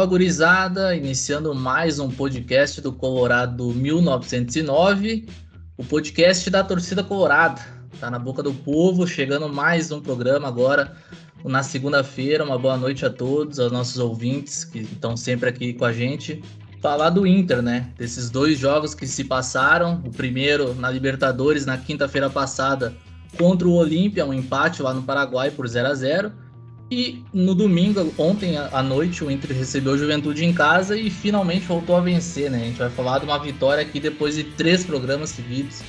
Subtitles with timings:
[0.00, 5.28] Fala gurizada, iniciando mais um podcast do Colorado 1909,
[5.76, 7.60] o podcast da torcida colorada.
[8.00, 10.96] Tá na boca do povo, chegando mais um programa agora
[11.44, 12.42] na segunda-feira.
[12.42, 16.42] Uma boa noite a todos, aos nossos ouvintes que estão sempre aqui com a gente.
[16.80, 17.92] Falar do Inter, né?
[17.98, 20.02] Desses dois jogos que se passaram.
[20.06, 22.94] O primeiro na Libertadores na quinta-feira passada
[23.36, 26.32] contra o Olímpia, um empate lá no Paraguai por 0 a 0
[26.90, 31.64] e no domingo, ontem à noite, o Inter recebeu o Juventude em casa e finalmente
[31.64, 32.62] voltou a vencer, né?
[32.62, 35.82] A gente vai falar de uma vitória aqui depois de três programas seguidos,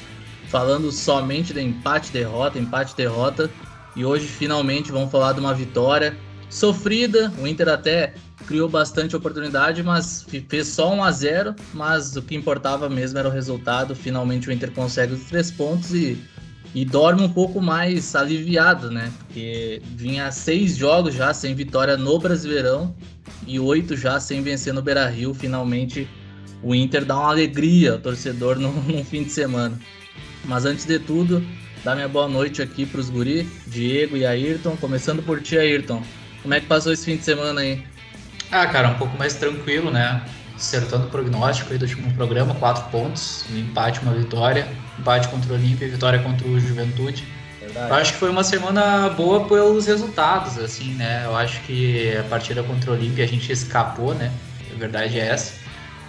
[0.47, 3.49] falando somente de empate, derrota, empate, derrota.
[3.95, 6.15] E hoje finalmente vamos falar de uma vitória
[6.51, 7.33] sofrida.
[7.39, 8.13] O Inter até
[8.45, 13.27] criou bastante oportunidade, mas fez só 1 a 0 Mas o que importava mesmo era
[13.27, 13.95] o resultado.
[13.95, 16.15] Finalmente o Inter consegue os três pontos e
[16.73, 19.11] e dorme um pouco mais aliviado, né?
[19.19, 22.95] Porque vinha seis jogos já sem vitória no Brasileirão
[23.45, 25.33] e oito já sem vencer no Beira Rio.
[25.33, 26.07] Finalmente
[26.63, 29.77] o Inter dá uma alegria ao torcedor no, no fim de semana.
[30.45, 31.45] Mas antes de tudo,
[31.83, 34.77] dá minha boa noite aqui para os guri, Diego e Ayrton.
[34.77, 36.01] Começando por ti, Ayrton.
[36.41, 37.83] Como é que passou esse fim de semana aí?
[38.51, 40.23] Ah, cara, um pouco mais tranquilo, né?
[40.61, 44.67] acertando o prognóstico aí do último programa, quatro pontos, um empate, uma vitória,
[45.01, 47.27] empate contra o Olímpia e vitória contra o Juventude.
[47.59, 47.89] Verdade.
[47.89, 51.23] Eu acho que foi uma semana boa pelos resultados, assim, né?
[51.25, 54.31] Eu acho que a partida contra o Olímpia a gente escapou, né?
[54.73, 55.53] A verdade é essa.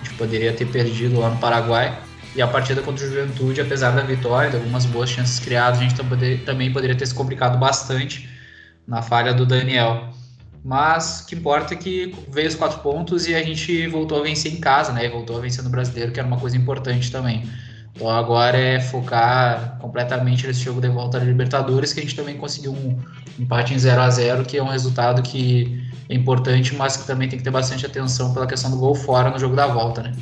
[0.01, 1.99] A gente poderia ter perdido lá no Paraguai.
[2.35, 5.83] E a partida contra o Juventude, apesar da vitória, de algumas boas chances criadas, a
[5.83, 5.95] gente
[6.45, 8.29] também poderia ter se complicado bastante
[8.87, 10.09] na falha do Daniel.
[10.65, 14.23] Mas o que importa é que veio os quatro pontos e a gente voltou a
[14.23, 15.09] vencer em casa, né?
[15.09, 17.47] Voltou a vencer no brasileiro, que era uma coisa importante também.
[17.95, 22.37] Então agora é focar completamente nesse jogo de volta da Libertadores, que a gente também
[22.37, 22.99] conseguiu um
[23.39, 27.29] empate em 0 a 0 que é um resultado que é importante, mas que também
[27.29, 30.13] tem que ter bastante atenção pela questão do gol fora no jogo da volta, né?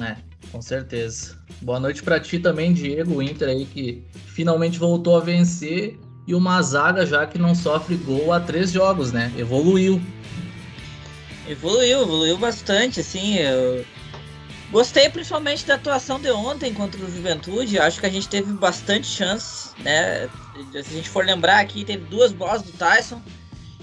[0.00, 0.16] É,
[0.50, 1.36] com certeza.
[1.60, 6.34] Boa noite para ti também, Diego, o Inter aí que finalmente voltou a vencer e
[6.34, 9.30] uma zaga já que não sofre gol há três jogos, né?
[9.36, 10.00] Evoluiu.
[11.48, 13.36] Evoluiu, evoluiu bastante, assim.
[13.36, 13.84] Eu
[14.72, 17.78] gostei principalmente da atuação de ontem contra o Juventude.
[17.78, 20.28] Acho que a gente teve bastante chance, né?
[20.72, 23.22] Se a gente for lembrar aqui, teve duas bolas do Tyson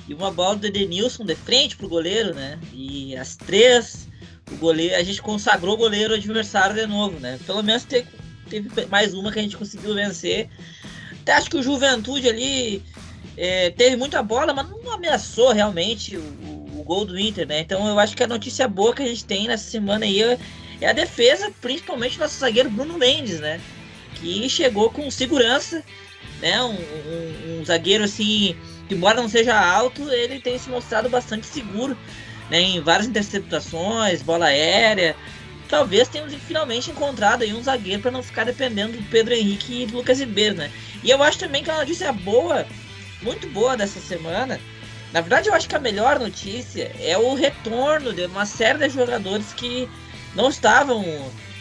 [0.07, 2.59] e uma bola do Edenilson de frente pro goleiro, né?
[2.73, 4.09] E as três,
[4.51, 7.39] o goleiro, a gente consagrou o goleiro adversário de novo, né?
[7.45, 8.09] Pelo menos teve,
[8.49, 10.49] teve mais uma que a gente conseguiu vencer
[11.29, 12.81] até acho que o Juventude ali
[13.37, 17.59] é, teve muita bola, mas não ameaçou realmente o, o, o, gol do Inter, né?
[17.59, 20.39] Então eu acho que a notícia boa que a gente tem nessa semana aí é,
[20.81, 23.59] é a defesa, principalmente nosso zagueiro Bruno Mendes, né?
[24.15, 25.83] Que chegou com segurança,
[26.41, 26.61] né?
[26.63, 28.55] Um, um, um zagueiro assim,
[28.87, 31.97] que embora não seja alto, ele tem se mostrado bastante seguro,
[32.49, 32.61] né?
[32.61, 35.15] Em várias interceptações, bola aérea,
[35.67, 39.85] talvez tenhamos finalmente encontrado aí um zagueiro para não ficar dependendo do Pedro Henrique e
[39.85, 40.71] do Lucas Ribeiro, né?
[41.03, 42.65] E eu acho também que é uma notícia boa,
[43.21, 44.59] muito boa dessa semana.
[45.13, 48.89] Na verdade, eu acho que a melhor notícia é o retorno de uma série de
[48.89, 49.89] jogadores que
[50.35, 51.03] não estavam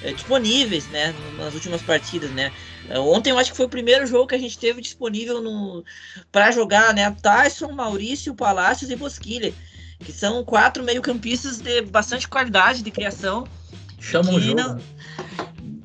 [0.03, 2.53] é, disponíveis, né, nas últimas partidas, né?
[2.89, 5.85] Eh, ontem eu acho que foi o primeiro jogo que a gente teve disponível no
[6.31, 7.15] para jogar, né?
[7.23, 9.53] Tyson, Maurício, Palácios e Bosquilha,
[10.01, 13.47] que são quatro meio-campistas de bastante qualidade de criação
[14.01, 14.61] Chama o jogo.
[14.61, 14.81] Não...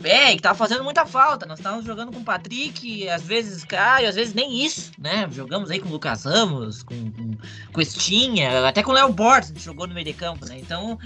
[0.03, 1.45] É, que tava fazendo muita falta.
[1.45, 5.27] Nós estávamos jogando com o Patrick, às vezes Caio, às vezes nem isso, né?
[5.31, 7.37] Jogamos aí com o Lucas Ramos, com, com,
[7.71, 10.57] com Estinha, até com o Léo Borges, a gente jogou no meio de campo, né?
[10.59, 10.99] Então,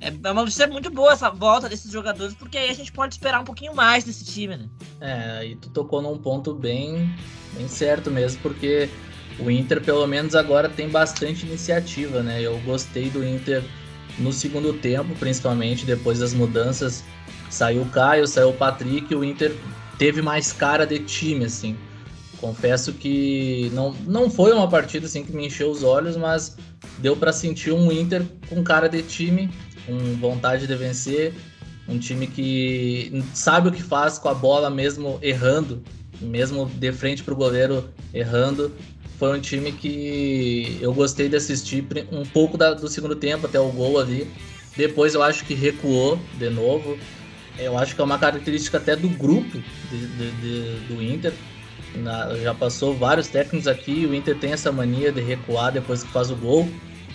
[0.00, 3.14] é, é uma notícia muito boa essa volta desses jogadores, porque aí a gente pode
[3.14, 4.68] esperar um pouquinho mais desse time, né?
[5.00, 7.12] É, e tu tocou num ponto bem,
[7.54, 8.88] bem certo mesmo, porque
[9.38, 12.40] o Inter, pelo menos agora, tem bastante iniciativa, né?
[12.40, 13.62] Eu gostei do Inter
[14.18, 17.04] no segundo tempo, principalmente depois das mudanças,
[17.50, 19.54] saiu o Caio, saiu o Patrick, o Inter
[19.96, 21.76] teve mais cara de time, assim.
[22.40, 26.56] Confesso que não, não foi uma partida assim que me encheu os olhos, mas
[26.98, 29.50] deu para sentir um Inter com cara de time,
[29.88, 31.34] com vontade de vencer,
[31.88, 35.82] um time que sabe o que faz com a bola mesmo errando,
[36.20, 38.72] mesmo de frente para o goleiro errando
[39.18, 43.58] foi um time que eu gostei de assistir um pouco da, do segundo tempo até
[43.58, 44.30] o gol ali.
[44.76, 46.96] Depois eu acho que recuou de novo.
[47.58, 49.60] Eu acho que é uma característica até do grupo
[49.90, 51.32] de, de, de, do Inter.
[51.96, 54.06] Na, já passou vários técnicos aqui.
[54.06, 56.68] O Inter tem essa mania de recuar depois que faz o gol.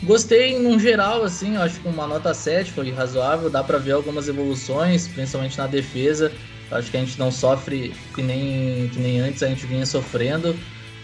[0.06, 3.50] Gostei no geral, assim, acho que uma nota 7 foi razoável.
[3.50, 6.32] Dá para ver algumas evoluções, principalmente na defesa.
[6.72, 10.58] Acho que a gente não sofre que nem, que nem antes a gente vinha sofrendo.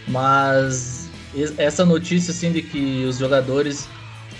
[0.06, 1.08] Mas
[1.56, 3.88] essa notícia assim de que os jogadores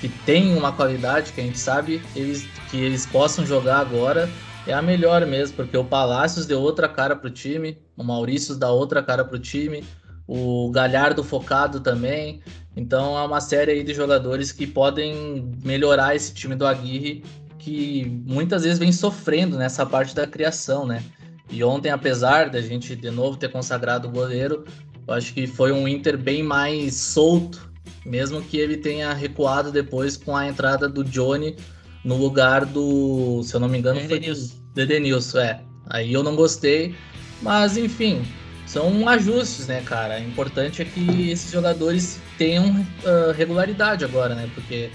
[0.01, 4.29] que tem uma qualidade que a gente sabe eles, que eles possam jogar agora
[4.67, 8.71] é a melhor mesmo, porque o Palácios deu outra cara pro time, o Maurício dá
[8.71, 9.85] outra cara pro time,
[10.27, 12.43] o Galhardo focado também.
[12.77, 17.25] Então é uma série aí de jogadores que podem melhorar esse time do Aguirre,
[17.59, 21.03] que muitas vezes vem sofrendo nessa parte da criação, né?
[21.51, 24.65] E ontem, apesar da gente de novo ter consagrado o goleiro,
[25.07, 27.71] eu acho que foi um Inter bem mais solto,
[28.07, 31.57] mesmo que ele tenha recuado depois com a entrada do Johnny
[32.05, 34.55] no lugar do, se eu não me engano, Edenilson.
[34.73, 35.61] foi Edenilson, é.
[35.87, 36.95] Aí eu não gostei,
[37.43, 38.23] mas enfim,
[38.71, 40.21] são ajustes, né, cara?
[40.21, 44.49] O importante é que esses jogadores tenham uh, regularidade agora, né?
[44.55, 44.91] Porque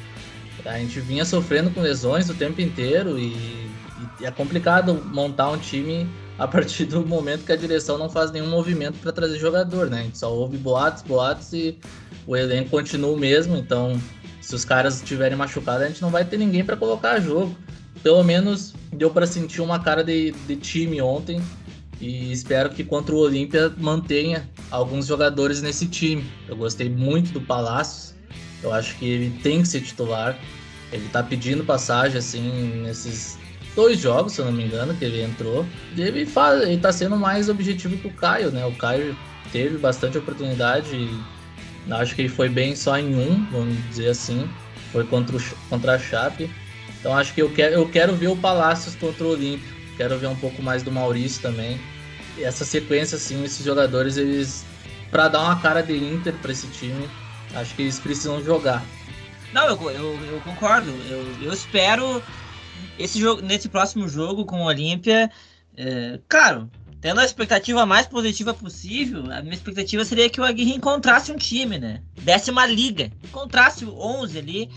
[0.65, 3.33] a gente vinha sofrendo com lesões o tempo inteiro e,
[4.21, 6.07] e é complicado montar um time
[6.39, 9.99] a partir do momento que a direção não faz nenhum movimento para trazer jogador, né?
[9.99, 11.77] A gente só ouve boatos, boatos e
[12.25, 14.01] o elenco continua o mesmo, então
[14.39, 17.53] se os caras estiverem machucados, a gente não vai ter ninguém para colocar a jogo.
[18.01, 21.41] Pelo menos deu para sentir uma cara de, de time ontem
[22.07, 26.23] e espero que contra o Olímpia mantenha alguns jogadores nesse time.
[26.47, 28.15] Eu gostei muito do Palácio,
[28.61, 30.37] eu acho que ele tem que ser titular.
[30.91, 33.37] Ele tá pedindo passagem assim nesses
[33.75, 35.65] dois jogos, se eu não me engano, que ele entrou.
[35.95, 38.65] E ele, faz, ele tá sendo mais objetivo que o Caio, né?
[38.65, 39.17] O Caio
[39.51, 41.35] teve bastante oportunidade e
[41.91, 44.49] Acho que ele foi bem só em um, vamos dizer assim.
[44.91, 46.49] Foi contra, o, contra a Chape.
[46.99, 49.73] Então acho que eu quero, eu quero ver o Palácios contra o Olímpio.
[49.97, 51.79] Quero ver um pouco mais do Maurício também.
[52.37, 54.65] Essa sequência, assim, esses jogadores, eles.
[55.09, 57.09] para dar uma cara de Inter para esse time,
[57.53, 58.83] acho que eles precisam jogar.
[59.53, 60.91] Não, eu, eu, eu concordo.
[61.09, 62.21] Eu, eu espero
[62.99, 65.31] esse jogo, nesse próximo jogo com o Olímpia.
[65.77, 66.69] É, claro,
[67.01, 71.37] tendo a expectativa mais positiva possível, a minha expectativa seria que o Aguirre encontrasse um
[71.37, 72.01] time, né?
[72.21, 74.69] Desse uma liga, encontrasse o 11 ali.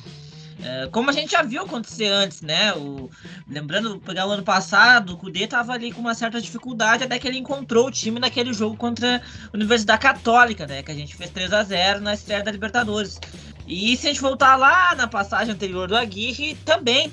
[0.62, 2.72] É, como a gente já viu acontecer antes, né?
[2.74, 3.10] O,
[3.48, 7.28] lembrando, pegar o ano passado, o Kudê tava ali com uma certa dificuldade até que
[7.28, 10.82] ele encontrou o time naquele jogo contra a Universidade Católica, né?
[10.82, 13.20] Que a gente fez 3 a 0 na estreia da Libertadores.
[13.66, 17.12] E se a gente voltar lá na passagem anterior do Aguirre, também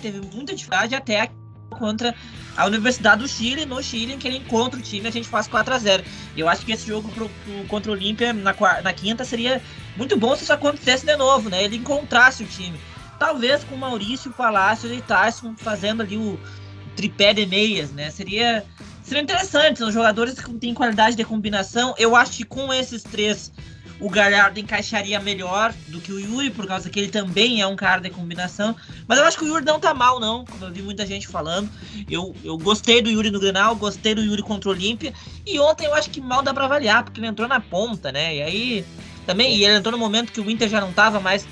[0.00, 1.30] teve muita dificuldade até
[1.76, 2.14] contra
[2.56, 5.46] a Universidade do Chile, no Chile, em que ele encontra o time, a gente faz
[5.46, 6.04] 4 a 0
[6.36, 9.62] Eu acho que esse jogo pro, pro, contra o Olímpia na, na quinta seria
[9.96, 11.62] muito bom se isso acontecesse de novo, né?
[11.62, 12.78] Ele encontrasse o time.
[13.18, 16.38] Talvez com Maurício, Palácio e Tyson fazendo ali o
[16.94, 18.10] tripé de meias, né?
[18.10, 18.64] Seria,
[19.02, 19.78] seria interessante.
[19.78, 21.94] São jogadores que têm qualidade de combinação.
[21.98, 23.52] Eu acho que com esses três
[23.98, 27.76] o Galhardo encaixaria melhor do que o Yuri, por causa que ele também é um
[27.76, 28.76] cara de combinação.
[29.08, 31.26] Mas eu acho que o Yuri não tá mal, não, como eu vi muita gente
[31.26, 31.70] falando.
[32.10, 35.14] Eu, eu gostei do Yuri no Grenal, gostei do Yuri contra o Olímpia.
[35.46, 38.36] E ontem eu acho que mal dá pra avaliar, porque ele entrou na ponta, né?
[38.36, 38.84] E aí.
[39.24, 41.48] Também, e ele entrou no momento que o Inter já não tava mais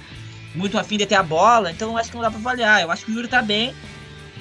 [0.55, 2.83] muito afim de ter a bola, então eu acho que não dá pra avaliar.
[2.83, 3.75] Eu acho que o Yuri tá bem.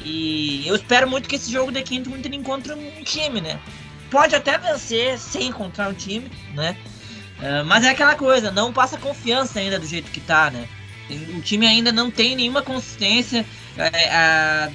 [0.06, 3.60] E eu espero muito que esse jogo de quinto o Inter encontre um time, né?
[4.12, 6.78] Pode até vencer sem encontrar um time, né?
[7.44, 10.66] É, mas é aquela coisa, não passa confiança ainda do jeito que tá, né?
[11.36, 13.46] O time ainda não tem nenhuma consistência.
[13.78, 14.70] É,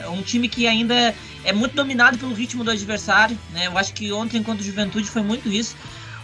[0.00, 3.66] é, um time que ainda é muito dominado pelo ritmo do adversário, né?
[3.66, 5.76] Eu acho que ontem contra o Juventude foi muito isso.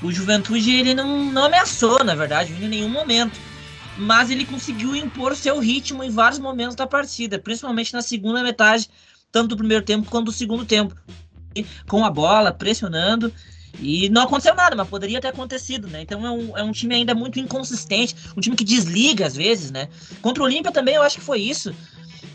[0.02, 3.38] O Juventude ele não, não ameaçou, na verdade, em nenhum momento.
[3.98, 8.88] Mas ele conseguiu impor seu ritmo em vários momentos da partida, principalmente na segunda metade,
[9.30, 10.96] tanto do primeiro tempo quanto do segundo tempo.
[11.86, 13.30] Com a bola, pressionando
[13.80, 16.02] e não aconteceu nada, mas poderia ter acontecido, né?
[16.02, 19.70] Então é um, é um time ainda muito inconsistente, um time que desliga às vezes,
[19.70, 19.88] né?
[20.22, 21.74] Contra o Olímpia também eu acho que foi isso.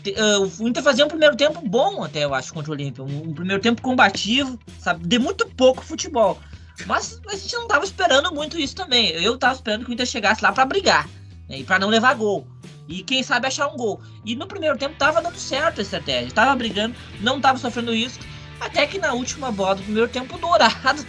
[0.06, 3.04] Uh, o Inter fazia um primeiro tempo bom até, eu acho, contra o Olímpia.
[3.04, 5.06] Um, um, primeiro tempo combativo, sabe?
[5.06, 6.38] De muito pouco futebol.
[6.86, 9.10] Mas a gente não tava esperando muito isso também.
[9.10, 11.06] Eu tava esperando que o Inter chegasse lá para brigar,
[11.48, 11.58] né?
[11.58, 12.46] E pra não levar gol.
[12.88, 14.00] E quem sabe achar um gol.
[14.24, 16.32] E no primeiro tempo tava dando certo a estratégia.
[16.32, 18.18] Tava brigando, não tava sofrendo isso.
[18.58, 21.04] Até que na última bola do primeiro tempo, Dourado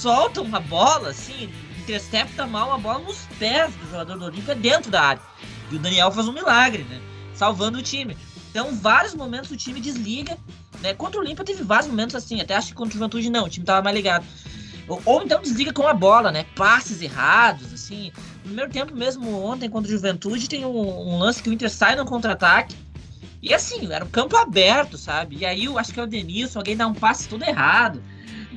[0.00, 4.90] solta uma bola, assim, intercepta mal a bola nos pés do jogador do Olímpia dentro
[4.90, 5.22] da área.
[5.70, 7.00] E o Daniel faz um milagre, né?
[7.34, 8.16] Salvando o time.
[8.50, 10.38] Então, vários momentos o time desliga.
[10.80, 10.94] Né?
[10.94, 13.48] Contra o Olímpia teve vários momentos assim, até acho que contra o Juventude não, o
[13.48, 14.24] time tava mais ligado.
[14.88, 16.46] Ou, ou então desliga com a bola, né?
[16.56, 18.10] Passes errados, assim.
[18.36, 21.70] No primeiro tempo mesmo, ontem contra o Juventude, tem um, um lance que o Inter
[21.70, 22.74] sai no contra-ataque.
[23.42, 25.36] E assim, era um campo aberto, sabe?
[25.36, 28.02] E aí eu acho que é o Denilson, alguém dá um passe todo errado.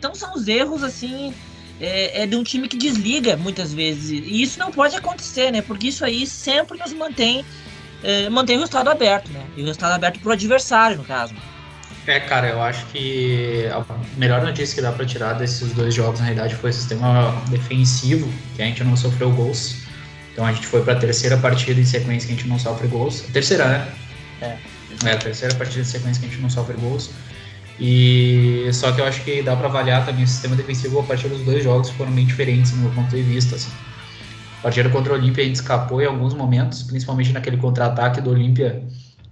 [0.03, 1.33] Então são os erros, assim,
[1.79, 4.09] é, é, de um time que desliga muitas vezes.
[4.09, 5.61] E isso não pode acontecer, né?
[5.61, 7.45] Porque isso aí sempre nos mantém,
[8.03, 9.45] é, mantém o resultado aberto, né?
[9.55, 11.33] E o resultado aberto pro adversário, no caso.
[12.05, 13.81] É, cara, eu acho que a
[14.17, 18.29] melhor notícia que dá para tirar desses dois jogos, na realidade, foi o sistema defensivo,
[18.57, 19.83] que a gente não sofreu gols.
[20.33, 22.89] Então a gente foi para a terceira partida em sequência que a gente não sofre
[22.89, 23.21] gols.
[23.31, 23.93] Terceira, né?
[24.41, 24.57] É.
[25.05, 27.09] É, a terceira partida em sequência que a gente não sofre gols.
[27.85, 31.27] E só que eu acho que dá para avaliar também o sistema defensivo a partir
[31.27, 33.57] dos dois jogos foram bem diferentes no meu ponto de vista.
[33.57, 33.69] Assim.
[34.59, 38.29] A partida contra o Olímpia a gente escapou em alguns momentos, principalmente naquele contra-ataque do
[38.29, 38.81] Olímpia,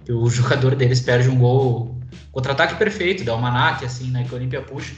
[0.03, 1.97] que o jogador deles perde um gol.
[2.33, 4.25] Contra-ataque perfeito, da Almanac, assim, né?
[4.27, 4.93] Que o Olímpia puxa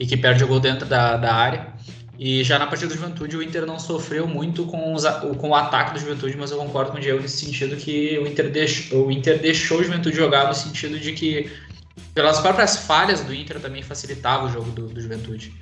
[0.00, 1.76] e que perde o gol dentro da, da área.
[2.18, 5.04] E já na partida do Juventude, o Inter não sofreu muito com, os,
[5.38, 8.26] com o ataque do Juventude, mas eu concordo com o Diego nesse sentido que o
[8.26, 11.50] Inter, deixou, o Inter deixou o Juventude jogar no sentido de que,
[12.16, 15.52] pelas próprias falhas do Inter, também facilitava o jogo do, do Juventude.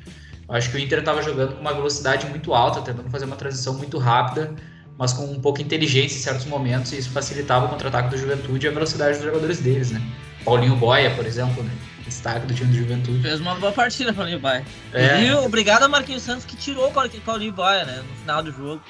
[0.48, 3.34] Eu acho que o Inter estava jogando com uma velocidade muito alta, tentando fazer uma
[3.34, 4.54] transição muito rápida,
[4.96, 8.66] mas com um pouco inteligência em certos momentos, e isso facilitava o contra-ataque do Juventude
[8.66, 10.00] e a velocidade dos jogadores deles, né?
[10.44, 11.72] Paulinho Boia, por exemplo, né?
[12.06, 13.20] destaque do time do Juventude.
[13.20, 14.64] Fez uma boa partida, Paulinho Baia.
[14.92, 15.24] É.
[15.24, 18.04] E obrigado a Marquinhos Santos que tirou o Paulinho Baia, né?
[18.08, 18.80] No final do jogo.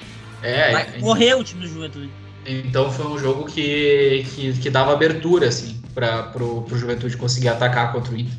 [0.43, 2.11] É, Vai é, correr o time do Juventude.
[2.45, 7.91] Então foi um jogo que, que, que dava abertura, assim, para pro Juventude conseguir atacar
[7.91, 8.37] contra o Inter.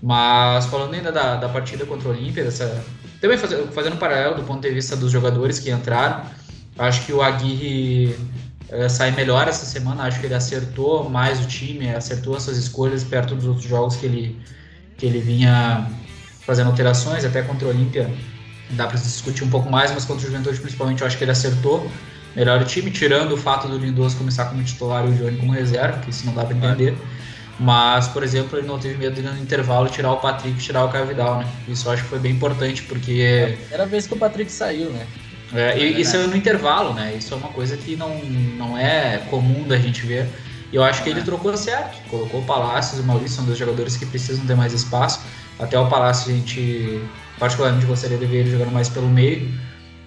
[0.00, 2.48] Mas falando ainda da, da partida contra o Olímpia,
[3.20, 6.24] também faz, fazendo um paralelo do ponto de vista dos jogadores que entraram,
[6.78, 8.16] acho que o Aguirre
[8.68, 10.04] é, sai melhor essa semana.
[10.04, 13.96] Acho que ele acertou mais o time, acertou as suas escolhas perto dos outros jogos
[13.96, 14.40] que ele,
[14.96, 15.86] que ele vinha
[16.40, 18.10] fazendo alterações, até contra o Olímpia
[18.70, 21.30] dá para discutir um pouco mais, mas contra o Juventude principalmente eu acho que ele
[21.30, 21.88] acertou
[22.34, 25.98] melhor time, tirando o fato do Lindoso começar como titular e o Johnny como reserva,
[25.98, 26.96] que isso não dá para entender.
[27.60, 30.84] Mas, por exemplo, ele não teve medo de no intervalo tirar o Patrick e tirar
[30.84, 31.46] o Caio Vidal, né?
[31.68, 33.56] Isso eu acho que foi bem importante, porque...
[33.70, 35.06] É a vez que o Patrick saiu, né?
[35.54, 37.14] É, e, isso é no intervalo, né?
[37.16, 38.18] Isso é uma coisa que não,
[38.56, 40.26] não é comum da gente ver.
[40.72, 41.22] E eu acho que ele é.
[41.22, 41.98] trocou certo.
[42.08, 45.20] Colocou o Palácios e o Maurício, são dois jogadores que precisam ter mais espaço.
[45.58, 47.00] Até o Palácio a gente,
[47.38, 49.48] particularmente, gostaria de ver ele jogando mais pelo meio,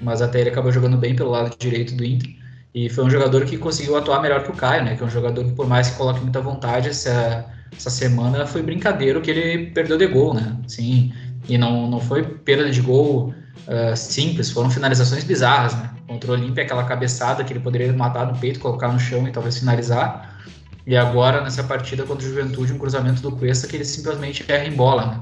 [0.02, 2.30] mas até ele acabou jogando bem pelo lado direito do Inter.
[2.74, 4.96] E foi um jogador que conseguiu atuar melhor que o Caio, né?
[4.96, 8.62] Que é um jogador que, por mais que coloque muita vontade, essa, essa semana foi
[8.62, 10.58] brincadeiro que ele perdeu de gol, né?
[10.68, 11.14] Sim,
[11.48, 13.34] e não, não foi perda de gol
[13.68, 15.90] uh, simples, foram finalizações bizarras, né?
[16.08, 19.32] Contra o Olímpia, aquela cabeçada que ele poderia matar no peito, colocar no chão e
[19.32, 20.38] talvez finalizar.
[20.86, 24.66] E agora, nessa partida contra o Juventude, um cruzamento do Cuesta que ele simplesmente erra
[24.66, 25.22] em bola, né?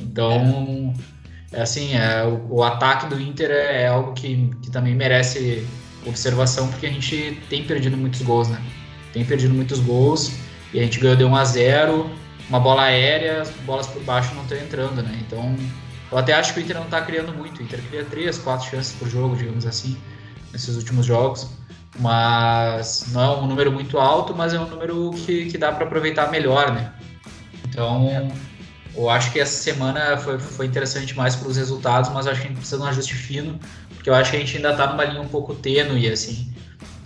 [0.00, 1.19] Então, é
[1.52, 5.66] assim, é, o, o ataque do Inter é, é algo que, que também merece
[6.06, 8.60] observação, porque a gente tem perdido muitos gols, né?
[9.12, 10.32] Tem perdido muitos gols
[10.72, 12.10] e a gente ganhou de 1 a 0
[12.48, 15.22] uma bola aérea, as bolas por baixo não estão entrando, né?
[15.24, 15.56] Então,
[16.10, 17.60] eu até acho que o Inter não está criando muito.
[17.60, 19.96] O Inter cria três, quatro chances por jogo, digamos assim,
[20.52, 21.48] nesses últimos jogos.
[22.00, 25.86] Mas não é um número muito alto, mas é um número que, que dá para
[25.86, 26.92] aproveitar melhor, né?
[27.68, 28.32] Então,
[28.94, 32.46] eu acho que essa semana foi, foi interessante mais para os resultados, mas acho que
[32.46, 33.58] a gente precisa de um ajuste fino,
[33.94, 36.52] porque eu acho que a gente ainda está numa linha um pouco tênue, assim,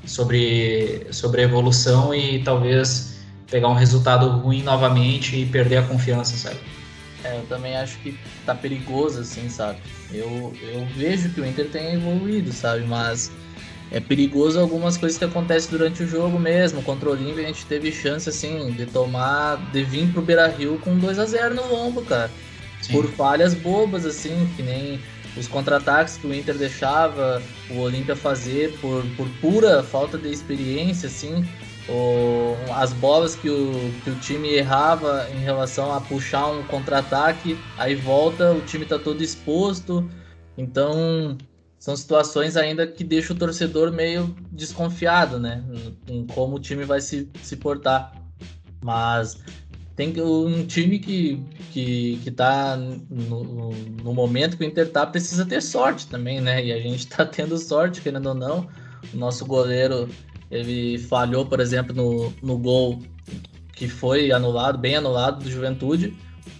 [0.07, 3.14] sobre, sobre a evolução e talvez
[3.50, 6.59] pegar um resultado ruim novamente e perder a confiança, sabe?
[7.23, 9.79] É, eu também acho que tá perigoso, assim, sabe?
[10.12, 12.85] Eu, eu vejo que o Inter tem evoluído, sabe?
[12.85, 13.31] Mas
[13.91, 16.83] é perigoso algumas coisas que acontecem durante o jogo mesmo.
[16.83, 20.79] Contra o Olímpia a gente teve chance, assim, de tomar, de vir pro Beira Rio
[20.83, 22.31] com 2 a 0 no lombo, cara.
[22.81, 22.93] Sim.
[22.93, 25.00] Por falhas bobas, assim, que nem
[25.37, 31.09] os contra-ataques que o Inter deixava o Olímpia fazer por, por pura falta de experiência,
[31.09, 31.45] assim
[31.88, 37.59] o, as bolas que o, que o time errava em relação a puxar um contra-ataque,
[37.76, 40.09] aí volta, o time está todo exposto.
[40.57, 41.37] Então,
[41.78, 45.62] são situações ainda que deixam o torcedor meio desconfiado, né?
[46.09, 48.12] Em, em como o time vai se, se portar.
[48.83, 49.38] Mas
[49.97, 53.71] tem um time que, que, que tá no,
[54.02, 56.64] no momento que o Inter tá, precisa ter sorte também, né?
[56.64, 58.69] E a gente tá tendo sorte, querendo ou não.
[59.12, 60.09] O nosso goleiro
[60.50, 63.00] ele falhou, por exemplo, no, no gol
[63.73, 66.16] que foi anulado, bem anulado do Juventude,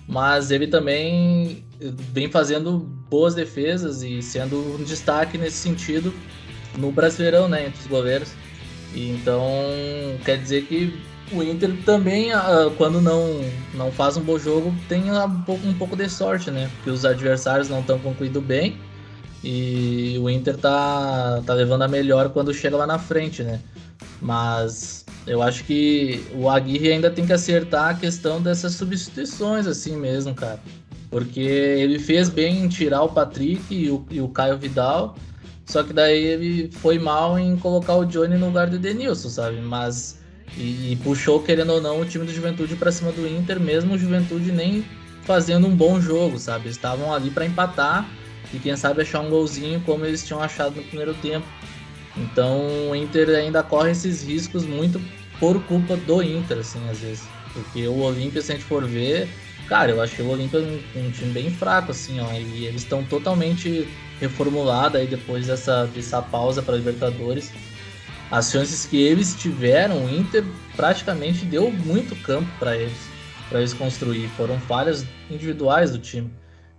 [0.07, 2.79] mas ele também vem fazendo
[3.11, 6.13] boas defesas e sendo um destaque nesse sentido
[6.79, 8.33] no Brasileirão, né, entre os goleiros.
[8.95, 9.49] E então,
[10.25, 10.99] quer dizer que
[11.33, 13.41] o Inter também, ah, quando não,
[13.75, 16.71] não faz um bom jogo, tem um pouco, de sorte, né?
[16.77, 18.79] Porque os adversários não estão concluindo bem
[19.43, 23.61] e o Inter tá, tá levando a melhor quando chega lá na frente, né?
[24.21, 29.97] Mas eu acho que o Aguirre ainda tem que acertar a questão dessas substituições, assim
[29.97, 30.61] mesmo, cara.
[31.11, 35.17] Porque ele fez bem em tirar o Patrick e o, e o Caio Vidal,
[35.65, 39.61] só que daí ele foi mal em colocar o Johnny no lugar do Denilson, sabe?
[39.61, 40.19] Mas.
[40.57, 43.95] E, e puxou, querendo ou não, o time do Juventude para cima do Inter, mesmo
[43.95, 44.85] o Juventude nem
[45.23, 46.67] fazendo um bom jogo, sabe?
[46.67, 48.09] Eles estavam ali para empatar
[48.53, 51.47] e quem sabe achar um golzinho como eles tinham achado no primeiro tempo.
[52.17, 55.01] Então o Inter ainda corre esses riscos muito
[55.41, 57.25] por culpa do Inter, assim, às vezes.
[57.53, 59.29] Porque o Olímpia, se a gente for ver,
[59.69, 62.33] cara, eu que o Olímpia um, um time bem fraco, assim, ó.
[62.33, 63.89] E eles estão totalmente
[64.21, 67.53] reformulados aí depois dessa, dessa pausa para Libertadores.
[68.31, 70.45] As chances que eles tiveram, o Inter
[70.75, 72.99] praticamente deu muito campo para eles,
[73.49, 74.29] para eles construir.
[74.29, 76.31] Foram falhas individuais do time.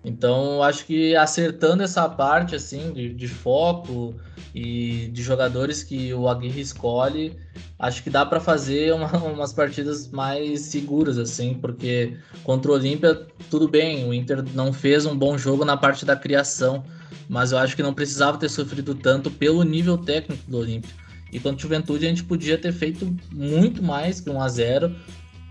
[0.06, 4.14] Então, acho que acertando essa parte assim de, de, foco
[4.54, 7.36] e de jogadores que o Aguirre escolhe,
[7.80, 13.16] acho que dá para fazer uma, umas partidas mais seguras assim, porque contra o Olímpia
[13.50, 16.84] tudo bem, o Inter não fez um bom jogo na parte da criação,
[17.28, 20.94] mas eu acho que não precisava ter sofrido tanto pelo nível técnico do Olímpia.
[21.32, 24.96] E contra o Juventude a gente podia ter feito muito mais que 1 a 0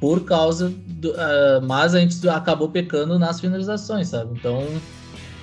[0.05, 4.35] por causa do, uh, mas a gente acabou pecando nas finalizações, sabe?
[4.39, 4.63] Então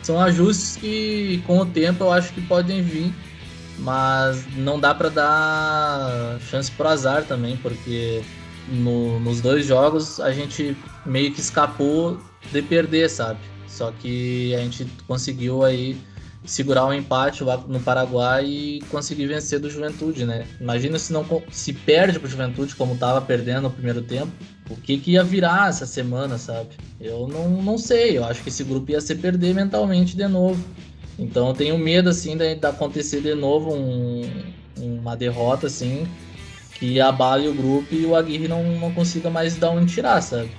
[0.03, 3.11] são ajustes que com o tempo eu acho que podem vir,
[3.79, 8.21] mas não dá para dar chance pro azar também, porque
[8.69, 10.77] no, nos dois jogos a gente
[11.07, 12.19] meio que escapou
[12.51, 13.39] de perder, sabe?
[13.67, 15.97] Só que a gente conseguiu aí
[16.45, 20.45] segurar o um empate lá no Paraguai e conseguir vencer do Juventude, né?
[20.59, 24.31] Imagina se não se perde pro Juventude como tava perdendo no primeiro tempo,
[24.69, 26.69] o que que ia virar essa semana, sabe?
[26.99, 30.63] Eu não, não sei, eu acho que esse grupo ia se perder mentalmente de novo.
[31.19, 34.23] Então eu tenho medo assim de, de acontecer de novo um,
[34.77, 36.07] uma derrota assim
[36.73, 40.49] que abale o grupo e o Aguirre não, não consiga mais dar um tirar, sabe?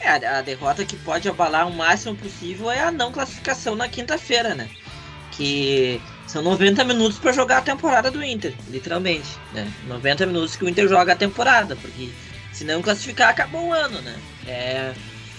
[0.00, 4.54] É, a derrota que pode abalar o máximo possível é a não classificação na quinta-feira,
[4.54, 4.68] né?
[5.38, 9.72] Que são 90 minutos para jogar a temporada do Inter, literalmente, né?
[9.86, 12.10] 90 minutos que o Inter joga a temporada, porque
[12.52, 14.16] se não classificar acabou o ano, né?
[14.46, 14.92] É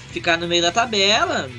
[0.09, 1.51] ficar no meio da tabela,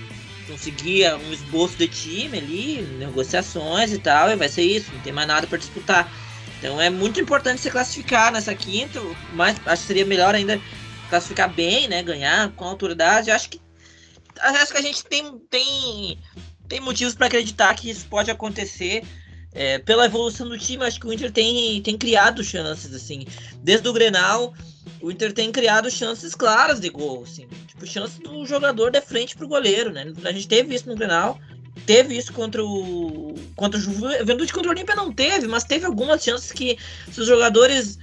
[0.49, 5.13] conseguir um esboço de time ali, negociações e tal, e vai ser isso, não tem
[5.13, 6.11] mais nada para disputar.
[6.59, 9.01] Então é muito importante se classificar nessa quinta,
[9.35, 10.59] mas acho que seria melhor ainda
[11.11, 12.03] classificar bem, né?
[12.03, 13.31] Ganhar com autoridade.
[13.31, 13.61] Acho que
[14.41, 16.19] acho que a gente tem, tem
[16.71, 19.03] tem motivos para acreditar que isso pode acontecer.
[19.53, 23.27] É, pela evolução do time, acho que o Inter tem, tem criado chances, assim.
[23.61, 24.55] Desde o Grenal,
[25.03, 27.49] o Inter tem criado chances claras de gol, assim.
[27.67, 30.13] Tipo, chance do jogador de frente pro goleiro, né?
[30.25, 31.41] A gente teve isso no Grenal,
[31.85, 36.23] teve isso contra o contra o Juventude contra o Olímpia não teve, mas teve algumas
[36.23, 36.79] chances que
[37.11, 37.99] se os jogadores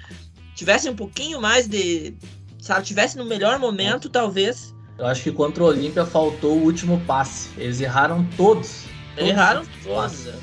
[0.53, 2.13] tivessem um pouquinho mais de,
[2.60, 6.99] sabe, tivessem no melhor momento, talvez eu acho que contra o Olímpia faltou o último
[7.05, 7.49] passe.
[7.57, 8.83] Eles erraram todos.
[9.15, 10.27] todos erraram todos.
[10.27, 10.33] É.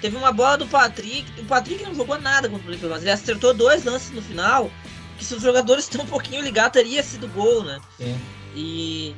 [0.00, 1.26] Teve uma bola do Patrick.
[1.40, 4.70] O Patrick não jogou nada contra o Olímpia, mas ele acertou dois lances no final.
[5.18, 7.80] Que se os jogadores estão um pouquinho ligados, teria sido gol, né?
[7.96, 8.16] Sim.
[8.54, 9.14] E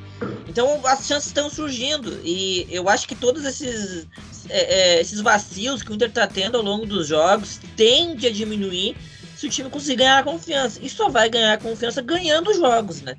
[0.47, 2.19] então as chances estão surgindo.
[2.23, 4.07] E eu acho que todos esses,
[4.49, 8.31] é, é, esses vacilos que o Inter está tendo ao longo dos jogos tende a
[8.31, 8.97] diminuir
[9.37, 10.79] se o time conseguir ganhar confiança.
[10.81, 13.15] E só vai ganhar confiança ganhando os jogos, né?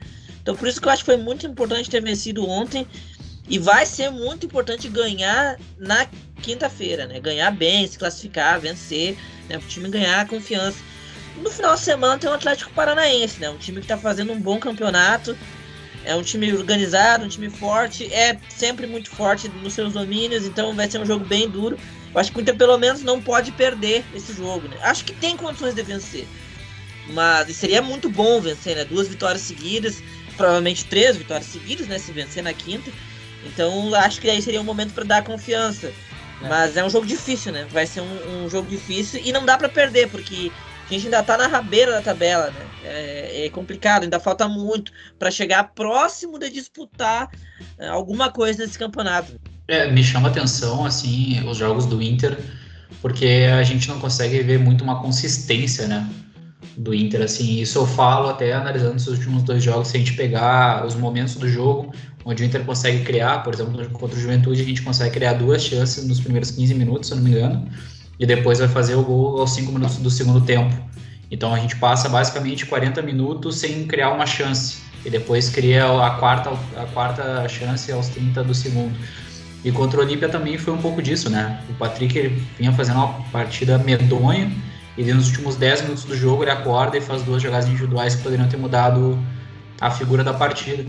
[0.50, 2.84] Então por isso que eu acho que foi muito importante ter vencido ontem.
[3.48, 6.08] E vai ser muito importante ganhar na
[6.42, 7.20] quinta-feira, né?
[7.20, 9.16] Ganhar bem, se classificar, vencer,
[9.48, 9.58] né?
[9.58, 10.78] O time ganhar confiança.
[11.36, 13.48] No final de semana tem o Atlético Paranaense, né?
[13.48, 15.38] Um time que está fazendo um bom campeonato.
[16.04, 20.74] É um time organizado, um time forte, é sempre muito forte nos seus domínios, então
[20.74, 21.78] vai ser um jogo bem duro.
[22.12, 24.76] Eu acho que o Inter pelo menos não pode perder esse jogo, né?
[24.82, 26.26] Acho que tem condições de vencer.
[27.12, 28.84] Mas seria muito bom vencer, né?
[28.84, 30.02] Duas vitórias seguidas
[30.40, 31.98] provavelmente três vitórias seguidas, né?
[31.98, 32.90] Se vencer na quinta.
[33.44, 35.88] Então acho que aí seria um momento para dar confiança.
[36.42, 36.48] É.
[36.48, 37.66] Mas é um jogo difícil, né?
[37.70, 40.50] Vai ser um, um jogo difícil e não dá para perder, porque
[40.88, 42.66] a gente ainda tá na rabeira da tabela, né?
[42.84, 47.30] É, é complicado, ainda falta muito para chegar próximo de disputar
[47.78, 49.38] é, alguma coisa nesse campeonato.
[49.68, 52.38] É, me chama atenção, assim, os jogos do Inter,
[53.02, 56.08] porque a gente não consegue ver muito uma consistência, né?
[56.76, 60.14] Do Inter, assim, isso eu falo até analisando os últimos dois jogos, se a gente
[60.14, 61.92] pegar os momentos do jogo,
[62.24, 65.62] onde o Inter consegue criar, por exemplo, contra o Juventude, a gente consegue criar duas
[65.62, 67.68] chances nos primeiros 15 minutos, se eu não me engano,
[68.18, 70.74] e depois vai fazer o gol aos 5 minutos do segundo tempo.
[71.30, 76.10] Então a gente passa basicamente 40 minutos sem criar uma chance, e depois cria a
[76.10, 78.94] quarta, a quarta chance aos 30 do segundo.
[79.64, 81.60] E contra o Olímpia também foi um pouco disso, né?
[81.68, 84.50] O Patrick ele vinha fazendo uma partida medonha,
[84.96, 88.22] ele nos últimos 10 minutos do jogo ele acorda e faz duas jogadas individuais que
[88.22, 89.18] poderiam ter mudado
[89.80, 90.84] a figura da partida.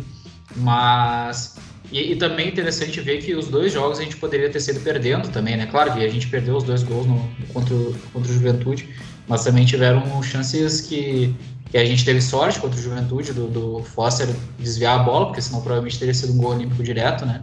[0.55, 1.55] Mas
[1.91, 5.27] e, e, também interessante ver que os dois jogos a gente poderia ter sido perdendo
[5.29, 5.65] também, né?
[5.65, 7.75] Claro que a gente perdeu os dois gols no, contra,
[8.13, 8.89] contra o Juventude,
[9.27, 11.35] mas também tiveram chances que,
[11.69, 15.41] que a gente teve sorte contra o Juventude, do, do Foster desviar a bola, porque
[15.41, 17.41] senão provavelmente teria sido um gol olímpico direto, né?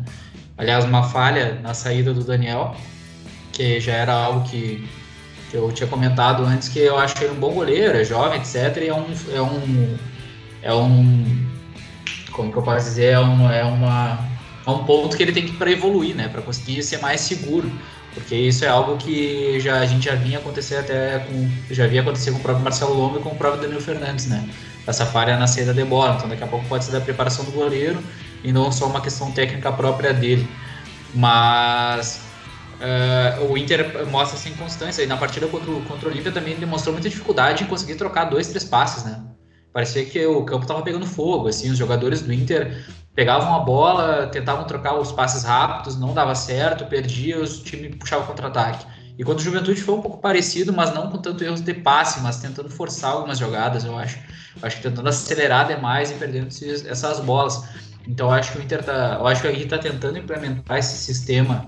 [0.56, 2.74] Aliás, uma falha na saída do Daniel,
[3.52, 4.82] que já era algo que
[5.50, 8.04] que eu tinha comentado antes que eu acho que ele é um bom goleiro, é
[8.04, 8.76] jovem, etc.
[8.82, 9.06] E é um.
[9.34, 9.96] É um,
[10.62, 11.48] é um
[12.32, 13.12] como que eu posso dizer?
[13.12, 14.18] É, um, é, uma,
[14.66, 16.28] é um ponto que ele tem que para evoluir, né?
[16.28, 17.70] Para conseguir ser mais seguro.
[18.14, 21.50] Porque isso é algo que já, a gente já vinha acontecer até com.
[21.70, 24.48] Já havia acontecido com o próprio Marcelo Lomba e com o próprio Daniel Fernandes, né?
[24.86, 26.14] Essa falha na saída de bola.
[26.16, 28.02] Então daqui a pouco pode ser da preparação do goleiro
[28.42, 30.48] e não só uma questão técnica própria dele.
[31.14, 32.27] Mas
[32.78, 35.02] Uh, o Inter mostra essa inconstância.
[35.02, 38.24] E na partida contra, o, contra o Olímpia também demonstrou muita dificuldade em conseguir trocar
[38.24, 39.20] dois, três passes, né?
[39.72, 44.26] Parecia que o campo estava pegando fogo, assim, os jogadores do Inter pegavam a bola,
[44.28, 48.86] tentavam trocar os passes rápidos, não dava certo, perdia, o time puxava o contra-ataque.
[49.18, 52.20] E quando o Juventude foi um pouco parecido, mas não com tanto erros de passe,
[52.20, 54.18] mas tentando forçar algumas jogadas, eu acho.
[54.62, 56.48] Acho que tentando acelerar demais e perdendo
[56.88, 57.62] essas bolas.
[58.06, 60.78] Então eu acho que o Inter tá, eu acho que a Inter está tentando implementar
[60.78, 61.66] esse sistema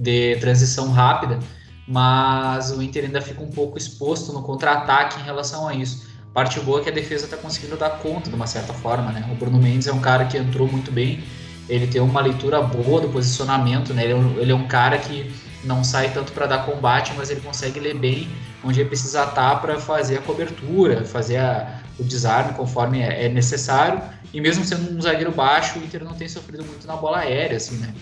[0.00, 1.38] de transição rápida,
[1.86, 6.08] mas o Inter ainda fica um pouco exposto no contra-ataque em relação a isso.
[6.32, 9.28] Parte boa é que a defesa está conseguindo dar conta de uma certa forma, né?
[9.30, 11.22] O Bruno Mendes é um cara que entrou muito bem,
[11.68, 14.04] ele tem uma leitura boa do posicionamento, né?
[14.04, 15.30] Ele é um, ele é um cara que
[15.64, 18.28] não sai tanto para dar combate, mas ele consegue ler bem
[18.64, 23.28] onde ele precisa estar para fazer a cobertura, fazer a, o desarme conforme é, é
[23.28, 24.00] necessário.
[24.32, 27.56] E mesmo sendo um zagueiro baixo, o Inter não tem sofrido muito na bola aérea,
[27.56, 27.92] assim, né?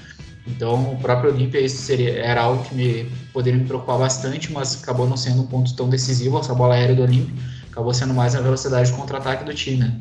[0.46, 4.82] Então, o próprio Olímpia, isso seria, era algo que me, poderia me preocupar bastante, mas
[4.82, 7.34] acabou não sendo um ponto tão decisivo, essa bola aérea do Olímpia,
[7.70, 9.84] acabou sendo mais a velocidade de contra-ataque do time.
[9.84, 10.00] Né?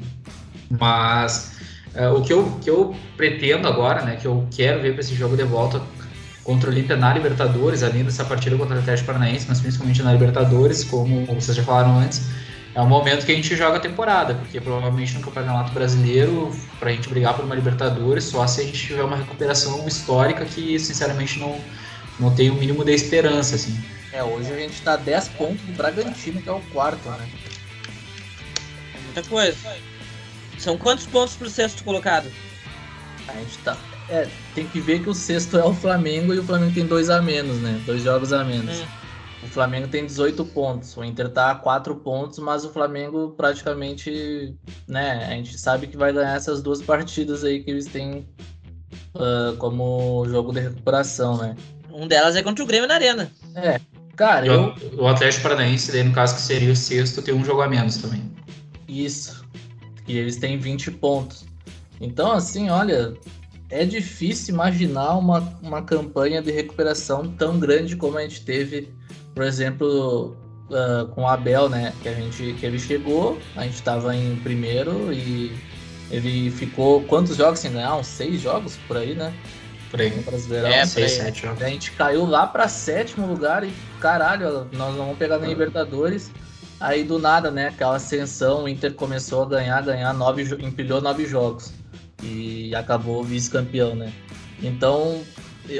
[0.69, 1.57] Mas
[1.93, 5.15] é, o que eu, que eu pretendo agora, né, que eu quero ver para esse
[5.15, 5.81] jogo de volta
[6.43, 10.13] contra o Olímpia na Libertadores, além dessa partida contra o Atlético Paranaense, mas principalmente na
[10.13, 12.21] Libertadores, como vocês já falaram antes,
[12.77, 16.91] é o momento que a gente joga a temporada, porque provavelmente no Campeonato Brasileiro, para
[16.91, 20.77] a gente brigar por uma Libertadores, só se a gente tiver uma recuperação histórica que,
[20.77, 21.59] sinceramente, não,
[22.19, 23.75] não tem o mínimo de esperança, assim.
[24.13, 27.27] É, hoje a gente está 10 pontos do Bragantino, que é o quarto, né?
[28.93, 29.57] É muita coisa.
[30.59, 32.31] São quantos pontos para o sexto colocado?
[33.27, 33.75] A gente tá.
[34.07, 37.09] É, tem que ver que o sexto é o Flamengo e o Flamengo tem dois
[37.09, 37.81] a menos, né?
[37.87, 38.81] Dois jogos a menos.
[38.81, 38.85] Hum.
[39.43, 44.55] O Flamengo tem 18 pontos, o Inter tá a 4 pontos, mas o Flamengo praticamente,
[44.87, 48.27] né, a gente sabe que vai ganhar essas duas partidas aí que eles têm
[49.15, 51.55] uh, como jogo de recuperação, né?
[51.91, 53.31] Um delas é contra o Grêmio na Arena.
[53.55, 53.79] É,
[54.15, 54.73] cara, eu...
[54.97, 57.97] O Atlético Paranaense, daí no caso que seria o sexto, tem um jogo a menos
[57.97, 58.23] também.
[58.87, 59.45] Isso,
[60.07, 61.45] e eles têm 20 pontos.
[62.01, 63.13] Então, assim, olha,
[63.69, 68.93] é difícil imaginar uma, uma campanha de recuperação tão grande como a gente teve
[69.37, 70.35] por exemplo,
[70.71, 71.93] uh, com o Abel, né?
[72.01, 75.55] Que a gente que ele chegou, a gente estava em primeiro e
[76.09, 77.95] ele ficou quantos jogos sem ganhar?
[77.97, 79.31] Uns seis jogos por aí, né?
[79.91, 80.09] Por aí.
[80.09, 80.69] Brasileirão.
[80.69, 81.61] É, seis, sete jogos.
[81.61, 83.71] A gente caiu lá para sétimo lugar e
[84.01, 86.31] caralho, nós não vamos pegar na Libertadores.
[86.79, 87.67] Aí do nada, né?
[87.67, 91.71] Aquela ascensão, o Inter começou a ganhar, ganhar nove, empilhou nove jogos
[92.23, 94.11] e acabou vice-campeão, né?
[94.63, 95.21] Então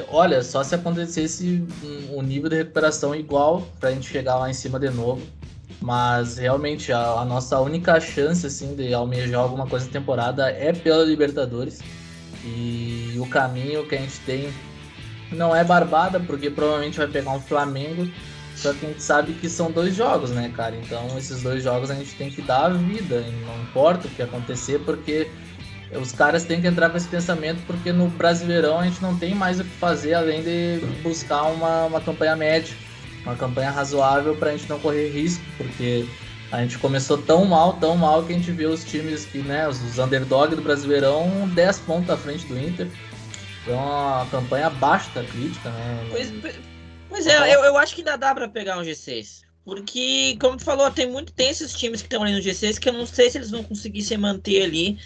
[0.08, 1.66] olha, só se acontecesse
[2.12, 5.22] um, nível de recuperação igual para a gente chegar lá em cima de novo.
[5.80, 10.72] Mas realmente a, a, nossa única chance assim de almejar alguma coisa na temporada é
[10.72, 11.80] pela Libertadores.
[12.44, 14.52] E o caminho que a gente tem
[15.30, 18.10] não é barbada, porque provavelmente vai pegar um Flamengo.
[18.56, 20.74] Só que a gente sabe que são dois jogos, né, cara?
[20.76, 24.20] Então esses dois jogos a gente tem que dar a vida, não importa o que
[24.20, 25.30] acontecer, porque
[25.96, 29.34] os caras têm que entrar com esse pensamento porque no Brasileirão a gente não tem
[29.34, 32.74] mais o que fazer além de buscar uma, uma campanha média,
[33.22, 36.06] uma campanha razoável para a gente não correr risco, porque
[36.52, 39.68] a gente começou tão mal, tão mal que a gente vê os times que, né,
[39.68, 42.88] os, os underdog do Brasileirão 10 pontos à frente do Inter.
[43.62, 46.06] Então a campanha abaixo da crítica, né?
[46.10, 46.32] Pois,
[47.08, 49.42] pois é, eu, eu acho que ainda dá para pegar um G6.
[49.64, 52.88] Porque, como tu falou, tem muito tem esses times que estão ali no G6 que
[52.88, 54.98] eu não sei se eles vão conseguir se manter ali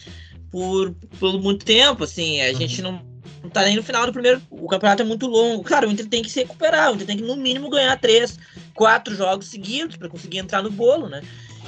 [0.52, 2.58] por, por muito tempo, assim, a uhum.
[2.58, 3.02] gente não,
[3.42, 4.40] não tá nem no final do primeiro.
[4.50, 5.64] O campeonato é muito longo.
[5.64, 8.38] Cara, o Inter tem que se recuperar, o Inter tem que, no mínimo, ganhar três,
[8.74, 11.22] quatro jogos seguidos para conseguir entrar no bolo, né?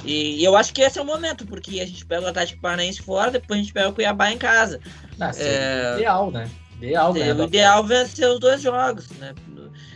[0.05, 2.61] E, e, eu acho que esse é o momento, porque a gente pega o Atlético
[2.61, 4.79] Paranaense fora, depois a gente pega o Cuiabá em casa.
[5.19, 6.47] Ah, é ideal, né?
[6.77, 7.33] Ideal, né?
[7.33, 9.33] O ideal vencer os dois jogos, né?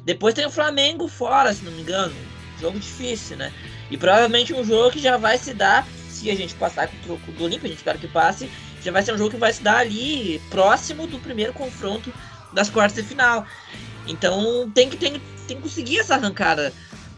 [0.05, 2.13] Depois tem o Flamengo fora, se não me engano.
[2.59, 3.53] Jogo difícil, né?
[3.91, 6.99] E provavelmente um jogo que já vai se dar, se a gente passar com o
[7.17, 8.49] troco do Olímpio, a gente espera que passe,
[8.81, 12.13] já vai ser um jogo que vai se dar ali próximo do primeiro confronto
[12.51, 13.45] das quartas de final.
[14.07, 16.73] Então tem que, tem, tem que conseguir essa arrancada.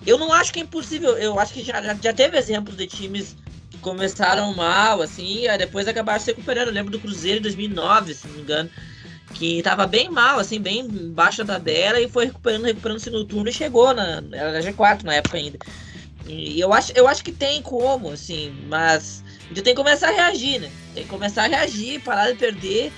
[0.05, 3.35] Eu não acho que é impossível, eu acho que já, já teve exemplos de times
[3.69, 6.69] que começaram mal, assim, e depois acabaram se recuperando.
[6.69, 8.69] Eu lembro do Cruzeiro em 2009, se não me engano,
[9.35, 13.49] que estava bem mal, assim, bem baixa da tabela e foi recuperando, recuperando-se no turno
[13.49, 15.59] e chegou na, era G4 na época ainda.
[16.27, 20.09] E eu acho, eu acho que tem como, assim, mas a gente tem que começar
[20.09, 20.71] a reagir, né?
[20.93, 22.91] Tem que começar a reagir, parar de perder,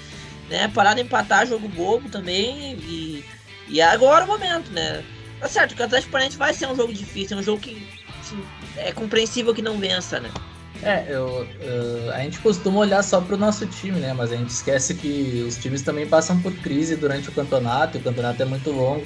[0.50, 0.68] né?
[0.68, 3.26] Parar de empatar jogo bobo também e,
[3.68, 5.04] e agora é o momento, né?
[5.40, 7.86] Tá certo, o Atlético Paranaense vai ser um jogo difícil, é um jogo que
[8.22, 8.42] assim,
[8.78, 10.30] é compreensível que não vença, né?
[10.84, 14.14] É, eu, eu, a gente costuma olhar só pro nosso time, né?
[14.14, 18.00] Mas a gente esquece que os times também passam por crise durante o campeonato, e
[18.00, 19.06] o campeonato é muito longo.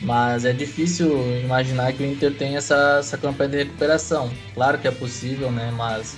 [0.00, 4.32] Mas é difícil imaginar que o Inter tem essa, essa campanha de recuperação.
[4.54, 5.72] Claro que é possível, né?
[5.76, 6.16] Mas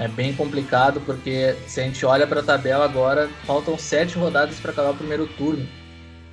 [0.00, 4.58] é bem complicado porque se a gente olha para a tabela agora, faltam sete rodadas
[4.58, 5.68] para acabar o primeiro turno.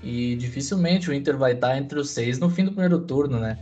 [0.01, 3.59] E dificilmente o Inter vai estar entre os seis no fim do primeiro turno, né?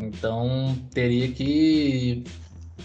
[0.00, 2.22] Então teria que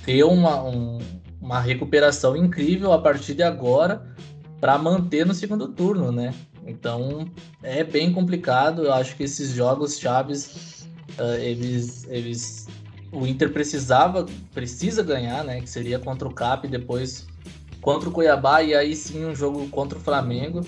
[0.03, 0.97] ter uma, um,
[1.39, 4.03] uma recuperação incrível a partir de agora
[4.59, 6.33] para manter no segundo turno, né?
[6.65, 7.29] Então
[7.61, 8.85] é bem complicado.
[8.85, 10.87] Eu acho que esses jogos chaves
[11.19, 12.67] uh, eles, eles
[13.15, 15.61] o Inter precisava precisa ganhar, né?
[15.61, 17.25] Que seria contra o Cap, depois
[17.81, 20.61] contra o Cuiabá e aí sim um jogo contra o Flamengo.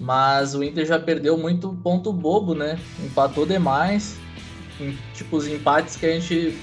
[0.00, 2.78] Mas o Inter já perdeu muito ponto bobo, né?
[3.04, 4.16] Empatou demais.
[4.80, 6.58] Em, tipo, os empates que a gente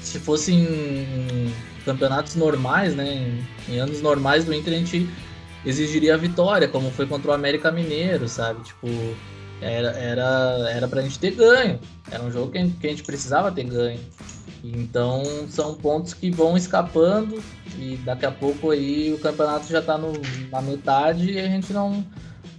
[0.00, 1.52] se fosse em,
[1.84, 3.14] campeonatos normais, né,
[3.68, 5.08] em, em, anos normais do Inter, a gente
[5.64, 8.62] exigiria a vitória, como foi contra o América Mineiro, sabe?
[8.62, 8.86] Tipo,
[9.60, 11.80] era, era, era pra gente ter ganho.
[12.10, 14.00] Era um jogo que a gente, que a gente precisava ter ganho.
[14.62, 17.42] Então são pontos que vão escapando
[17.78, 20.12] e daqui a pouco aí o campeonato já tá no,
[20.50, 22.04] na metade e a gente não,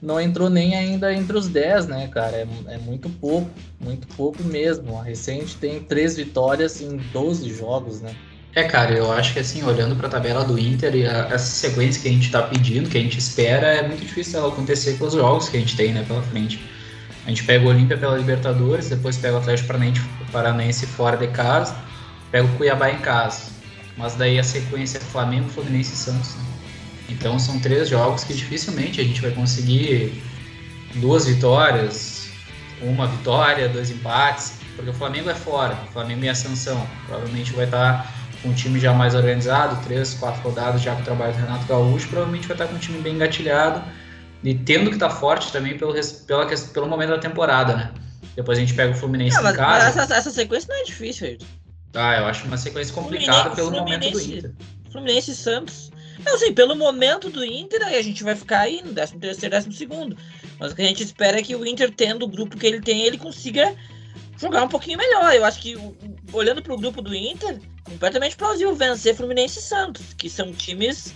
[0.02, 2.38] não entrou nem ainda entre os 10, né, cara?
[2.38, 4.98] É, é muito pouco, muito pouco mesmo.
[4.98, 8.16] A recente tem três vitórias em 12 jogos, né?
[8.56, 11.46] É, cara, eu acho que assim, olhando para a tabela do Inter e a, essa
[11.46, 14.98] sequência que a gente está pedindo, que a gente espera, é muito difícil ela acontecer
[14.98, 16.60] com os jogos que a gente tem, né, pela frente.
[17.26, 19.72] A gente pega o Olímpia pela Libertadores, depois pega o Atlético
[20.32, 21.76] Paranaense fora de casa,
[22.32, 23.52] pega o Cuiabá em casa.
[23.98, 26.36] Mas daí a sequência é Flamengo, Fluminense e Santos.
[26.36, 26.44] Né?
[27.10, 30.24] Então são três jogos que dificilmente a gente vai conseguir
[30.96, 32.30] duas vitórias,
[32.82, 36.88] uma vitória, dois empates, porque o Flamengo é fora, o Flamengo é ascensão.
[37.08, 41.04] Provavelmente vai estar com um time já mais organizado, três, quatro rodadas já com o
[41.04, 43.84] trabalho do Renato Gaúcho, provavelmente vai estar com um time bem engatilhado
[44.44, 45.94] e tendo que estar forte também pelo,
[46.26, 47.92] pela, pelo momento da temporada, né?
[48.36, 49.86] Depois a gente pega o Fluminense é, mas, em casa.
[49.86, 51.46] Mas essa, essa sequência não é difícil, Ayrton.
[51.94, 54.54] Ah, eu acho uma sequência complicada pelo momento do Inter.
[54.92, 55.92] Fluminense e Santos
[56.26, 59.56] não, assim, pelo momento do Inter, aí a gente vai ficar aí no 13 terceiro,
[59.56, 60.18] 12 segundo.
[60.60, 62.82] Mas o que a gente espera é que o Inter, tendo o grupo que ele
[62.82, 63.74] tem, ele consiga
[64.38, 65.34] jogar um pouquinho melhor.
[65.34, 65.78] Eu acho que,
[66.34, 71.14] olhando para o grupo do Inter, completamente plausível vencer Fluminense e Santos, que são times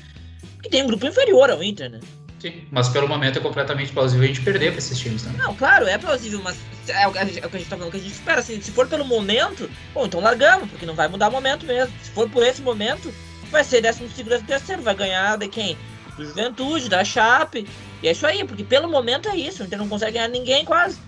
[0.62, 1.99] que têm um grupo inferior ao Inter, né?
[2.43, 5.38] Sim, mas pelo momento é completamente plausível a gente perder para esses times também.
[5.38, 6.58] Não, claro, é plausível, mas
[6.89, 8.12] é o, que a gente, é o que a gente tá falando, que a gente
[8.12, 8.41] espera.
[8.41, 11.93] Assim, se for pelo momento, bom, então largamos, porque não vai mudar o momento mesmo.
[12.03, 13.13] Se for por esse momento,
[13.49, 15.77] vai ser 12 segundo, terceiro, vai ganhar de quem?
[16.17, 17.65] Do Juventude, da Chape.
[18.01, 20.65] E é isso aí, porque pelo momento é isso, o Inter não consegue ganhar ninguém
[20.65, 20.99] quase.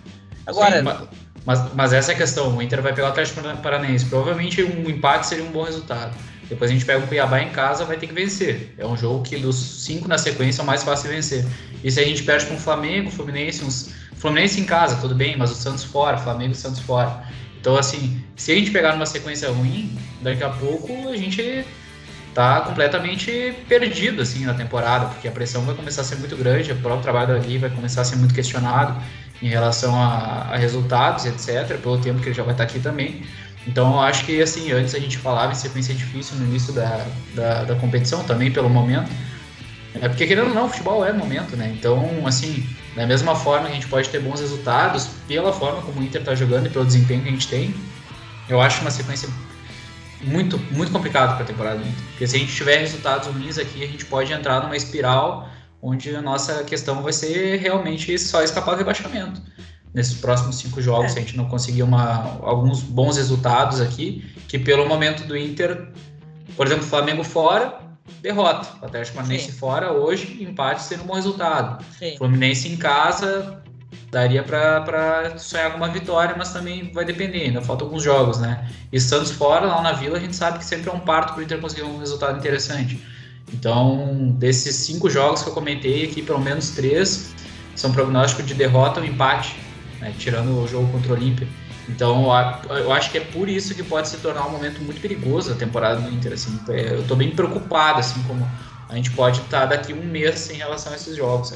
[0.48, 0.78] Agora.
[0.78, 1.08] Sim,
[1.46, 4.06] mas, mas, essa é a questão, o Inter vai pegar o Atlético Paranaense.
[4.06, 6.16] Provavelmente um empate seria um bom resultado.
[6.50, 8.74] Depois a gente pega o Cuiabá em casa, vai ter que vencer.
[8.78, 11.46] É um jogo que dos cinco na sequência é o mais fácil de vencer.
[11.84, 13.92] E se a gente perde com o Flamengo, Fluminense, uns...
[14.16, 17.24] Fluminense em casa, tudo bem, mas o Santos fora, Flamengo e Santos fora.
[17.60, 21.66] Então, assim, se a gente pegar numa sequência ruim, daqui a pouco a gente
[22.34, 26.72] tá completamente perdido assim na temporada, porque a pressão vai começar a ser muito grande,
[26.72, 29.02] o próprio trabalho ali vai começar a ser muito questionado
[29.42, 33.24] em relação a, a resultados, etc, pelo tempo que ele já vai estar aqui também.
[33.68, 37.06] Então eu acho que assim, antes a gente falava em sequência difícil no início da,
[37.34, 39.10] da, da competição, também pelo momento.
[40.02, 41.74] É porque querendo ou não, futebol é momento, né?
[41.78, 46.02] Então, assim, da mesma forma que a gente pode ter bons resultados, pela forma como
[46.02, 47.74] o Inter está jogando e pelo desempenho que a gente tem,
[48.50, 49.30] eu acho uma sequência
[50.22, 52.04] muito, muito complicado para a temporada do Inter.
[52.12, 55.50] Porque se a gente tiver resultados ruins aqui, a gente pode entrar numa espiral
[55.82, 59.42] onde a nossa questão vai ser realmente só escapar do rebaixamento.
[59.96, 61.10] Nesses próximos cinco jogos, é.
[61.10, 65.88] se a gente não conseguir uma, alguns bons resultados aqui, que pelo momento do Inter,
[66.58, 67.80] por exemplo, Flamengo fora,
[68.22, 68.68] derrota.
[68.82, 71.84] O Atlético Paranaense fora hoje, empate sendo um bom resultado.
[71.98, 72.18] Sim.
[72.18, 73.64] Fluminense em casa,
[74.12, 78.70] daria para sonhar com uma vitória, mas também vai depender, ainda faltam alguns jogos, né?
[78.92, 81.40] E Santos fora, lá na Vila, a gente sabe que sempre é um parto para
[81.40, 83.02] o Inter conseguir um resultado interessante.
[83.54, 87.34] Então, desses cinco jogos que eu comentei aqui, pelo menos três
[87.76, 89.56] são prognóstico de derrota ou empate,
[90.00, 90.14] né?
[90.18, 91.48] tirando o jogo contra o Olímpia.
[91.88, 92.26] Então,
[92.70, 95.56] eu acho que é por isso que pode se tornar um momento muito perigoso a
[95.56, 96.34] temporada do Inter.
[96.34, 96.60] Assim.
[96.68, 98.48] Eu estou bem preocupado, assim, como
[98.90, 101.54] a gente pode estar daqui um mês em relação a esses jogos.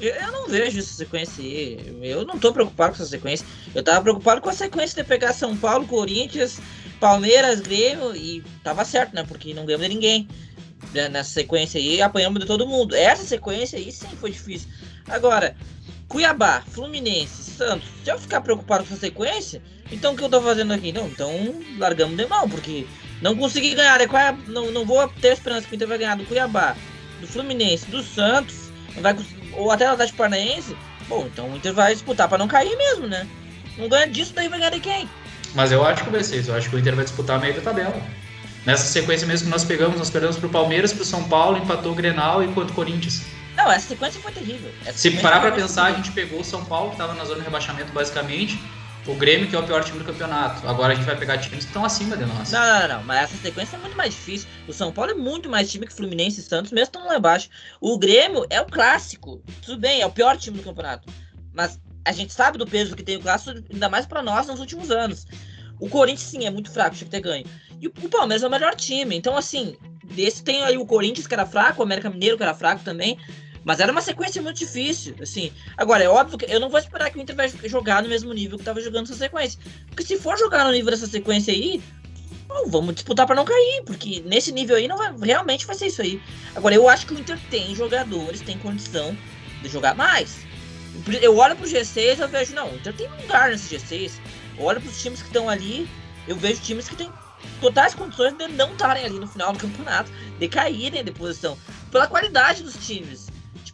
[0.00, 1.98] Eu não vejo essa sequência aí.
[2.02, 3.46] Eu não tô preocupado com essa sequência.
[3.74, 6.60] Eu tava preocupado com a sequência de pegar São Paulo, Corinthians,
[7.00, 9.24] Palmeiras, Grêmio e tava certo, né?
[9.26, 10.28] Porque não ganhamos de ninguém
[10.92, 11.08] né?
[11.08, 12.94] nessa sequência aí, apanhamos de todo mundo.
[12.94, 14.68] Essa sequência aí sim foi difícil.
[15.08, 15.56] Agora,
[16.08, 17.88] Cuiabá, Fluminense, Santos.
[18.04, 20.92] Se eu ficar preocupado com essa sequência, então o que eu tô fazendo aqui?
[20.92, 21.30] Não, então
[21.78, 22.86] largamos de mão, porque
[23.20, 23.98] não consegui ganhar.
[24.46, 26.76] Não, não vou ter esperança que o Inter vai ganhar do Cuiabá,
[27.20, 29.16] do Fluminense, do Santos, vai,
[29.52, 30.76] ou até do Atlético Paranaense.
[31.08, 33.26] Bom, então o Inter vai disputar para não cair mesmo, né?
[33.76, 35.08] Não ganha disso, daí vai ganhar de quem?
[35.54, 36.50] Mas eu acho que vai ser isso.
[36.50, 37.94] Eu acho que o Inter vai disputar meio da tabela.
[38.64, 41.94] Nessa sequência mesmo que nós pegamos, nós perdemos pro Palmeiras, pro São Paulo, empatou o
[41.94, 43.22] Grenal e contra o Corinthians.
[43.56, 44.72] Não, essa sequência foi terrível.
[44.84, 47.38] Essa Se parar pra pensar, a gente pegou o São Paulo, que tava na zona
[47.38, 48.58] de rebaixamento basicamente,
[49.06, 50.66] o Grêmio, que é o pior time do campeonato.
[50.66, 52.50] Agora a gente vai pegar times que estão acima de nós.
[52.50, 54.48] Não, não, não, mas essa sequência é muito mais difícil.
[54.66, 57.48] O São Paulo é muito mais time que Fluminense e Santos, mesmo estando lá embaixo.
[57.80, 59.42] O Grêmio é o clássico.
[59.62, 61.08] Tudo bem, é o pior time do campeonato.
[61.52, 64.58] Mas a gente sabe do peso que tem o clássico, ainda mais para nós nos
[64.58, 65.26] últimos anos.
[65.78, 67.44] O Corinthians, sim, é muito fraco, tinha que ter ganho.
[67.80, 69.16] E o Palmeiras é o melhor time.
[69.16, 72.54] Então, assim, desse tem aí o Corinthians, que era fraco, o América Mineiro, que era
[72.54, 73.18] fraco também.
[73.64, 75.50] Mas era uma sequência muito difícil, assim.
[75.76, 78.32] Agora, é óbvio que eu não vou esperar que o Inter vai jogar no mesmo
[78.32, 79.58] nível que tava jogando essa sequência.
[79.88, 81.82] Porque se for jogar no nível dessa sequência aí,
[82.46, 85.86] bom, vamos disputar para não cair, porque nesse nível aí não vai, realmente vai ser
[85.86, 86.20] isso aí.
[86.54, 89.16] Agora, eu acho que o Inter tem jogadores, tem condição
[89.62, 90.36] de jogar mais.
[91.20, 94.12] Eu olho pro G6 eu vejo, não, o Inter tem lugar nesse G6.
[94.58, 95.88] Eu olho pros times que estão ali,
[96.28, 97.10] eu vejo times que têm
[97.60, 101.58] totais condições de não estarem ali no final do campeonato, de caírem de posição,
[101.90, 103.23] pela qualidade dos times.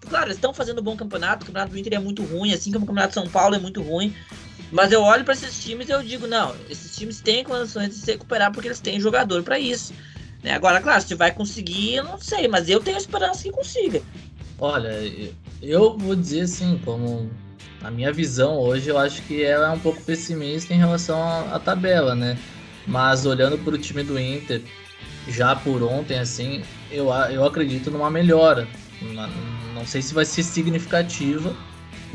[0.01, 2.53] Tipo, claro, eles estão fazendo um bom campeonato, o campeonato do Inter é muito ruim,
[2.53, 4.15] assim como o campeonato de São Paulo é muito ruim.
[4.73, 7.97] Mas eu olho para esses times e eu digo, não, esses times têm condições de
[7.97, 9.93] se recuperar porque eles têm jogador para isso.
[10.43, 10.53] Né?
[10.53, 14.01] Agora, claro, se vai conseguir, eu não sei, mas eu tenho esperança que consiga.
[14.59, 14.91] Olha,
[15.61, 17.31] eu vou dizer assim, como
[17.83, 21.21] a minha visão hoje, eu acho que ela é um pouco pessimista em relação
[21.53, 22.39] à, tabela, né?
[22.87, 24.63] Mas olhando para o time do Inter,
[25.29, 28.69] já por ontem, assim, eu, eu acredito numa melhora.
[29.81, 31.57] Não sei se vai ser significativa,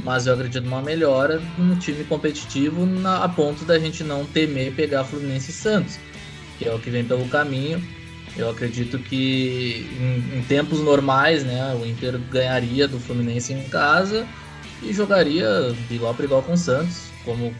[0.04, 4.72] mas eu acredito numa melhora no time competitivo na, a ponto da gente não temer
[4.76, 5.98] pegar Fluminense e Santos,
[6.60, 7.84] que é o que vem pelo caminho.
[8.38, 14.28] Eu acredito que em, em tempos normais, né, o Inter ganharia do Fluminense em casa
[14.84, 17.10] e jogaria de igual para igual com o Santos.
[17.24, 17.52] Como,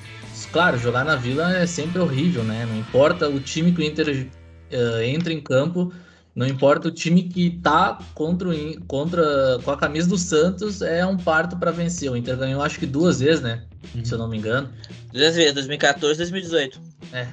[0.52, 2.68] claro, jogar na Vila é sempre horrível, né?
[2.70, 4.28] Não importa o time que o Inter
[4.72, 5.92] uh, entra em campo,
[6.36, 8.50] não importa o time que tá contra,
[8.88, 12.12] contra com a camisa do Santos, é um parto para vencer.
[12.12, 13.64] O Inter ganhou acho que duas vezes, né?
[13.96, 14.04] Uhum.
[14.04, 14.70] Se eu não me engano.
[15.14, 16.82] Duas vezes, 2014 e 2018.
[17.14, 17.28] É,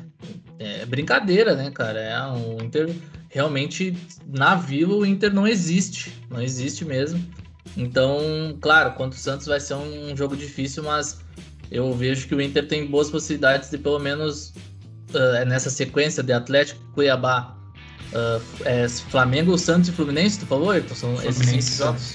[0.61, 1.99] é brincadeira, né, cara?
[1.99, 2.95] É um Inter
[3.29, 3.97] realmente
[4.29, 7.25] na Vila o Inter não existe, não existe mesmo.
[7.77, 11.21] Então, claro, contra o Santos vai ser um jogo difícil, mas
[11.71, 14.53] eu vejo que o Inter tem boas possibilidades de pelo menos
[15.11, 17.57] uh, nessa sequência de Atlético, Cuiabá,
[18.13, 20.95] Uh, é, Flamengo, Santos e Fluminense, tu falou, Ayrton?
[20.95, 22.15] São Fluminense esses Santos.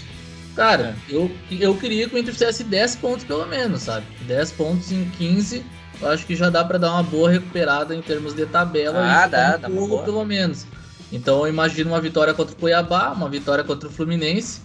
[0.55, 1.15] Cara, é.
[1.15, 4.05] eu, eu queria que o Inter fizesse 10 pontos pelo menos, sabe?
[4.27, 5.63] 10 pontos em 15,
[6.01, 8.99] eu acho que já dá para dar uma boa recuperada em termos de tabela.
[8.99, 9.67] Ah, dá, dá.
[9.67, 10.65] Um pelo menos.
[11.11, 14.61] Então eu imagino uma vitória contra o Cuiabá, uma vitória contra o Fluminense,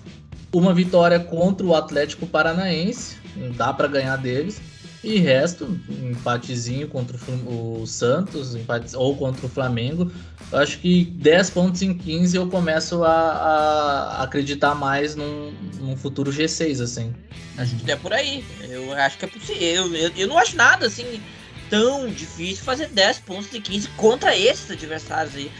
[0.52, 3.16] uma vitória contra o Atlético Paranaense,
[3.56, 4.60] dá para ganhar deles.
[5.02, 10.12] E resto, empatezinho contra o Santos, empate, ou contra o Flamengo.
[10.50, 15.96] Eu acho que 10 pontos em 15 eu começo a, a acreditar mais num, num,
[15.96, 17.12] futuro G6, assim.
[17.56, 18.44] A gente é por aí.
[18.60, 19.62] Eu acho que é possível.
[19.62, 21.20] Eu, eu, eu, não acho nada assim
[21.68, 25.50] tão difícil fazer 10 pontos em 15 contra esses adversários aí.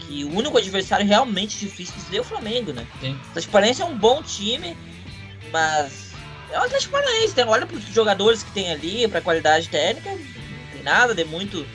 [0.00, 2.84] Que o único adversário realmente difícil seria o Flamengo, né?
[3.00, 3.12] Sim.
[3.28, 4.76] O Transparência é um bom time,
[5.52, 6.07] mas
[6.52, 7.44] é o Atlético Paranaense, né?
[7.46, 11.24] olha para os jogadores que tem ali, para a qualidade técnica, não tem nada de
[11.24, 11.66] muito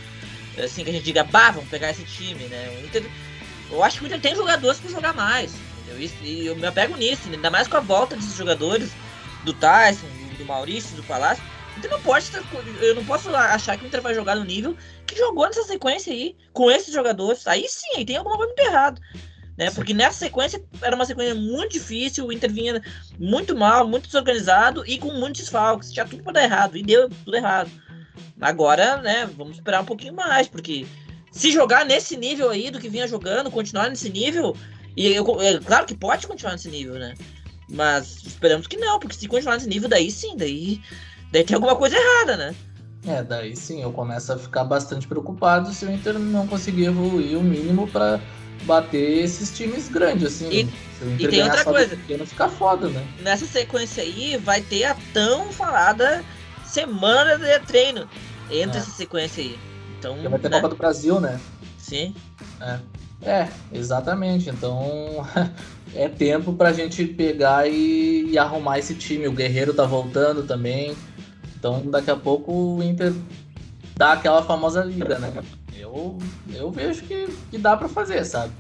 [0.61, 2.78] assim que a gente diga, bah, vamos pegar esse time, né?
[2.80, 3.03] O Inter,
[3.71, 5.53] eu acho que o Inter tem jogadores para jogar mais?
[6.21, 8.91] E eu me apego nisso, ainda mais com a volta desses jogadores,
[9.43, 10.07] do Tyson,
[10.38, 11.43] do Maurício, do Palácio.
[11.78, 12.30] Então não pode
[12.82, 16.13] eu não posso achar que o Inter vai jogar no nível que jogou nessa sequência
[16.13, 17.45] aí, com esses jogadores.
[17.47, 19.01] Aí sim, aí tem alguma coisa muito errado
[19.57, 19.69] né?
[19.71, 22.81] Porque nessa sequência era uma sequência muito difícil, o Inter vinha
[23.19, 25.91] muito mal, muito desorganizado e com muitos desfalques.
[25.91, 27.69] Tinha tudo para dar errado e deu tudo errado.
[28.41, 30.85] Agora, né, vamos esperar um pouquinho mais, porque
[31.31, 34.55] se jogar nesse nível aí do que vinha jogando, continuar nesse nível,
[34.95, 37.13] e eu, é claro que pode continuar nesse nível, né?
[37.69, 40.81] Mas esperamos que não, porque se continuar nesse nível, daí sim, daí,
[41.31, 42.55] daí tem alguma coisa errada, né?
[43.05, 47.37] É, daí sim, eu começo a ficar bastante preocupado se o Inter não conseguir evoluir
[47.37, 48.19] o mínimo para
[48.66, 50.49] bater esses times grandes, assim.
[50.49, 51.95] E, e tem outra coisa.
[51.95, 53.05] Pequeno, fica foda, né?
[53.22, 56.24] Nessa sequência aí, vai ter a tão falada
[56.66, 58.07] semana de treino
[58.49, 58.82] entre é.
[58.82, 59.59] essa sequência aí.
[59.99, 60.57] Então, vai ter né?
[60.57, 61.39] Copa do Brasil, né?
[61.78, 62.16] Sim.
[62.59, 62.80] É,
[63.22, 64.49] é exatamente.
[64.49, 65.26] Então,
[65.95, 69.28] é tempo pra gente pegar e, e, arrumar esse time.
[69.28, 70.95] O Guerreiro tá voltando também.
[71.57, 73.14] Então, daqui a pouco o Inter
[73.95, 75.32] dá aquela famosa liga, né?
[75.93, 76.17] Eu,
[76.51, 78.51] eu vejo que, que dá para fazer, sabe?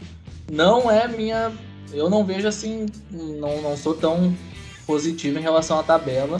[0.51, 1.51] Não é minha.
[1.91, 2.85] Eu não vejo assim.
[3.09, 4.35] Não, não sou tão
[4.85, 6.39] positivo em relação à tabela.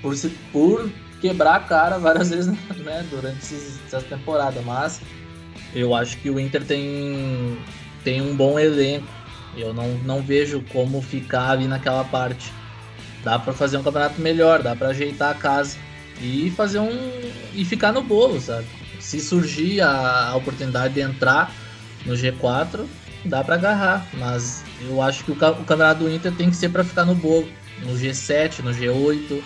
[0.00, 2.46] Por, se, por quebrar a cara várias vezes
[2.78, 3.54] né, durante
[3.86, 4.62] essa temporada.
[4.62, 5.02] Mas
[5.74, 7.58] eu acho que o Inter tem,
[8.02, 9.06] tem um bom elenco.
[9.54, 12.50] Eu não, não vejo como ficar ali naquela parte.
[13.22, 15.76] Dá para fazer um campeonato melhor, dá para ajeitar a casa
[16.22, 16.90] e fazer um.
[17.52, 18.66] e ficar no bolo, sabe?
[19.10, 21.52] Se surgir a, oportunidade de entrar
[22.06, 22.86] no G4,
[23.24, 24.06] dá para agarrar.
[24.14, 27.16] Mas eu acho que o, o campeonato do Inter tem que ser para ficar no
[27.16, 27.48] bolo.
[27.82, 29.42] No G7, no G8.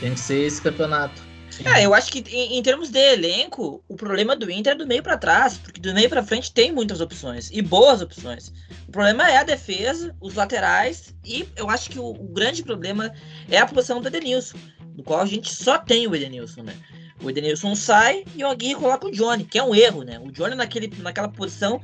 [0.00, 1.22] Tem que ser esse campeonato.
[1.64, 4.86] É, eu acho que em, em, termos de elenco, o problema do Inter é do
[4.86, 8.52] meio para trás, porque do meio para frente tem muitas opções e boas opções.
[8.86, 13.12] O problema é a defesa, os laterais e eu acho que o, o grande problema
[13.50, 14.58] é a posição do Edenilson,
[14.94, 16.74] no qual a gente só tem o Edenilson, né?
[17.22, 20.18] O Edenilson sai e o Aguirre coloca o Johnny, que é um erro, né?
[20.18, 21.80] O Johnny naquele, naquela posição,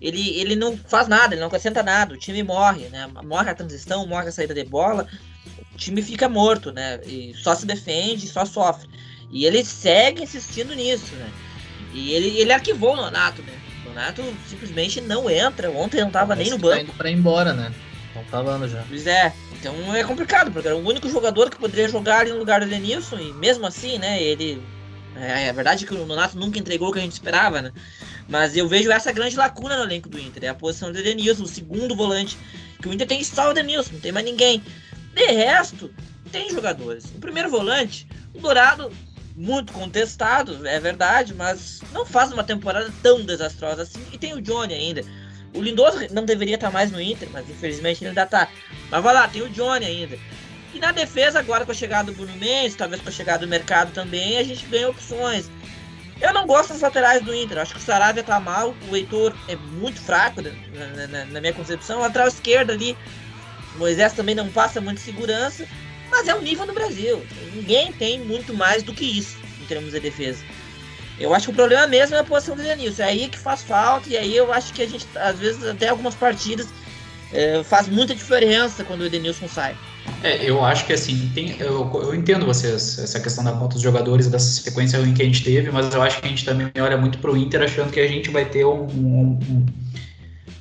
[0.00, 3.08] ele, ele não faz nada, ele não acrescenta nada, o time morre, né?
[3.22, 5.06] Morre a transição, morre a saída de bola,
[5.74, 7.00] o time fica morto, né?
[7.06, 8.88] E só se defende, só sofre.
[9.30, 11.30] E ele segue insistindo nisso, né?
[11.92, 13.52] E ele, ele arquivou o Nonato, né?
[13.84, 15.70] O Nonato simplesmente não entra.
[15.70, 16.76] Ontem não tava nem no banco.
[16.76, 17.72] Tá indo pra ir embora, né?
[18.08, 18.84] Estão falando já.
[18.88, 19.32] Pois é.
[19.52, 22.66] Então é complicado, porque era o único jogador que poderia jogar ali no lugar do
[22.66, 23.18] Denilson.
[23.18, 24.22] E mesmo assim, né?
[24.22, 24.62] Ele.
[25.16, 27.72] É, é verdade que o Nonato nunca entregou o que a gente esperava, né?
[28.28, 30.44] Mas eu vejo essa grande lacuna no elenco do Inter.
[30.44, 32.36] É a posição do Denilson, o segundo volante.
[32.80, 34.62] Que o Inter tem só o Denilson, não tem mais ninguém.
[35.14, 35.92] De resto,
[36.32, 37.04] tem jogadores.
[37.14, 38.90] O primeiro volante, o Dourado,
[39.36, 44.04] muito contestado, é verdade, mas não faz uma temporada tão desastrosa assim.
[44.12, 45.02] E tem o Johnny ainda.
[45.54, 48.48] O Lindoso não deveria estar mais no Inter, mas infelizmente ele ainda está.
[48.90, 50.18] Mas vai lá, tem o Johnny ainda.
[50.74, 53.48] E na defesa, agora com a chegada do Bruno Mendes, talvez com a chegada do
[53.48, 55.48] mercado também, a gente ganha opções.
[56.20, 57.58] Eu não gosto dos laterais do Inter.
[57.58, 58.74] Acho que o Saravia tá mal.
[58.88, 61.98] O Heitor é muito fraco na, na, na minha concepção.
[61.98, 62.96] O lateral esquerdo ali
[63.76, 65.66] Moisés também não passa muita segurança,
[66.10, 67.24] mas é o nível no Brasil.
[67.54, 70.44] Ninguém tem muito mais do que isso em termos de defesa.
[71.18, 73.02] Eu acho que o problema mesmo é a posição do Denilson.
[73.02, 75.88] É aí que faz falta, e aí eu acho que a gente, às vezes, até
[75.88, 76.68] algumas partidas,
[77.32, 79.76] é, faz muita diferença quando o Edenilson sai.
[80.22, 83.82] É, eu acho que assim, tem, eu, eu entendo vocês, essa questão da conta dos
[83.82, 86.70] jogadores, dessa sequência ruim que a gente teve, mas eu acho que a gente também
[86.80, 89.66] olha muito para o Inter achando que a gente vai ter um, um, um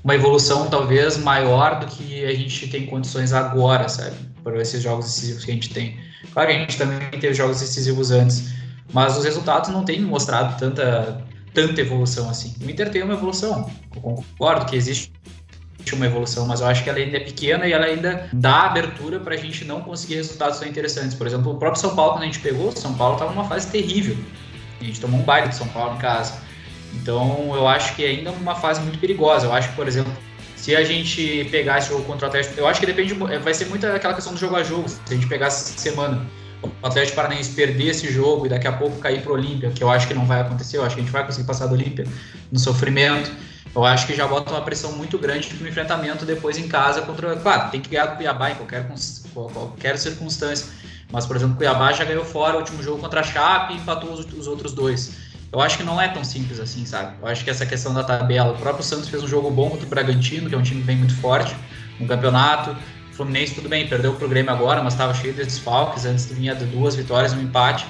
[0.03, 4.15] uma evolução talvez maior do que a gente tem condições agora, sabe?
[4.43, 5.97] Para esses jogos decisivos que a gente tem.
[6.33, 8.53] Claro que a gente também teve jogos decisivos antes,
[8.91, 11.21] mas os resultados não têm mostrado tanta,
[11.53, 12.53] tanta evolução assim.
[12.61, 15.11] O Inter tem uma evolução, eu concordo que existe
[15.91, 19.19] uma evolução, mas eu acho que ela ainda é pequena e ela ainda dá abertura
[19.19, 21.13] para a gente não conseguir resultados tão interessantes.
[21.13, 23.45] Por exemplo, o próprio São Paulo, quando a gente pegou, o São Paulo estava numa
[23.45, 24.15] fase terrível.
[24.79, 26.41] A gente tomou um baile de São Paulo em casa.
[26.93, 29.47] Então eu acho que ainda é uma fase muito perigosa.
[29.47, 30.13] Eu acho que, por exemplo,
[30.55, 33.65] se a gente pegar esse jogo contra o Atlético, eu acho que depende, vai ser
[33.65, 34.88] muito aquela questão do jogo a jogo.
[34.88, 36.25] Se a gente pegar essa semana,
[36.61, 39.84] o Atlético Paranaense perder esse jogo e daqui a pouco cair para o Olímpia, que
[39.84, 41.73] eu acho que não vai acontecer, eu acho que a gente vai conseguir passar do
[41.73, 42.05] Olímpia
[42.51, 43.29] no sofrimento.
[43.76, 47.36] Eu acho que já bota uma pressão muito grande no enfrentamento depois em casa contra.
[47.36, 48.88] Claro, tem que ganhar do Cuiabá em qualquer,
[49.34, 50.67] qualquer circunstância.
[51.11, 53.78] Mas, por exemplo, o Cuiabá já ganhou fora o último jogo contra a Chape e
[53.78, 57.13] empatou os, os outros dois eu acho que não é tão simples assim, sabe?
[57.21, 59.86] Eu acho que essa questão da tabela, o próprio Santos fez um jogo bom contra
[59.86, 61.55] o Bragantino, que é um time vem muito forte
[61.99, 62.76] no campeonato.
[63.11, 66.55] O Fluminense, tudo bem, perdeu o programa agora, mas estava cheio de desfalques, antes vinha
[66.55, 67.86] de duas vitórias um empate.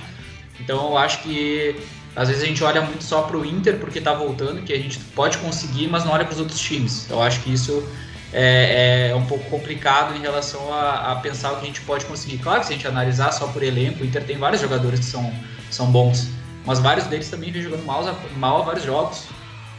[0.59, 1.81] Então eu acho que
[2.15, 4.77] às vezes a gente olha muito só para o Inter porque está voltando, que a
[4.77, 7.09] gente pode conseguir, mas não olha para os outros times.
[7.09, 7.87] Eu acho que isso
[8.31, 12.05] é, é, um pouco complicado em relação a, a, pensar o que a gente pode
[12.05, 12.37] conseguir.
[12.37, 15.05] Claro que se a gente analisar só por elenco, o Inter tem vários jogadores que
[15.05, 15.33] são,
[15.71, 16.27] são bons
[16.65, 18.03] mas vários deles também vêm jogando mal,
[18.37, 19.25] mal a vários jogos.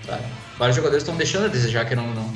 [0.05, 0.23] Sabe?
[0.59, 2.33] Vários jogadores estão deixando a desejar, querendo ou não.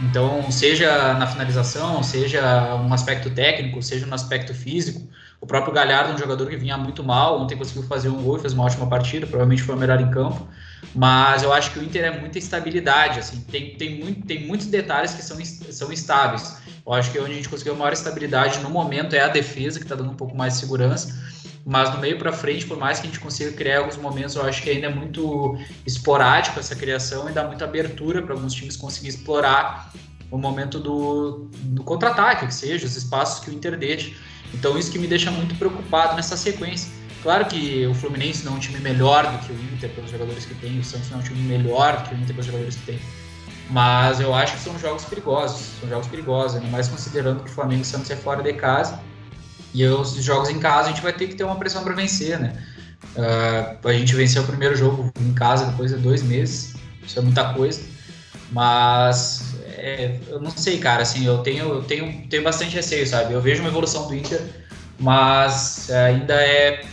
[0.00, 5.06] Então, seja na finalização, seja um aspecto técnico, seja no aspecto físico.
[5.42, 8.52] O próprio Galhardo, um jogador que vinha muito mal, ontem conseguiu fazer um gol, fez
[8.52, 10.46] uma ótima partida, provavelmente foi o melhor em campo.
[10.94, 14.68] Mas eu acho que o Inter é muita estabilidade, assim, tem, tem, muito, tem muitos
[14.68, 16.58] detalhes que são, são estáveis.
[16.86, 19.84] Eu acho que onde a gente conseguiu maior estabilidade no momento é a defesa, que
[19.84, 21.12] está dando um pouco mais de segurança.
[21.66, 24.44] mas no meio para frente, por mais que a gente consiga criar alguns momentos, eu
[24.44, 28.76] acho que ainda é muito esporádico essa criação e dá muita abertura para alguns times
[28.76, 29.92] conseguir explorar
[30.30, 34.12] o momento do, do contra-ataque, que seja, os espaços que o Inter deixa.
[34.54, 36.90] Então isso que me deixa muito preocupado nessa sequência.
[37.22, 40.44] Claro que o Fluminense não é um time melhor do que o Inter pelos jogadores
[40.44, 42.76] que tem, o Santos não é um time melhor do que o Inter pelos jogadores
[42.76, 43.00] que tem.
[43.70, 47.52] Mas eu acho que são jogos perigosos, são jogos perigosos, ainda mais considerando que o
[47.52, 49.00] Flamengo e o Santos é fora de casa.
[49.72, 52.38] E os jogos em casa a gente vai ter que ter uma pressão para vencer,
[52.38, 52.60] né?
[53.16, 56.74] Uh, a gente venceu o primeiro jogo em casa depois de dois meses,
[57.06, 57.80] isso é muita coisa.
[58.50, 59.51] Mas
[59.82, 63.34] é, eu não sei, cara, assim, eu tenho, eu tenho, tenho bastante receio, sabe?
[63.34, 64.40] Eu vejo uma evolução do Inter,
[64.98, 66.84] mas ainda é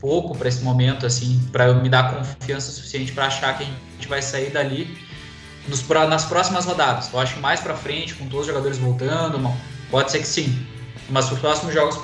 [0.00, 4.08] pouco para esse momento, assim, para me dar confiança suficiente para achar que a gente
[4.08, 4.98] vai sair dali
[5.68, 7.12] nos, nas próximas rodadas.
[7.12, 9.40] Eu acho que mais para frente, com todos os jogadores voltando,
[9.88, 10.66] pode ser que sim.
[11.08, 11.96] Mas os próximos jogos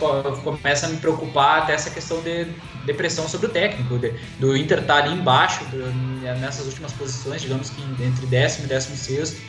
[0.44, 2.46] começa a me preocupar até essa questão de
[2.86, 5.64] depressão sobre o técnico, de, do Inter estar tá ali embaixo,
[6.40, 9.40] nessas últimas posições, digamos que entre décimo e décimo sexto,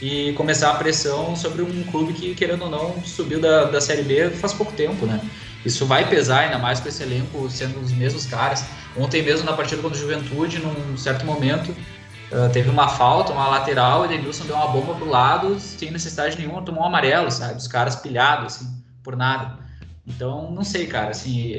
[0.00, 4.02] e começar a pressão sobre um clube que, querendo ou não, subiu da, da Série
[4.02, 5.20] B faz pouco tempo, né?
[5.64, 8.64] Isso vai pesar, ainda mais com esse elenco sendo os mesmos caras.
[8.96, 13.48] Ontem mesmo, na partida contra o Juventude, num certo momento, uh, teve uma falta, uma
[13.48, 17.56] lateral, e Denilson deu uma bomba pro lado, sem necessidade nenhuma, tomou um amarelo, sabe?
[17.56, 19.58] Os caras pilhados, assim, por nada.
[20.06, 21.52] Então, não sei, cara, assim,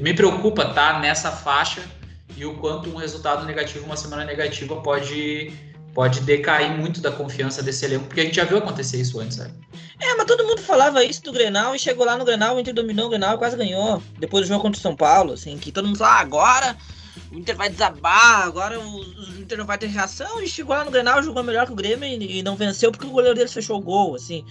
[0.00, 1.82] me preocupa estar tá nessa faixa
[2.36, 5.52] e o quanto um resultado negativo, uma semana negativa pode
[5.94, 9.36] pode decair muito da confiança desse elenco, porque a gente já viu acontecer isso antes,
[9.36, 9.52] sabe?
[10.00, 12.74] É, mas todo mundo falava isso do Grenal e chegou lá no Grenal, o Inter
[12.74, 14.02] dominou o Grenal e quase ganhou.
[14.18, 16.76] Depois do jogo contra o São Paulo, assim, que todo mundo falou, ah, agora
[17.30, 20.84] o Inter vai desabar, agora o, o, Inter não vai ter reação, e chegou lá
[20.84, 23.48] no Grenal, jogou melhor que o Grêmio e, e não venceu porque o goleiro dele
[23.48, 24.44] fechou o gol, assim.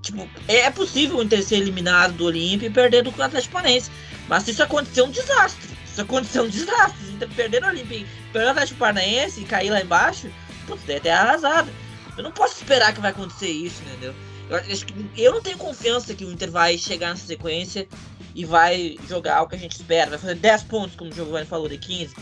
[0.00, 3.90] Tipo, é, é possível o Inter ser eliminado do Olímpio e perder do Atlético Paranaense,
[4.28, 5.70] mas isso acontecer, é um desastre.
[5.86, 7.06] Isso acontecer, é um desastre.
[7.08, 10.28] O Inter perder no Olímpio, perder o Atlético Paranaense e cair lá embaixo,
[10.66, 11.70] putz, daí até arrasado.
[12.16, 14.14] Eu não posso esperar que vai acontecer isso, entendeu?
[14.48, 17.88] Eu, acho que, eu não tenho confiança que o Inter vai chegar nessa sequência
[18.34, 20.10] e vai jogar o que a gente espera.
[20.10, 22.14] Vai fazer 10 pontos, como o Giovanni falou, de 15.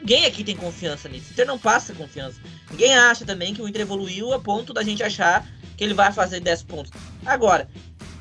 [0.00, 1.30] Ninguém aqui tem confiança nisso.
[1.30, 2.40] O Inter não passa confiança.
[2.70, 5.46] Ninguém acha também que o Inter evoluiu a ponto da gente achar
[5.76, 6.92] que ele vai fazer 10 pontos.
[7.24, 7.68] Agora,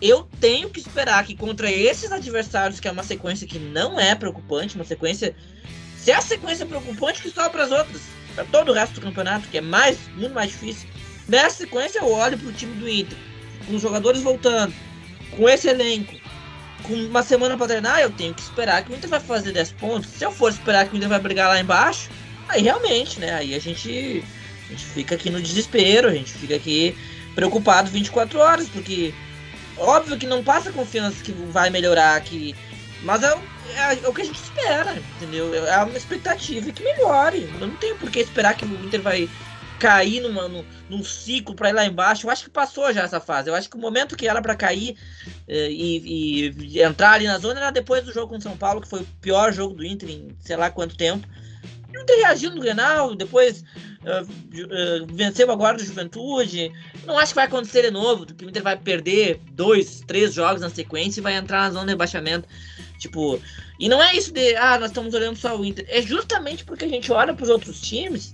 [0.02, 4.14] eu tenho que esperar que contra esses adversários, que é uma sequência que não é
[4.14, 5.36] preocupante, uma sequência.
[5.98, 8.02] Se é a sequência preocupante, que só para as outras
[8.38, 10.88] para todo o resto do campeonato, que é mais, muito mais difícil.
[11.28, 13.18] Nessa sequência, eu olho para o time do Inter,
[13.66, 14.72] com os jogadores voltando,
[15.32, 16.14] com esse elenco,
[16.84, 19.72] com uma semana para treinar, eu tenho que esperar que o Inter vai fazer 10
[19.74, 20.12] pontos.
[20.12, 22.10] Se eu for esperar que o Inter vai brigar lá embaixo,
[22.48, 23.34] aí realmente, né?
[23.34, 24.24] Aí a gente,
[24.68, 26.96] a gente fica aqui no desespero, a gente fica aqui
[27.34, 29.12] preocupado 24 horas, porque
[29.78, 32.56] óbvio que não passa confiança que vai melhorar aqui.
[33.04, 33.28] Mas é,
[33.76, 35.54] é, é, o que a gente espera, entendeu?
[35.66, 37.50] É uma expectativa que melhore.
[37.54, 39.30] Eu não tenho por que esperar que o Inter vai
[39.80, 42.26] cair numa, num, num ciclo para ir lá embaixo.
[42.26, 43.50] Eu acho que passou já essa fase.
[43.50, 44.98] Eu acho que o momento que era para cair
[45.48, 48.90] eh, e, e, entrar ali na zona era depois do jogo com São Paulo, que
[48.90, 51.28] foi o pior jogo do Inter em sei lá quanto tempo.
[51.96, 53.64] O Inter reagiu no Grenal, depois
[54.04, 56.72] uh, uh, venceu agora do Juventude.
[57.06, 60.70] Não acho que vai acontecer de novo, o Inter vai perder dois, três jogos na
[60.70, 62.48] sequência e vai entrar na zona de rebaixamento.
[62.98, 63.40] Tipo,
[63.80, 65.86] e não é isso de, ah, nós estamos olhando só o Inter.
[65.88, 68.34] É justamente porque a gente olha para os outros times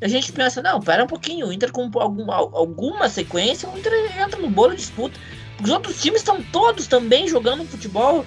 [0.00, 3.92] a gente pensa, não, pera um pouquinho, o Inter com alguma, alguma sequência, o Inter
[4.18, 5.18] entra no bolo de disputa.
[5.62, 8.24] Os outros times estão todos também jogando futebol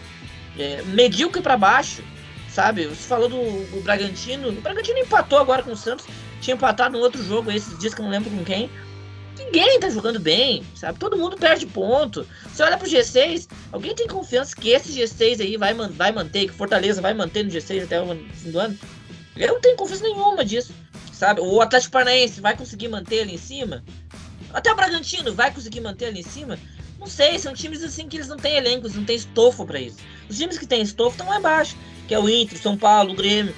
[0.57, 2.03] é, medíocre para baixo,
[2.47, 2.86] sabe?
[2.86, 3.38] Você falou do,
[3.71, 6.05] do, Bragantino, o Bragantino empatou agora com o Santos,
[6.41, 8.69] tinha empatado no outro jogo esses dias que eu não lembro com quem.
[9.38, 10.99] Ninguém tá jogando bem, sabe?
[10.99, 12.27] Todo mundo perde ponto.
[12.45, 16.53] Você olha pro G6, alguém tem confiança que esse G6 aí vai, vai manter, que
[16.53, 18.77] Fortaleza vai manter no G6 até o fim do ano?
[19.36, 20.73] Eu não tenho confiança nenhuma disso,
[21.11, 21.41] sabe?
[21.41, 23.84] O Atlético Paranaense vai conseguir manter ali em cima?
[24.53, 26.59] Até o Bragantino vai conseguir manter ali em cima?
[26.99, 29.97] Não sei, são times assim que eles não têm elencos, não têm estofo para isso.
[30.29, 31.75] Os times que têm estofo estão lá embaixo,
[32.07, 33.53] que é o Inter, São Paulo, o Grêmio.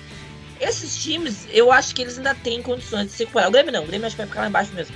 [0.59, 3.49] Esses times, eu acho que eles ainda têm condições de se recuperar.
[3.49, 4.95] O Grêmio não, o Grêmio acho que vai ficar lá embaixo mesmo.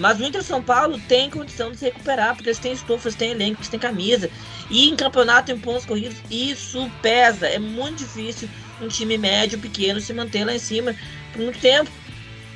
[0.00, 3.14] Mas o Inter São Paulo tem condição de se recuperar, porque eles têm estofo, eles
[3.14, 4.30] têm elenco, têm camisa.
[4.70, 7.46] E em campeonato, em pontos corridos, isso pesa.
[7.46, 8.48] É muito difícil
[8.80, 10.96] um time médio, pequeno, se manter lá em cima
[11.34, 11.90] por muito tempo.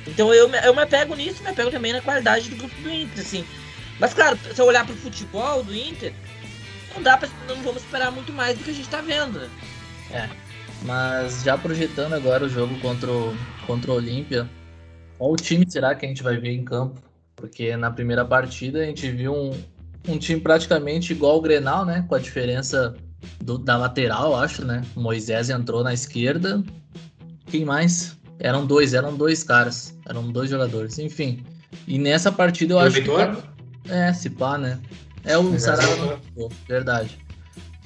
[0.07, 3.23] Então eu, eu me apego nisso, me apego também na qualidade do grupo do Inter,
[3.23, 3.45] assim.
[3.99, 6.13] Mas claro, se eu olhar para o futebol do Inter,
[6.95, 9.49] não dá pra, não vamos esperar muito mais do que a gente está vendo, né?
[10.09, 10.29] É.
[10.81, 13.37] Mas já projetando agora o jogo contra o,
[13.67, 14.49] contra o Olímpia,
[15.19, 17.05] qual time será que a gente vai ver em campo?
[17.35, 19.51] Porque na primeira partida a gente viu um,
[20.07, 22.05] um time praticamente igual ao Grenal, né?
[22.07, 22.95] Com a diferença
[23.41, 24.83] do, da lateral, acho, né?
[24.95, 26.63] O Moisés entrou na esquerda.
[27.47, 28.17] Quem mais?
[28.39, 29.97] Eram dois, eram dois caras.
[30.07, 30.97] Eram dois jogadores.
[30.99, 31.43] Enfim.
[31.87, 33.35] E nessa partida eu, acho Vitor?
[33.35, 33.91] que.
[33.91, 34.79] É, se pá, né?
[35.23, 36.19] É o Sarava.
[36.67, 37.17] Verdade.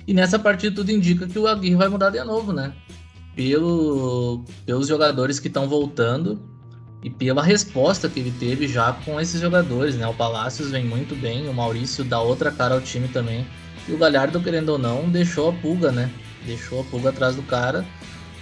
[0.07, 2.73] E nessa partida tudo indica que o Aguirre vai mudar de novo, né?
[3.35, 6.41] Pelo, pelos jogadores que estão voltando
[7.03, 10.05] e pela resposta que ele teve já com esses jogadores, né?
[10.07, 13.47] O Palácios vem muito bem, o Maurício dá outra cara ao time também.
[13.87, 16.11] E o Galhardo, querendo ou não, deixou a pulga, né?
[16.45, 17.85] Deixou a pulga atrás do cara,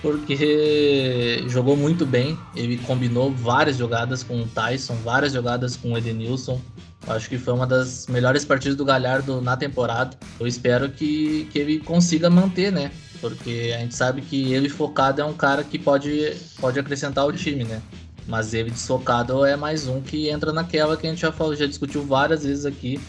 [0.02, 2.38] porque jogou muito bem.
[2.56, 6.60] Ele combinou várias jogadas com o Tyson, várias jogadas com o Edenilson.
[7.08, 10.18] Acho que foi uma das melhores partidas do Galhardo na temporada.
[10.40, 12.92] Eu espero que, que ele consiga manter, né?
[13.22, 17.32] Porque a gente sabe que ele focado é um cara que pode, pode acrescentar o
[17.32, 17.82] time, né?
[18.28, 21.66] Mas ele desfocado é mais um que entra naquela que a gente já falou, já
[21.66, 23.00] discutiu várias vezes aqui.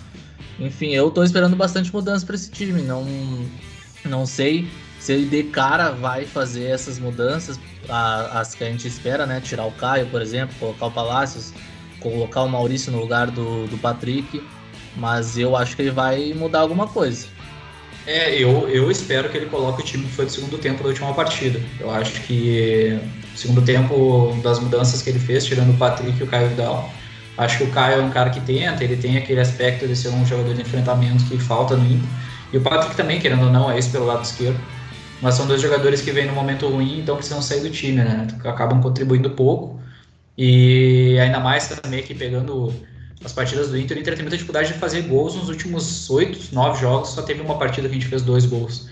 [0.60, 2.82] Enfim, eu tô esperando bastante mudança para esse time.
[2.82, 3.04] Não,
[4.04, 4.68] não sei
[5.00, 7.58] se ele de cara vai fazer essas mudanças,
[7.88, 9.40] as que a gente espera, né?
[9.40, 11.52] Tirar o Caio, por exemplo, colocar o Palácios,
[12.00, 14.42] colocar o Maurício no lugar do, do Patrick.
[14.96, 17.26] Mas eu acho que ele vai mudar alguma coisa.
[18.06, 20.88] É, eu, eu espero que ele coloque o time que foi do segundo tempo da
[20.88, 21.60] última partida.
[21.78, 22.98] Eu acho que
[23.39, 26.93] segundo tempo das mudanças que ele fez, tirando o Patrick e o Caio Vidal.
[27.36, 30.09] Acho que o Caio é um cara que tenta, ele tem aquele aspecto de ser
[30.09, 32.09] um jogador de enfrentamento que falta no Inter.
[32.53, 34.59] E o Patrick também, querendo ou não, é isso pelo lado esquerdo.
[35.22, 38.26] Mas são dois jogadores que vêm no momento ruim, então precisam sair do time, né?
[38.45, 39.80] Acabam contribuindo pouco.
[40.36, 42.74] E ainda mais também que pegando
[43.24, 46.53] as partidas do Inter, o Inter tem muita dificuldade de fazer gols nos últimos oito,
[46.53, 48.89] nove jogos, só teve uma partida que a gente fez dois gols.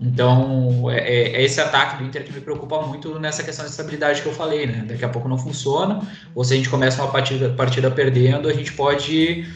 [0.00, 3.70] Então, é, é, é, esse ataque do Inter que me preocupa muito nessa questão de
[3.70, 4.84] estabilidade que eu falei, né?
[4.86, 6.00] Daqui a pouco não funciona,
[6.34, 9.46] ou se a gente começa uma partida, partida perdendo, a gente pode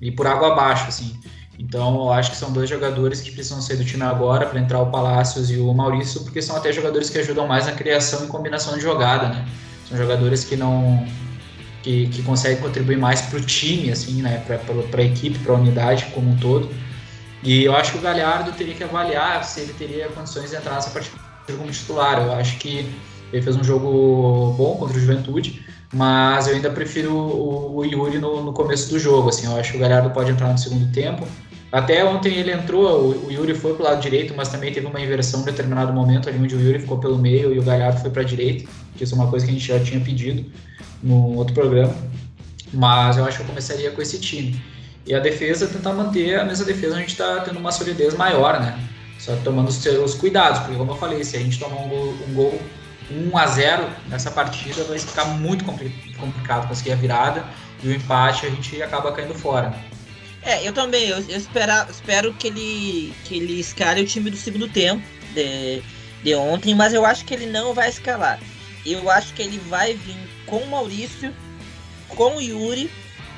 [0.00, 1.18] ir por água abaixo, assim.
[1.58, 4.80] Então, eu acho que são dois jogadores que precisam sair do time agora para entrar
[4.80, 8.28] o Palácios e o Maurício, porque são até jogadores que ajudam mais na criação e
[8.28, 9.44] combinação de jogada, né?
[9.88, 11.04] São jogadores que não
[11.82, 14.42] que, que conseguem contribuir mais para o time, assim, né?
[14.46, 16.70] Para a equipe, para a unidade como um todo.
[17.42, 20.74] E eu acho que o Galhardo teria que avaliar se ele teria condições de entrar
[20.74, 21.16] nessa partida
[21.56, 22.18] como titular.
[22.18, 22.86] Eu acho que
[23.32, 28.18] ele fez um jogo bom contra o Juventude, mas eu ainda prefiro o, o Yuri
[28.18, 29.28] no, no, começo do jogo.
[29.28, 31.26] Assim, eu acho que o Galhardo pode entrar no segundo tempo.
[31.72, 34.86] Até ontem ele entrou, o, o Yuri foi para o lado direito, mas também teve
[34.86, 38.00] uma inversão em determinado momento ali onde o Yuri ficou pelo meio e o Galhardo
[38.00, 40.44] foi para a direita, que isso é uma coisa que a gente já tinha pedido
[41.02, 41.94] no outro programa.
[42.72, 44.60] Mas eu acho que eu começaria com esse time.
[45.06, 48.60] E a defesa, tentar manter a mesma defesa, a gente está tendo uma solidez maior,
[48.60, 48.78] né?
[49.18, 52.14] Só tomando os seus cuidados, porque como eu falei, se a gente tomar um gol,
[52.28, 52.60] um gol
[53.10, 57.44] 1 a 0 nessa partida, vai ficar muito complicado conseguir a virada
[57.82, 59.74] e o empate a gente acaba caindo fora.
[60.42, 64.36] É, eu também, eu, eu espero, espero que ele, que ele escale o time do
[64.36, 65.02] segundo tempo
[65.34, 65.82] de,
[66.22, 68.40] de ontem, mas eu acho que ele não vai escalar.
[68.86, 71.34] Eu acho que ele vai vir com o Maurício,
[72.08, 72.90] com o Yuri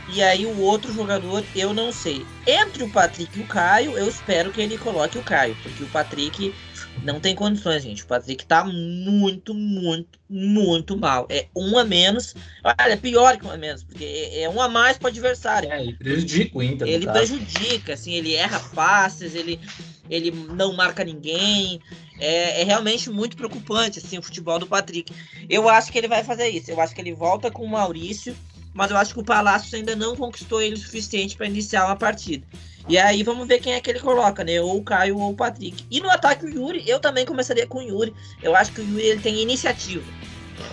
[0.08, 2.26] e aí o outro jogador, eu não sei.
[2.46, 5.88] Entre o Patrick e o Caio, eu espero que ele coloque o Caio, porque o
[5.88, 6.52] Patrick
[7.02, 8.02] não tem condições, gente.
[8.02, 11.26] O Patrick tá muito, muito, muito mal.
[11.28, 12.34] É um a menos.
[12.62, 15.70] Olha, é pior que um a menos, porque é, é um a mais pro adversário.
[15.70, 16.86] É, ele prejudica o Inter.
[16.86, 19.58] Ele prejudica, assim, ele erra passes, ele,
[20.10, 21.80] ele não marca ninguém.
[22.18, 25.12] É, é, realmente muito preocupante, assim, o futebol do Patrick.
[25.48, 26.70] Eu acho que ele vai fazer isso.
[26.70, 28.36] Eu acho que ele volta com o Maurício
[28.74, 31.96] mas eu acho que o Palácio ainda não conquistou ele o suficiente para iniciar uma
[31.96, 32.46] partida.
[32.88, 34.60] E aí vamos ver quem é que ele coloca, né?
[34.60, 35.84] Ou o Caio ou o Patrick.
[35.90, 38.12] E no ataque o Yuri, eu também começaria com o Yuri.
[38.42, 40.04] Eu acho que o Yuri ele tem iniciativa.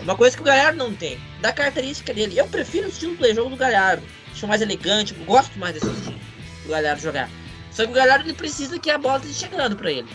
[0.01, 1.19] Uma coisa que o Galhardo não tem.
[1.41, 4.03] Da característica dele, eu prefiro o estilo play jogo do Galhardo.
[4.31, 6.19] Acho mais elegante, gosto mais desse estilo
[6.63, 7.29] do Galhardo jogar.
[7.71, 10.07] Só que o Galhardo ele precisa que a bola esteja chegando para ele.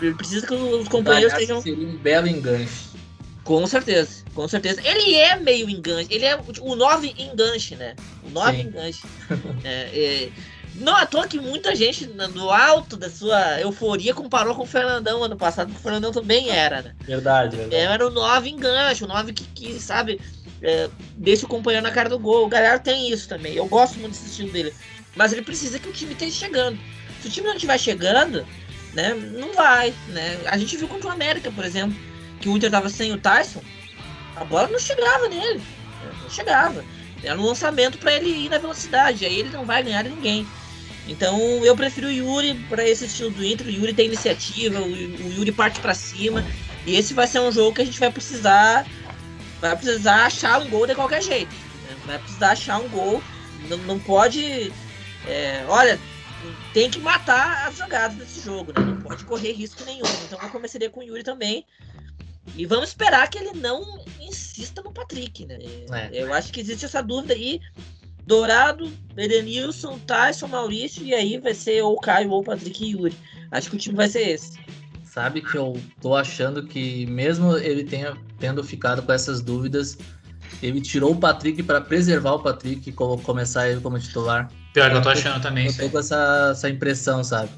[0.00, 1.62] Ele precisa que os companheiros estejam.
[1.62, 2.95] Seria um belo enganche.
[3.46, 4.80] Com certeza, com certeza.
[4.84, 7.94] Ele é meio enganche, ele é o 9 enganche, né?
[8.24, 9.02] O 9 enganche.
[9.62, 10.28] é, é,
[10.74, 15.22] não à toa que muita gente, no alto da sua euforia, comparou com o Fernandão
[15.22, 16.96] ano passado, porque o Fernandão também era, né?
[17.02, 17.76] Verdade, verdade.
[17.76, 20.20] Era o 9 enganche, o 9 que, que sabe,
[20.60, 22.46] é, deixa o companheiro na cara do gol.
[22.46, 23.54] O galera tem isso também.
[23.54, 24.74] Eu gosto muito desse estilo dele.
[25.14, 26.76] Mas ele precisa que o time esteja chegando.
[27.22, 28.44] Se o time não estiver chegando,
[28.92, 30.36] né, não vai, né?
[30.46, 31.96] A gente viu contra o América, por exemplo
[32.40, 33.62] que o Inter tava sem o Tyson,
[34.36, 35.62] a bola não chegava nele.
[36.22, 36.84] Não chegava.
[37.22, 39.24] Era um lançamento para ele ir na velocidade.
[39.24, 40.46] Aí ele não vai ganhar ninguém.
[41.08, 43.66] Então eu prefiro o Yuri para esse estilo do Inter.
[43.66, 46.44] O Yuri tem iniciativa, o, Yuri parte para cima.
[46.84, 48.86] E esse vai ser um jogo que a gente vai precisar.
[49.60, 51.52] Vai precisar achar um gol de qualquer jeito.
[51.52, 51.96] Né?
[52.06, 53.22] Vai precisar achar um gol.
[53.68, 54.72] Não, não pode.
[55.26, 55.98] É, olha,
[56.72, 58.84] tem que matar as jogadas desse jogo, né?
[58.84, 60.06] Não pode correr risco nenhum.
[60.26, 61.64] Então eu começaria com o Yuri também.
[62.54, 65.58] E vamos esperar que ele não insista no Patrick, né?
[65.90, 66.10] É.
[66.12, 67.60] Eu acho que existe essa dúvida aí.
[68.26, 73.16] Dourado, Edenilson, Tyson, Maurício, e aí vai ser ou Caio ou Patrick e Yuri.
[73.52, 74.58] Acho que o time vai ser esse.
[75.04, 79.96] Sabe que eu tô achando que mesmo ele tenha tendo ficado com essas dúvidas,
[80.62, 84.50] ele tirou o Patrick para preservar o Patrick e começar ele como titular.
[84.72, 85.66] Pior que eu tô achando também.
[85.66, 87.48] Eu tô com essa, essa impressão, sabe?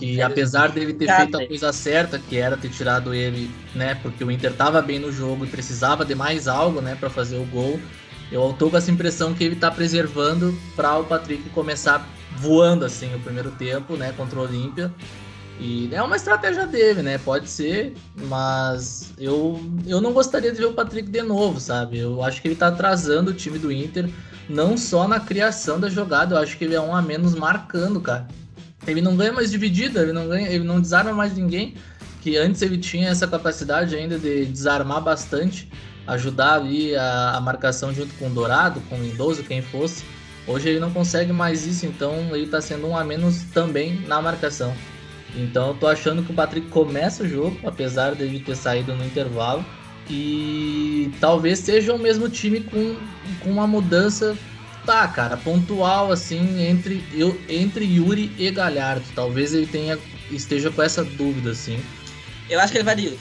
[0.00, 3.94] Que apesar dele ter feito a coisa certa, que era ter tirado ele, né?
[3.96, 7.36] Porque o Inter tava bem no jogo e precisava de mais algo, né, para fazer
[7.36, 7.78] o gol.
[8.32, 13.14] Eu tô com essa impressão que ele tá preservando para o Patrick começar voando assim
[13.14, 14.92] o primeiro tempo, né, contra o Olímpia
[15.60, 17.18] e é uma estratégia dele, né?
[17.18, 21.98] Pode ser, mas eu, eu não gostaria de ver o Patrick de novo, sabe?
[21.98, 24.08] Eu acho que ele tá atrasando o time do Inter,
[24.48, 28.00] não só na criação da jogada, eu acho que ele é um a menos marcando,
[28.00, 28.26] cara.
[28.90, 31.74] Ele não ganha mais dividida, ele não ganha, ele não desarma mais ninguém,
[32.20, 35.68] que antes ele tinha essa capacidade ainda de desarmar bastante,
[36.06, 40.04] ajudar ali a, a marcação junto com o Dourado, com o Mendoza, quem fosse.
[40.46, 44.20] Hoje ele não consegue mais isso, então ele tá sendo um a menos também na
[44.20, 44.74] marcação.
[45.36, 49.04] Então eu tô achando que o Patrick começa o jogo, apesar dele ter saído no
[49.04, 49.64] intervalo.
[50.08, 52.96] E talvez seja o mesmo time com,
[53.40, 54.36] com uma mudança,
[54.84, 59.04] tá, cara, pontual assim entre, eu, entre Yuri e Galhardo.
[59.14, 59.98] Talvez ele tenha
[60.30, 61.80] esteja com essa dúvida, assim.
[62.48, 63.18] Eu acho que ele vai de Yuri.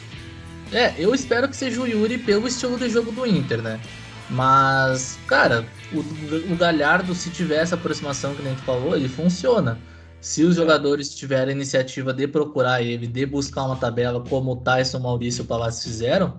[0.71, 3.79] É, eu espero que seja o Yuri pelo estilo de jogo do Inter, né?
[4.29, 5.99] Mas, cara, o,
[6.53, 9.79] o Galhardo, se tiver essa aproximação que a gente falou, ele funciona.
[10.21, 14.55] Se os jogadores tiverem a iniciativa de procurar ele, de buscar uma tabela como o
[14.57, 16.35] Tyson, Maurício e o Palácio fizeram,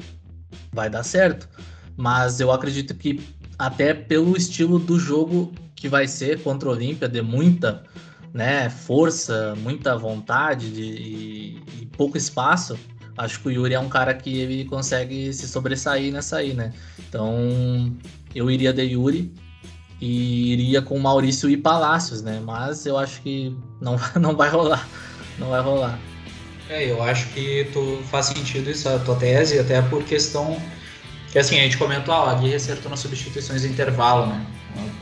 [0.73, 1.49] vai dar certo.
[1.97, 3.21] Mas eu acredito que
[3.61, 7.85] até pelo estilo do jogo que vai ser contra o Olímpia, de muita
[8.33, 12.79] né, força, muita vontade de, e, e, pouco espaço,
[13.19, 16.73] acho que o Yuri é um cara que ele consegue se sobressair nessa aí, né?
[17.07, 17.95] Então
[18.35, 19.31] eu iria de Yuri
[20.01, 22.41] e iria com Maurício e Palácios, né?
[22.43, 24.89] Mas eu acho que não, não vai rolar.
[25.39, 25.99] Não vai rolar.
[26.71, 30.57] É, eu acho que tu faz sentido isso, a tua tese, até por questão
[31.31, 34.45] que assim, a gente comentou, ah, Aguirre acertou nas substituições de intervalo, né?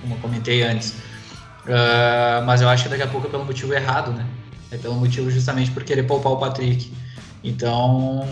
[0.02, 0.90] Como eu comentei antes.
[1.64, 4.26] Uh, mas eu acho que daqui a pouco é pelo motivo errado, né?
[4.70, 6.92] É pelo motivo justamente por querer poupar o Patrick.
[7.42, 8.26] Então,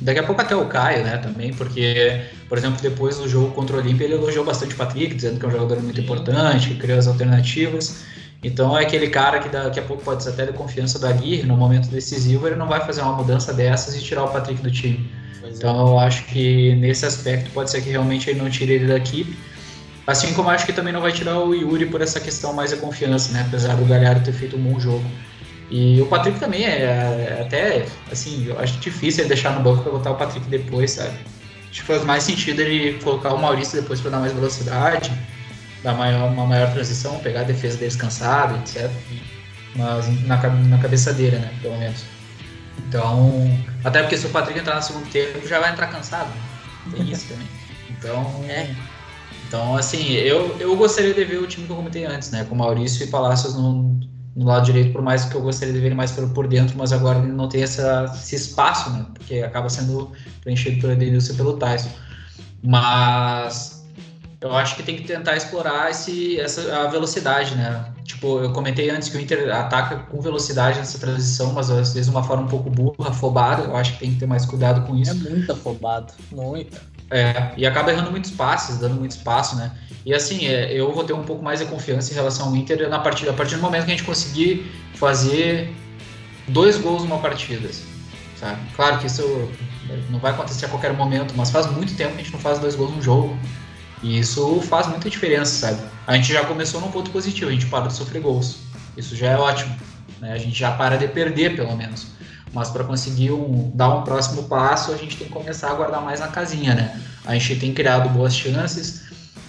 [0.00, 3.76] daqui a pouco até o Caio, né, também, porque, por exemplo, depois do jogo contra
[3.76, 6.76] o Olímpia, ele elogiou bastante o Patrick, dizendo que é um jogador muito importante, que
[6.76, 8.04] criou as alternativas.
[8.42, 11.42] Então, é aquele cara que daqui a pouco pode ser até de confiança do Aguirre,
[11.42, 14.70] no momento decisivo, ele não vai fazer uma mudança dessas e tirar o Patrick do
[14.70, 15.10] time.
[15.52, 18.96] Então, eu acho que nesse aspecto pode ser que realmente ele não tire ele da
[18.96, 19.36] equipe.
[20.06, 22.76] Assim como acho que também não vai tirar o Yuri por essa questão mais de
[22.76, 25.04] confiança, né, apesar do Galhardo ter feito um bom jogo.
[25.70, 29.82] E o Patrick também é, é até, assim, eu acho difícil ele deixar no banco
[29.82, 31.14] para botar o Patrick depois, sabe?
[31.70, 35.10] Acho que faz mais sentido ele colocar o Maurício depois para dar mais velocidade,
[35.82, 38.90] dar maior, uma maior transição, pegar a defesa descansada, etc.
[39.74, 42.04] Mas na, na cabeça né, pelo menos.
[42.78, 43.32] Então,
[43.82, 46.30] até porque se o Patrick entrar no segundo tempo, já vai entrar cansado.
[46.90, 47.48] Tem isso também.
[47.90, 48.74] Então, é.
[49.46, 52.44] Então, assim, eu, eu gostaria de ver o time que eu comentei antes, né?
[52.44, 54.00] Com Maurício e Palácios no,
[54.34, 56.76] no lado direito, por mais que eu gostaria de ver ele mais por, por dentro,
[56.76, 59.06] mas agora ele não tem essa, esse espaço, né?
[59.14, 60.10] Porque acaba sendo
[60.40, 61.90] preenchido pelo Edenilson e pelo Tyson.
[62.62, 63.86] Mas
[64.40, 67.93] eu acho que tem que tentar explorar esse, essa, a velocidade, né?
[68.04, 72.04] Tipo, eu comentei antes que o Inter ataca com velocidade nessa transição, mas às vezes
[72.04, 73.62] de uma forma um pouco burra, afobada.
[73.62, 75.10] Eu acho que tem que ter mais cuidado com isso.
[75.10, 76.78] É muito afobado, muito.
[77.10, 79.72] É, e acaba errando muitos passes, dando muito espaço, né?
[80.04, 82.88] E assim, é, eu vou ter um pouco mais de confiança em relação ao Inter
[82.88, 83.30] na partida.
[83.30, 85.74] A partir do momento que a gente conseguir fazer
[86.48, 87.70] dois gols numa partida,
[88.38, 88.60] sabe?
[88.76, 89.50] Claro que isso
[90.10, 92.58] não vai acontecer a qualquer momento, mas faz muito tempo que a gente não faz
[92.58, 93.38] dois gols num jogo.
[94.02, 95.93] E isso faz muita diferença, sabe?
[96.06, 98.58] A gente já começou num ponto positivo, a gente para de sofrer gols.
[98.96, 99.74] Isso já é ótimo.
[100.20, 100.32] Né?
[100.32, 102.08] A gente já para de perder, pelo menos.
[102.52, 106.00] Mas para conseguir um, dar um próximo passo, a gente tem que começar a guardar
[106.00, 107.00] mais na casinha, né?
[107.24, 109.04] A gente tem criado boas chances,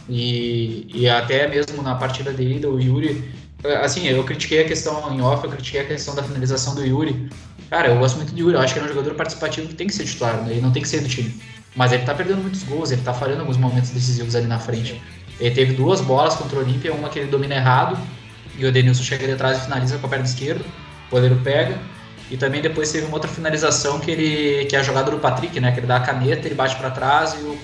[0.09, 3.33] e, e até mesmo na partida de ida, o Yuri.
[3.81, 7.29] Assim, eu critiquei a questão em off, eu critiquei a questão da finalização do Yuri.
[7.69, 9.73] Cara, eu gosto muito do Yuri, eu acho que ele é um jogador participativo que
[9.73, 10.51] tem que ser titular, né?
[10.51, 11.33] ele não tem que ser do time.
[11.75, 15.01] Mas ele tá perdendo muitos gols, ele tá falhando alguns momentos decisivos ali na frente.
[15.39, 17.97] Ele teve duas bolas contra o Olímpia, uma que ele domina errado,
[18.57, 20.63] e o Denilson chega ali atrás e finaliza com a perna esquerda,
[21.07, 21.77] o goleiro pega.
[22.29, 25.59] E também depois teve uma outra finalização que ele que é a jogada do Patrick,
[25.59, 25.71] né?
[25.71, 27.59] Que ele dá a caneta, ele bate para trás e o, uhum.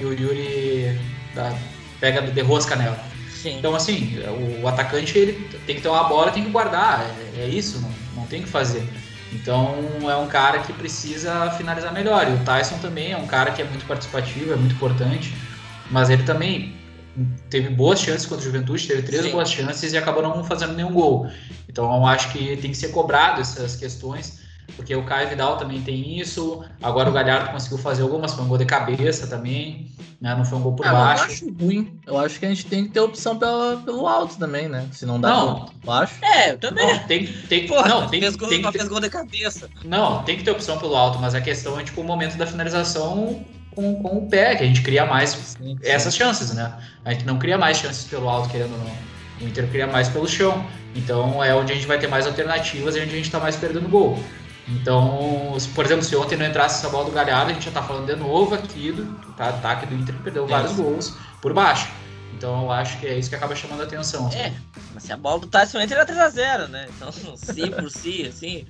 [0.00, 0.98] e o Yuri
[1.34, 1.52] dá,
[2.00, 2.98] pega de rosca nela.
[3.30, 3.58] Sim.
[3.58, 4.18] Então, assim,
[4.62, 5.32] o, atacante ele
[5.66, 7.06] tem que ter uma bola, tem que guardar.
[7.36, 8.82] É, é isso, não, não tem que fazer.
[9.32, 12.26] Então é um cara que precisa finalizar melhor.
[12.28, 15.34] E o Tyson também é um cara que é muito participativo, é muito importante,
[15.90, 16.75] mas ele também
[17.50, 19.32] teve boas chances contra o Juventude, teve três Sim.
[19.32, 21.30] boas chances e acabou não fazendo nenhum gol.
[21.68, 25.80] Então eu acho que tem que ser cobrado essas questões porque o Caio Vidal também
[25.80, 26.64] tem isso.
[26.82, 30.34] Agora o Galhardo conseguiu fazer algumas, foi um gol de cabeça também, né?
[30.34, 31.22] Não foi um gol por ah, baixo.
[31.22, 32.00] Eu acho ruim.
[32.06, 34.86] Eu acho que a gente tem que ter opção pela, pelo alto também, né?
[34.90, 35.70] Se não dá não.
[35.84, 36.16] baixo.
[36.22, 36.86] É, eu também.
[36.86, 39.70] Não, tem, tem, Porra, não, tem, fez gol, tem, fez gol de cabeça.
[39.84, 42.46] Não, tem que ter opção pelo alto, mas a questão é tipo o momento da
[42.46, 43.44] finalização
[43.76, 45.78] com, com o pé, que a gente cria mais sim, sim.
[45.84, 46.72] essas chances, né?
[47.04, 48.96] A gente não cria mais chances pelo alto, querendo ou não.
[49.40, 50.66] O Inter cria mais pelo chão.
[50.94, 53.54] Então é onde a gente vai ter mais alternativas e onde a gente está mais
[53.54, 54.18] perdendo gol.
[54.66, 57.68] Então, se, por exemplo, se ontem não entrasse essa bola do Galhardo, a gente já
[57.70, 59.04] está falando de novo aqui do
[59.36, 61.88] tá, ataque do Inter que perdeu vários gols por baixo.
[62.36, 64.28] Então eu acho que é isso que acaba chamando a atenção.
[64.32, 64.52] É,
[64.92, 66.86] mas se a bola do Tyson entra, era 3x0, né?
[66.94, 68.66] Então, si por si, assim.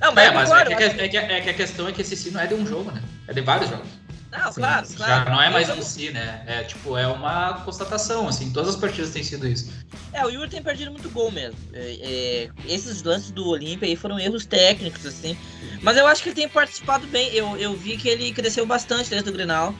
[0.00, 2.02] Não, mas é, mas claro, é, que, é, que, é, que, a questão é que
[2.02, 3.00] esse si não é de um jogo, né?
[3.28, 3.86] É de vários jogos.
[4.30, 5.24] Não, claro, claro.
[5.24, 6.42] Já não é mais um si, né?
[6.46, 9.70] É tipo, é uma constatação, assim, todas as partidas têm sido isso.
[10.12, 11.58] É, o Yuri tem perdido muito gol mesmo.
[11.72, 15.38] É, é, esses lances do Olímpia aí foram erros técnicos, assim.
[15.82, 17.32] Mas eu acho que ele tem participado bem.
[17.32, 19.74] Eu, eu vi que ele cresceu bastante desde o Grenal.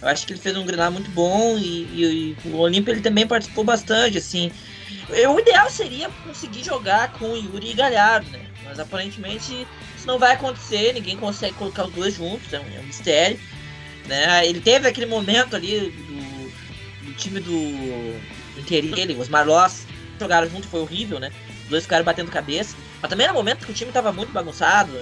[0.00, 3.00] Eu acho que ele fez um Grenal muito bom e, e, e o Olímpia ele
[3.00, 4.52] também participou bastante, assim.
[5.08, 8.46] Eu, o ideal seria conseguir jogar com o Yuri e Galhardo, né?
[8.64, 9.66] Mas aparentemente
[9.96, 13.38] isso não vai acontecer, ninguém consegue colocar os dois juntos, é um, é um mistério.
[14.06, 14.46] Né?
[14.46, 19.86] Ele teve aquele momento ali do, do time do, do os Marlós
[20.18, 21.30] jogaram junto, foi horrível, né?
[21.64, 22.76] Os dois ficaram batendo cabeça.
[23.00, 24.92] Mas também era um momento que o time estava muito bagunçado.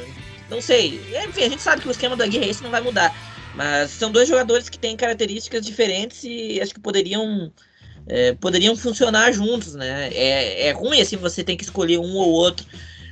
[0.50, 1.00] Não sei.
[1.28, 3.14] Enfim, a gente sabe que o esquema do Aguirre isso não vai mudar.
[3.54, 7.52] Mas são dois jogadores que têm características diferentes e acho que poderiam
[8.06, 10.10] é, poderiam funcionar juntos, né?
[10.12, 12.66] É, é ruim assim você tem que escolher um ou outro.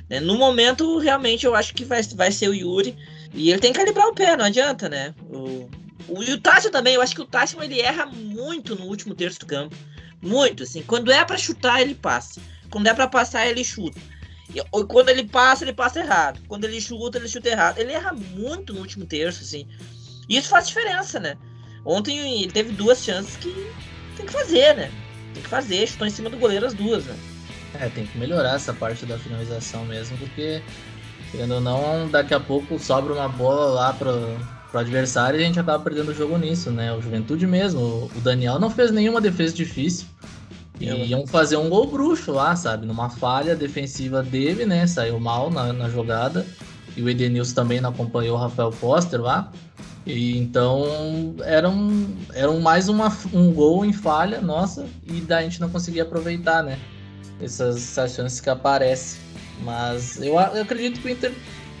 [0.09, 0.19] Né?
[0.19, 2.95] No momento, realmente, eu acho que vai, vai ser o Yuri.
[3.33, 5.15] E ele tem que calibrar o pé, não adianta, né?
[5.29, 5.69] O,
[6.07, 9.15] o, e o Tássio também, eu acho que o Tássio ele erra muito no último
[9.15, 9.75] terço do campo.
[10.21, 10.83] Muito, assim.
[10.83, 12.39] Quando é para chutar, ele passa.
[12.69, 13.99] Quando é para passar, ele chuta.
[14.53, 16.39] E, quando ele passa, ele passa errado.
[16.47, 17.79] Quando ele chuta, ele chuta errado.
[17.79, 19.67] Ele erra muito no último terço, assim.
[20.27, 21.37] E isso faz diferença, né?
[21.85, 23.51] Ontem ele teve duas chances que
[24.15, 24.91] tem que fazer, né?
[25.33, 27.15] Tem que fazer, chutou em cima do goleiro as duas, né?
[27.79, 30.61] É, tem que melhorar essa parte da finalização mesmo, porque,
[31.31, 34.37] querendo ou não, daqui a pouco sobra uma bola lá pro,
[34.69, 36.93] pro adversário e a gente acaba perdendo o jogo nisso, né?
[36.93, 40.07] O Juventude mesmo, o Daniel não fez nenhuma defesa difícil.
[40.79, 42.85] E iam fazer um gol bruxo lá, sabe?
[42.85, 44.85] Numa falha defensiva dele, né?
[44.85, 46.45] Saiu mal na, na jogada.
[46.95, 49.51] E o Edenilson também não acompanhou o Rafael Foster lá.
[50.05, 55.49] E então era, um, era mais uma, um gol em falha nossa e daí a
[55.49, 56.77] gente não conseguia aproveitar, né?
[57.41, 59.21] Essas, essas chances que aparecem.
[59.61, 61.31] Mas eu, eu acredito que o Inter,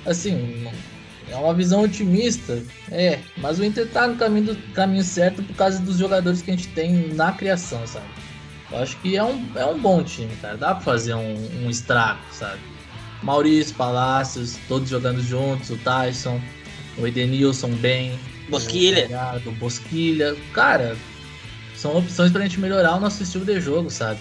[0.05, 0.67] assim,
[1.29, 2.61] é uma visão otimista,
[2.91, 6.51] é, mas o Inter tá no caminho, do, caminho certo por causa dos jogadores que
[6.51, 8.05] a gente tem na criação, sabe?
[8.71, 10.57] Eu acho que é um, é um bom time, cara.
[10.57, 12.59] Dá pra fazer um, um estrago, sabe?
[13.21, 16.41] Maurício, Palácios, todos jogando juntos, o Tyson,
[16.97, 18.19] o Edenilson bem.
[18.49, 19.07] Bosquilha.
[19.45, 20.35] O Bosquilha.
[20.53, 20.95] Cara,
[21.75, 24.19] são opções pra gente melhorar o nosso estilo de jogo, sabe?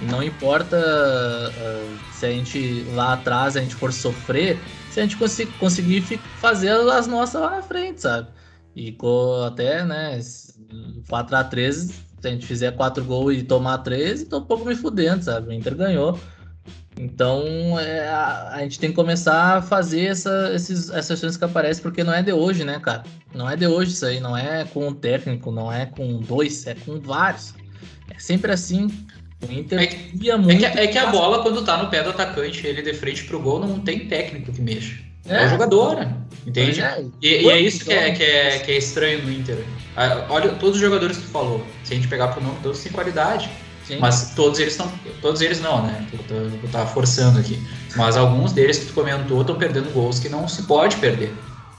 [0.00, 4.58] Não importa uh, se a gente lá atrás a gente for sofrer,
[4.90, 6.02] se a gente conseguir, conseguir
[6.40, 8.28] fazer as nossas lá na frente, sabe?
[8.76, 8.96] E
[9.46, 10.20] até, né,
[11.08, 15.24] 4x3, se a gente fizer 4 gols e tomar 13, tô um pouco me fudendo,
[15.24, 15.48] sabe?
[15.48, 16.18] O Inter ganhou.
[16.98, 21.44] Então é, a, a, gente tem que começar a fazer essa, esses, essas chances que
[21.44, 23.04] aparecem, porque não é de hoje, né, cara?
[23.32, 26.66] Não é de hoje isso aí, não é com um técnico, não é com dois,
[26.66, 27.54] é com vários.
[28.10, 28.88] É sempre assim.
[29.48, 30.64] O Inter é que, muito.
[30.64, 33.24] É que, é que a bola, quando tá no pé do atacante, ele de frente
[33.24, 34.98] pro gol, não tem técnico que mexa.
[35.28, 36.16] É, é o jogador, né?
[36.44, 36.80] Entende?
[36.80, 37.04] É.
[37.22, 39.62] E, e, é isso que é, que, é, que é estranho no Inter.
[39.96, 42.82] Ah, olha, todos os jogadores que tu falou, se a gente pegar pro nome, todos
[42.82, 43.48] têm qualidade.
[43.88, 43.98] Sim.
[43.98, 44.92] Mas todos eles estão.
[45.22, 46.06] Todos eles não, né?
[46.28, 47.58] Eu tava forçando aqui.
[47.96, 51.34] Mas alguns deles que tu comentou estão perdendo gols que não se pode perder.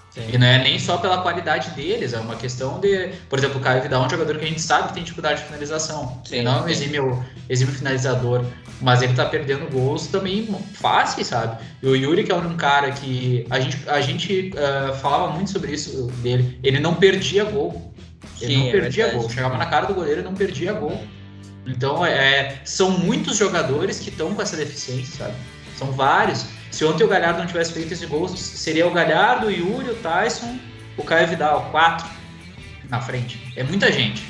[0.09, 0.23] Sim.
[0.33, 3.11] E não é nem só pela qualidade deles, é uma questão de.
[3.29, 5.41] Por exemplo, o Caio Vidal é um jogador que a gente sabe que tem dificuldade
[5.41, 6.19] de finalização.
[6.25, 8.43] Sim, ele não é um exímio, exímio finalizador,
[8.81, 11.63] mas ele tá perdendo gols também fáceis, sabe?
[11.83, 13.45] E o Yuri, que é um cara que.
[13.51, 16.59] A gente, a gente uh, falava muito sobre isso dele.
[16.63, 17.93] Ele não perdia gol.
[18.41, 19.29] Ele Sim, não é perdia é gol.
[19.29, 20.99] Chegava na cara do goleiro e não perdia gol.
[21.65, 25.35] Então, é, são muitos jogadores que estão com essa deficiência, sabe?
[25.77, 26.45] São vários.
[26.71, 29.95] Se ontem o Galhardo não tivesse feito esse gol, seria o Galhardo, o Yuri, o
[29.95, 30.57] Tyson,
[30.97, 32.07] o Caio Vidal, quatro
[32.89, 33.39] na frente.
[33.55, 34.23] É muita gente.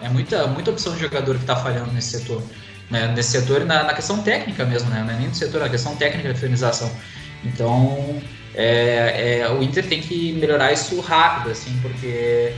[0.00, 2.42] É muita, muita opção de jogador que está falhando nesse setor.
[2.90, 3.06] Né?
[3.08, 5.02] Nesse setor na, na questão técnica mesmo, né?
[5.06, 6.90] Não é nem do setor, é na questão técnica de finalização.
[7.44, 8.20] Então,
[8.54, 12.52] é, é, o Inter tem que melhorar isso rápido, assim, porque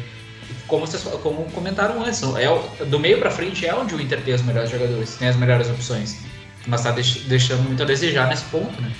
[0.66, 4.34] como vocês como comentaram antes, é, do meio para frente é onde o Inter tem
[4.34, 6.16] os melhores jogadores, tem as melhores opções.
[6.66, 6.92] Mas está
[7.28, 8.90] deixando muito a desejar nesse ponto, né?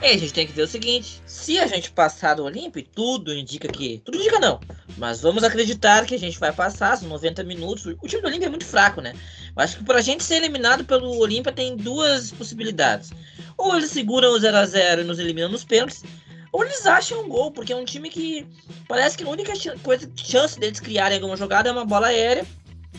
[0.00, 3.34] É, a gente tem que ver o seguinte: se a gente passar do Olímpio, tudo
[3.34, 4.00] indica que.
[4.04, 4.60] Tudo indica não.
[4.96, 7.86] Mas vamos acreditar que a gente vai passar, os 90 minutos.
[7.86, 9.12] O time do Olímpia é muito fraco, né?
[9.56, 13.10] Eu acho que para a gente ser eliminado pelo Olímpia tem duas possibilidades.
[13.56, 16.04] Ou eles seguram o 0x0 e nos eliminam nos pênaltis,
[16.52, 18.46] ou eles acham um gol, porque é um time que
[18.86, 22.46] parece que a única coisa, chance deles criarem alguma jogada é uma bola aérea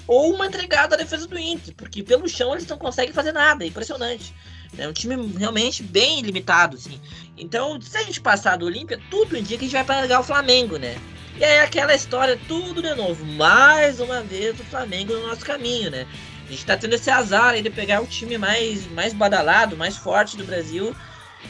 [0.07, 3.63] ou uma entregada à defesa do Inter, porque pelo chão eles não conseguem fazer nada,
[3.63, 4.33] é impressionante.
[4.77, 6.99] É um time realmente bem limitado, assim.
[7.37, 10.23] Então, se a gente passar do Olímpia, tudo indica que a gente vai pegar o
[10.23, 10.95] Flamengo, né?
[11.37, 13.25] E aí aquela história, tudo de novo.
[13.25, 16.05] Mais uma vez o Flamengo no nosso caminho, né?
[16.45, 19.95] A gente tá tendo esse azar aí de pegar o time mais, mais badalado, mais
[19.95, 20.95] forte do Brasil.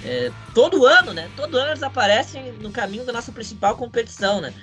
[0.03, 1.29] É, todo ano, né?
[1.35, 4.53] Todo ano eles aparecem no caminho da nossa principal competição, né?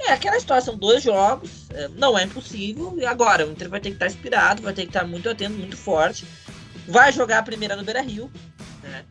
[0.00, 2.94] É aquela história, são dois jogos, é, não é impossível.
[2.98, 5.54] E agora, o Inter vai ter que estar inspirado, vai ter que estar muito atento,
[5.54, 6.26] muito forte
[6.86, 8.30] vai jogar a primeira no Beira Rio,
[8.82, 9.04] né?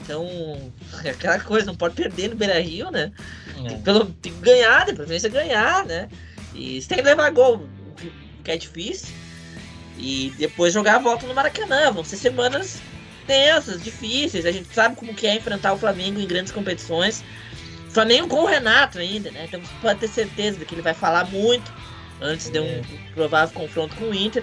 [0.00, 0.26] Então,
[1.04, 3.12] é aquela coisa, não pode perder no Beira Rio, né?
[3.64, 3.68] É.
[3.68, 6.08] Tem, pelo, tem que ganhar, de preferência ganhar, né?
[6.54, 7.68] E você tem que levar gol,
[8.44, 9.14] que é difícil.
[9.96, 11.90] E depois jogar a volta no Maracanã.
[11.90, 12.80] Vão ser semanas
[13.28, 14.46] tensas, difíceis.
[14.46, 17.22] A gente sabe como que é enfrentar o Flamengo em grandes competições.
[17.90, 19.44] Flamengo com o Renato ainda, né?
[19.46, 21.72] Então pode ter certeza de que ele vai falar muito
[22.20, 22.82] antes de um é.
[23.14, 24.42] provável confronto com o Inter.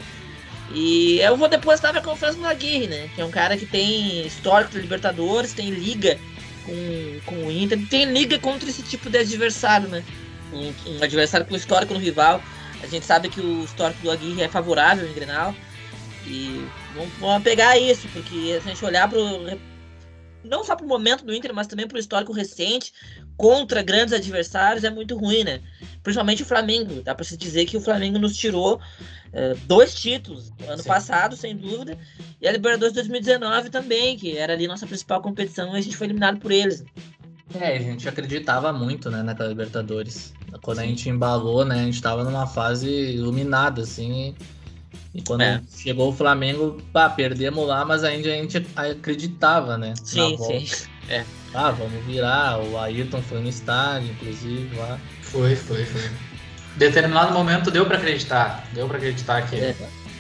[0.71, 3.09] E eu vou depositar minha confiança no Aguirre, né?
[3.13, 6.17] Que é um cara que tem histórico de Libertadores, tem liga
[6.65, 10.03] com, com o Inter, tem liga contra esse tipo de adversário, né?
[10.53, 12.41] Um, um adversário com histórico no rival.
[12.81, 15.55] A gente sabe que o histórico do Aguirre é favorável em Grenal.
[16.28, 16.65] E
[17.19, 19.21] vamos, pegar isso, porque se a gente olhar pro.
[20.43, 22.93] Não só pro momento do Inter, mas também pro histórico recente,
[23.36, 25.59] contra grandes adversários, é muito ruim, né?
[26.03, 27.01] Principalmente o Flamengo.
[27.01, 28.80] Dá pra se dizer que o Flamengo nos tirou
[29.34, 30.88] é, dois títulos ano Sim.
[30.88, 31.97] passado, sem dúvida,
[32.39, 36.07] e a Libertadores 2019 também, que era ali nossa principal competição e a gente foi
[36.07, 36.86] eliminado por eles.
[37.53, 40.34] É, a gente acreditava muito, né, naquela Libertadores.
[40.61, 40.84] Quando Sim.
[40.84, 44.36] a gente embalou, né, a gente tava numa fase iluminada, assim, e
[45.25, 45.61] quando é.
[45.75, 49.93] chegou o Flamengo, pá, perdemos lá, mas ainda a gente acreditava, né?
[50.03, 50.67] Sim, sim.
[51.09, 51.23] É.
[51.53, 52.59] Ah, vamos virar.
[52.59, 54.99] O Ayrton foi no estádio, inclusive, lá.
[55.21, 56.01] Foi, foi, foi
[56.75, 58.67] determinado momento deu para acreditar.
[58.73, 59.55] Deu para acreditar que.
[59.55, 59.75] É.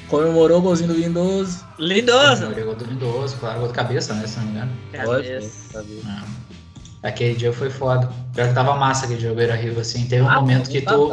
[0.07, 1.65] Comemorou o golzinho do Lindoso.
[1.79, 2.43] Lindoso!
[2.43, 4.27] Comemorou o gol do Lindoso, claro, gol de cabeça, né?
[4.27, 4.71] Se não me engano.
[4.91, 5.79] Cabeça.
[5.79, 6.44] É.
[7.05, 8.11] Aquele dia foi foda.
[8.33, 10.07] Pior que tava massa aquele dia, o Beira Rio, assim.
[10.07, 11.11] Teve um ah, momento que tu.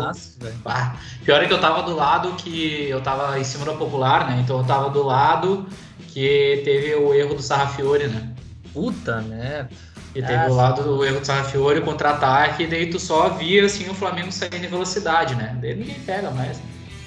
[0.65, 2.89] ah, pior é que eu tava do lado que.
[2.89, 4.41] Eu tava em cima da popular, né?
[4.43, 5.67] Então eu tava do lado
[6.09, 8.31] que teve o erro do Sarrafiore, né?
[8.73, 9.69] Puta merda.
[10.15, 13.67] E teve o lado do erro do Sarrafiore, o contra-ataque, e daí tu só via
[13.67, 15.59] assim o Flamengo saindo em velocidade, né?
[15.61, 16.59] Daí ninguém pega mais.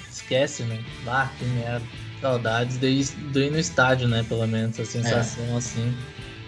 [0.08, 0.78] Esquece, né?
[1.08, 1.82] Ah, que merda.
[2.20, 4.24] Saudades de ir, no estádio, né?
[4.28, 5.56] Pelo menos, a sensação é.
[5.56, 5.92] assim.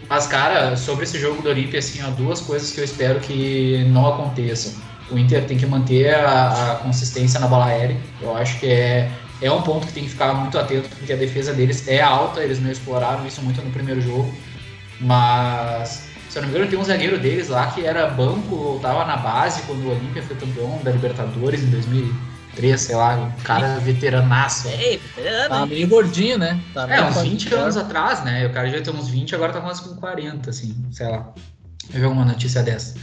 [0.09, 4.06] Mas, cara, sobre esse jogo do Olímpia, assim, duas coisas que eu espero que não
[4.06, 4.72] aconteçam.
[5.11, 7.96] O Inter tem que manter a, a consistência na bola aérea.
[8.20, 9.11] Eu acho que é,
[9.42, 12.40] é um ponto que tem que ficar muito atento, porque a defesa deles é alta,
[12.42, 14.34] eles não exploraram isso muito no primeiro jogo.
[15.00, 18.78] Mas se eu não me engano, tem um zagueiro deles lá que era banco ou
[18.80, 21.70] tava na base quando o Olímpia foi campeão da Libertadores em
[22.59, 24.68] 2003, sei lá, um cara veteranaço.
[24.68, 25.49] Ei, veterano.
[25.49, 26.61] Tá meio gordinho, né?
[26.74, 28.46] Tá é, uns 20 anos atrás, né?
[28.46, 31.32] O cara já tem uns 20, agora tá quase com 40, assim, sei lá.
[31.92, 32.94] Eu vi alguma notícia dessa.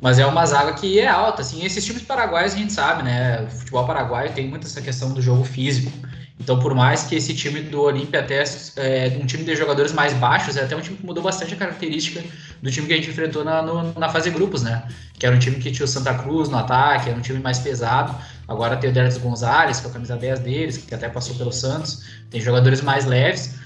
[0.00, 1.64] Mas é uma zaga que é alta, assim.
[1.64, 3.42] Esses times paraguaios a gente sabe, né?
[3.42, 5.92] O futebol paraguaio tem muito essa questão do jogo físico.
[6.40, 8.42] Então, por mais que esse time do Olímpia até
[8.76, 11.56] é um time de jogadores mais baixos, é até um time que mudou bastante a
[11.56, 12.20] característica
[12.60, 14.82] do time que a gente enfrentou na, no, na fase grupos, né?
[15.16, 17.60] Que era um time que tinha o Santa Cruz no ataque, era um time mais
[17.60, 18.12] pesado.
[18.52, 21.52] Agora tem o Derlis Gonzalez, que é a camisa 10 deles, que até passou pelo
[21.52, 22.04] Santos.
[22.30, 23.58] Tem jogadores mais leves.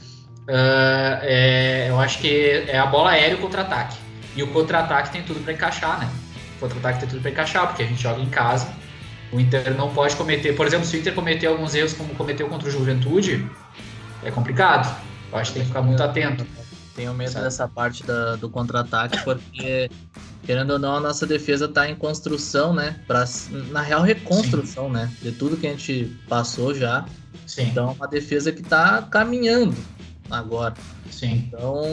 [0.48, 3.96] Uh, é, eu acho que é a bola aérea e o contra-ataque.
[4.36, 6.08] E o contra-ataque tem tudo para encaixar, né?
[6.56, 8.68] O contra-ataque tem tudo para encaixar, porque a gente joga em casa
[9.32, 12.48] o Inter não pode cometer, por exemplo, se o Inter cometer alguns erros como cometeu
[12.48, 13.48] contra o Juventude,
[14.22, 14.96] é complicado.
[15.32, 16.46] Eu acho que tem que ficar muito atento.
[16.96, 17.44] Tenho medo sabe?
[17.44, 19.90] dessa parte da, do contra-ataque, porque,
[20.44, 22.98] querendo ou não, a nossa defesa está em construção, né?
[23.06, 23.24] Pra,
[23.70, 24.94] na real, reconstrução, Sim.
[24.94, 25.12] né?
[25.20, 27.04] De tudo que a gente passou já.
[27.46, 27.64] Sim.
[27.64, 29.76] Então, uma defesa que está caminhando
[30.30, 30.74] agora.
[31.10, 31.44] Sim.
[31.46, 31.84] Então,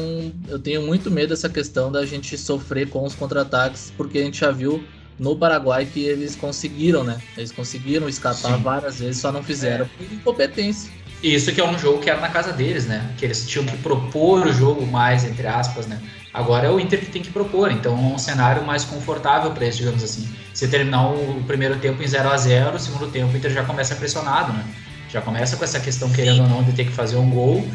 [0.47, 4.39] eu tenho muito medo dessa questão da gente sofrer com os contra-ataques, porque a gente
[4.39, 4.83] já viu
[5.19, 7.21] no Paraguai que eles conseguiram, né?
[7.37, 8.63] Eles conseguiram escapar Sim.
[8.63, 9.89] várias vezes, só não fizeram é.
[9.89, 10.91] por incompetência.
[11.23, 13.09] Isso que é um jogo que era na casa deles, né?
[13.17, 15.97] Que eles tinham que propor o jogo mais, entre aspas, né?
[16.33, 19.63] Agora é o Inter que tem que propor, então é um cenário mais confortável para
[19.63, 20.27] eles, digamos assim.
[20.53, 23.63] Se terminar o primeiro tempo em 0 a 0 o segundo tempo o Inter já
[23.63, 24.65] começa pressionado, né?
[25.09, 27.65] Já começa com essa questão, querendo ou não, de ter que fazer um gol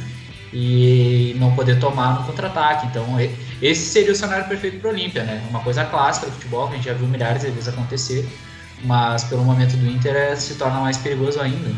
[0.52, 2.86] e não poder tomar no contra-ataque.
[2.88, 3.06] Então,
[3.62, 5.42] esse seria o cenário perfeito para o Olímpia, né?
[5.48, 8.28] Uma coisa clássica do futebol que a gente já viu milhares de vezes acontecer,
[8.84, 11.68] mas pelo momento do Inter é, se torna mais perigoso ainda.
[11.68, 11.76] Né?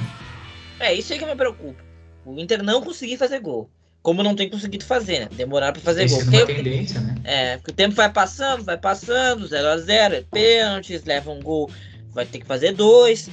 [0.80, 1.82] É, isso aí que me preocupa.
[2.24, 3.70] O Inter não conseguir fazer gol
[4.02, 5.28] como não tem conseguido fazer, né?
[5.32, 6.34] Demorar para fazer Esse gol.
[6.34, 7.14] É uma tendência, né?
[7.24, 11.40] É, porque o tempo vai passando, vai passando, 0 a 0 é pênaltis, leva um
[11.40, 11.70] gol,
[12.10, 13.28] vai ter que fazer dois.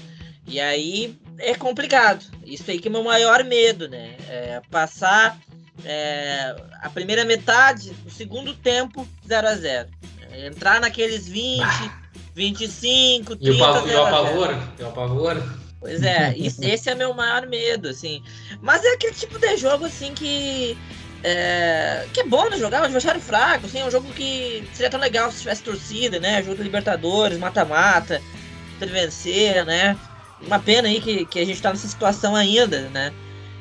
[0.45, 2.25] E aí é complicado.
[2.45, 4.15] Isso aí que é o meu maior medo, né?
[4.27, 5.39] É passar
[5.85, 9.89] é, a primeira metade, o segundo tempo, 0 a 0
[10.31, 12.01] é, Entrar naqueles 20, ah.
[12.35, 13.45] 25, 30.
[13.45, 14.63] E o, pavor, e o apavoro?
[14.79, 15.66] E o apavoro?
[15.79, 18.21] Pois é, esse é meu maior medo, assim.
[18.61, 20.77] Mas é aquele tipo de jogo, assim, que.
[21.23, 24.89] É, que é bom de jogar, um adversário fraco, assim, é um jogo que seria
[24.89, 26.43] tão legal se tivesse torcida, né?
[26.43, 28.21] Jogo de Libertadores, mata-mata,
[28.79, 29.97] vencer, né?
[30.39, 33.11] Uma pena aí que, que a gente tá nessa situação ainda, né?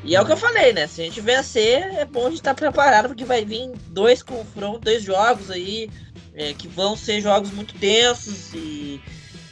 [0.05, 0.87] E é o que eu falei, né?
[0.87, 4.23] Se a gente vencer, é bom a gente estar tá preparado, porque vai vir dois
[4.23, 5.91] confrontos, dois jogos aí,
[6.35, 9.01] é, que vão ser jogos muito tensos e,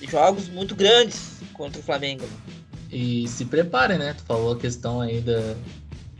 [0.00, 2.22] e jogos muito grandes contra o Flamengo.
[2.22, 2.54] Né?
[2.92, 4.14] E se preparem, né?
[4.14, 5.54] Tu falou a questão aí da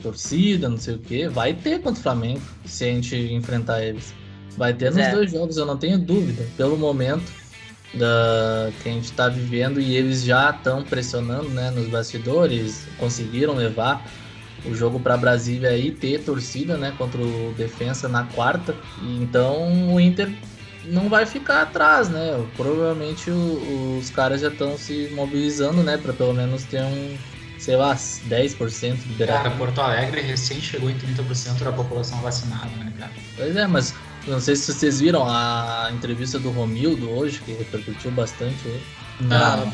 [0.02, 1.28] torcida, não sei o que.
[1.28, 4.14] Vai ter contra o Flamengo se a gente enfrentar eles.
[4.56, 5.10] Vai ter nos é.
[5.12, 6.46] dois jogos, eu não tenho dúvida.
[6.56, 7.30] Pelo momento
[7.94, 13.54] da que a gente está vivendo e eles já estão pressionando, né, nos bastidores, conseguiram
[13.54, 14.04] levar
[14.66, 18.74] o jogo para Brasília e ter torcida, né, contra o Defensa na quarta.
[19.20, 20.32] Então o Inter
[20.86, 22.32] não vai ficar atrás, né?
[22.56, 25.96] Provavelmente o, os caras já estão se mobilizando, né?
[25.96, 27.16] Para pelo menos ter um,
[27.58, 29.42] sei lá, 10% liberado.
[29.44, 33.12] Cara, Porto Alegre recém chegou em 30% da população vacinada, né, cara?
[33.36, 33.94] Pois é, mas
[34.26, 38.82] não sei se vocês viram a entrevista do Romildo hoje, que repercutiu bastante
[39.20, 39.66] na ah,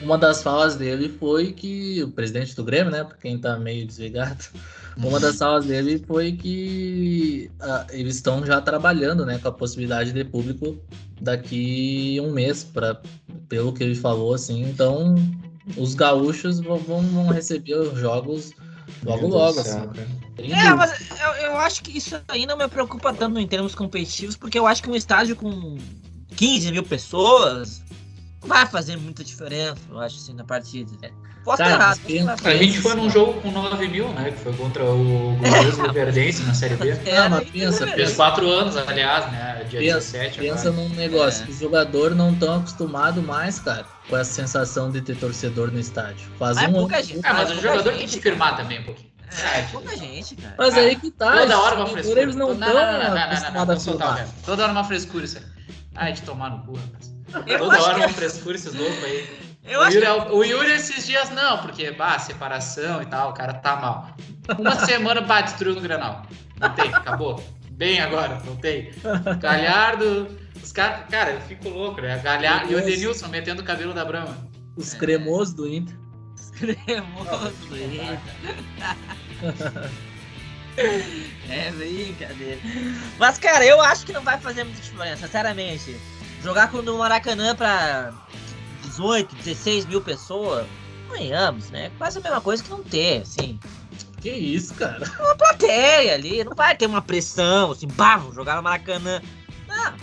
[0.00, 3.04] Uma das falas dele foi que o presidente do Grêmio, né?
[3.04, 4.44] Pra quem tá meio desligado,
[4.96, 10.12] uma das salas dele foi que uh, eles estão já trabalhando né, com a possibilidade
[10.12, 10.78] de público
[11.20, 13.00] daqui um mês, pra,
[13.48, 14.62] pelo que ele falou, assim.
[14.62, 15.14] Então,
[15.76, 18.52] os gaúchos vão, vão receber os jogos
[19.04, 19.60] logo, Meu logo.
[19.60, 19.80] Assim.
[20.38, 24.36] É, mas eu, eu, acho que isso aí não me preocupa tanto em termos competitivos,
[24.36, 25.76] porque eu acho que um estádio com
[26.36, 27.82] 15 mil pessoas
[28.42, 30.90] vai fazer muita diferença, eu acho, assim, na partida.
[31.44, 32.00] Posso tá, errado.
[32.44, 34.30] A gente foi num jogo com 9 mil, né?
[34.30, 36.90] Que foi contra o Glorioso Luverdense na Série B.
[37.06, 39.64] É, mas pensa, fez 4 anos, aliás, né?
[39.68, 40.38] Dia pensa, 17.
[40.38, 40.88] Pensa agora.
[40.88, 41.50] num negócio, é.
[41.50, 46.30] os jogadores não estão acostumados mais, cara, com essa sensação de ter torcedor no estádio.
[46.38, 46.72] Faz mas um.
[46.72, 49.10] Pouca gente, ah, mas o jogador tem que se firmar também um pouquinho.
[49.54, 50.54] É, pouca gente, cara.
[50.58, 51.38] Mas aí que tá.
[51.38, 52.20] Toda hora uma frescura.
[52.20, 54.28] Eles não estão acostumados a firmar.
[54.44, 55.44] Toda hora uma frescura isso aí.
[55.94, 57.09] Ai, de tomar no cu, rapaz.
[57.58, 59.50] Toda hora uma frescura esses loucos aí.
[59.64, 60.04] Eu o, Yuri, que...
[60.04, 64.16] É o Yuri esses dias não, porque, bah, separação e tal, o cara tá mal.
[64.58, 66.22] Uma semana, bah, destruiu no Granal.
[66.58, 67.42] Não tem, acabou.
[67.72, 68.90] Bem agora, não tem.
[69.38, 70.28] Galhardo,
[70.62, 72.18] os caras, cara, eu fico louco, né?
[72.18, 74.36] Galhardo e o Denilson metendo o cabelo da Brama.
[74.76, 74.98] Os é.
[74.98, 75.96] cremosos do Inter.
[76.34, 78.18] Os cremosos do Inter.
[81.48, 82.60] é brincadeira.
[83.18, 85.96] Mas, cara, eu acho que não vai fazer muita diferença, sinceramente.
[86.42, 88.12] Jogar com o Maracanã pra
[88.84, 90.66] 18, 16 mil pessoas,
[91.10, 91.90] ganhamos, né?
[91.98, 93.58] Quase a mesma coisa que não ter, assim.
[94.20, 95.06] Que isso, cara?
[95.18, 99.20] Uma plateia ali, não vai ter uma pressão, assim, bah, jogar no Maracanã.
[99.68, 99.94] Não.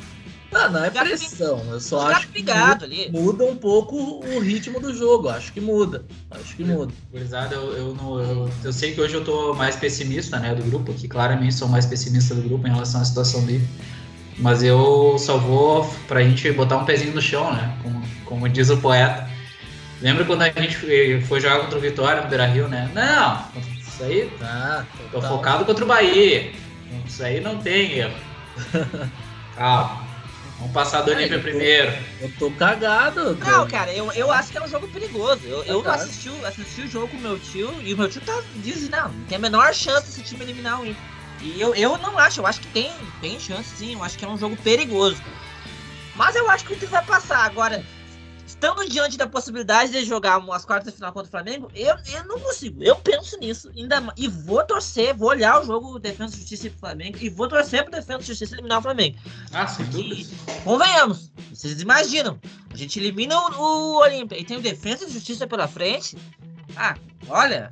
[0.53, 3.11] Ah, não é pressão, eu só acho que muda, ali.
[3.11, 6.93] muda um pouco o ritmo do jogo, acho que muda, acho que muda.
[7.11, 10.93] Gurizada, eu, eu, eu, eu, sei que hoje eu tô mais pessimista, né, do grupo,
[10.93, 13.67] que claramente sou mais pessimista do grupo em relação à situação dele,
[14.37, 18.69] mas eu só vou pra gente botar um pezinho no chão, né, como, como diz
[18.69, 19.27] o poeta.
[20.01, 22.89] Lembra quando a gente foi jogar contra o Vitória no Beira Rio, né?
[22.93, 24.31] Não, isso aí.
[24.41, 26.51] Ah, tô tá focado contra o Bahia.
[27.05, 28.13] Isso aí não tem erro.
[29.55, 30.07] Calma.
[30.59, 31.91] Vamos passar do Olímpia primeiro.
[32.19, 33.35] Eu tô cagado.
[33.37, 33.57] Cara.
[33.57, 35.41] Não, cara, eu, eu acho que é um jogo perigoso.
[35.45, 38.41] Eu, eu assisti, assisti o jogo com o meu tio e o meu tio tá
[38.55, 41.01] dizendo, não, tem a menor chance desse time eliminar o Inter.
[41.41, 42.91] E eu, eu não acho, eu acho que tem,
[43.21, 45.21] tem chance sim, eu acho que é um jogo perigoso.
[46.15, 47.45] Mas eu acho que o Inter vai passar.
[47.45, 47.85] Agora,
[48.45, 52.25] estando diante da possibilidade de jogar umas quartas de final contra o Flamengo, eu, eu
[52.25, 52.81] não consigo.
[52.83, 53.71] Eu penso nisso.
[53.75, 57.83] Ainda, e vou torcer, vou olhar o jogo Defesa Justiça e Flamengo e vou torcer
[57.83, 59.17] pro Defesa Justiça eliminar o Flamengo.
[59.53, 60.33] Ah, sem dúvida.
[60.63, 61.31] Convenhamos.
[61.53, 62.39] Vocês imaginam.
[62.73, 66.17] A gente elimina o, o Olímpia e tem o Defesa e Justiça pela frente.
[66.75, 66.95] Ah,
[67.29, 67.71] olha.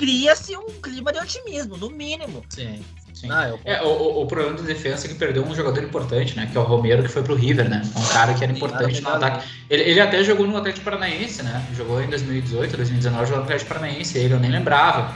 [0.00, 2.42] Cria-se um clima de otimismo, no mínimo.
[2.48, 2.82] Sim.
[3.12, 3.28] Sim.
[3.30, 3.60] Ah, eu...
[3.66, 6.48] é, o, o, problema do defesa é que perdeu um jogador importante, né?
[6.50, 7.82] Que é o Romero, que foi pro River, né?
[7.94, 9.46] Um cara que era importante no ataque.
[9.68, 11.62] Ele, ele até jogou no Atlético Paranaense, né?
[11.76, 14.16] Jogou em 2018, 2019, jogou no Atlético Paranaense.
[14.16, 15.14] Ele eu nem lembrava.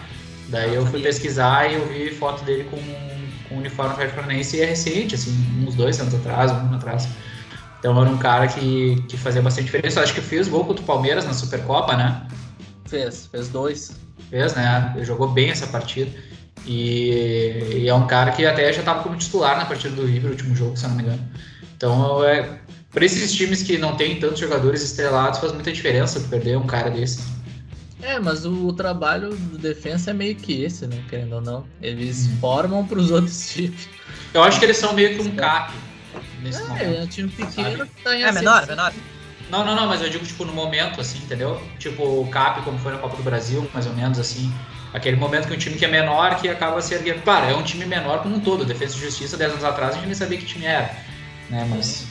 [0.48, 2.76] Daí eu fui pesquisar e eu vi foto dele com,
[3.48, 5.34] com o uniforme do Atlético Paranaense e é recente, assim,
[5.66, 7.08] uns dois anos atrás, um ano atrás.
[7.78, 10.00] Então era um cara que, que fazia bastante diferença.
[10.00, 12.26] Eu acho que fez gol contra o Palmeiras na Supercopa, né?
[12.84, 14.03] Fez, fez dois.
[14.30, 14.92] Fez, né?
[14.96, 16.10] Ele jogou bem essa partida.
[16.66, 20.24] E, e, é um cara que até já estava como titular na partida do River,
[20.24, 21.28] no último jogo, se eu não me engano.
[21.76, 22.58] Então, é,
[22.90, 26.90] para esses times que não tem tantos jogadores estrelados, faz muita diferença perder um cara
[26.90, 27.22] desse.
[28.00, 31.02] É, mas o, o trabalho do defensa é meio que esse, né?
[31.08, 31.66] Querendo ou não.
[31.82, 32.36] Eles hum.
[32.40, 33.88] formam para os outros times.
[34.32, 35.72] Eu acho que eles são meio que um cap
[36.42, 36.82] nesse é, momento.
[36.82, 37.90] É, um time pequeno sabe?
[37.90, 38.92] que tá em É menor, menor.
[39.50, 41.60] Não, não, não, mas eu digo, tipo, no momento, assim, entendeu?
[41.78, 44.52] Tipo, o cap, como foi na Copa do Brasil, mais ou menos, assim.
[44.92, 47.22] Aquele momento que um time que é menor que acaba se erguendo.
[47.22, 48.64] Claro, é um time menor como um todo.
[48.64, 50.96] Defesa e Justiça, 10 anos atrás, a gente nem sabia que time era.
[51.50, 51.66] Né?
[51.68, 52.06] Mas.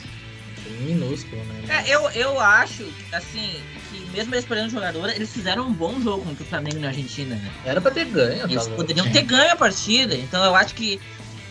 [0.80, 1.82] Minúsculo, né?
[1.82, 6.24] É, eu, eu acho, assim, que mesmo eles perdendo jogador, eles fizeram um bom jogo
[6.24, 7.50] contra o Flamengo na Argentina, né?
[7.64, 10.14] Era pra ter ganho, Eles tá poderiam ter ganho a partida.
[10.14, 11.00] Então eu acho que.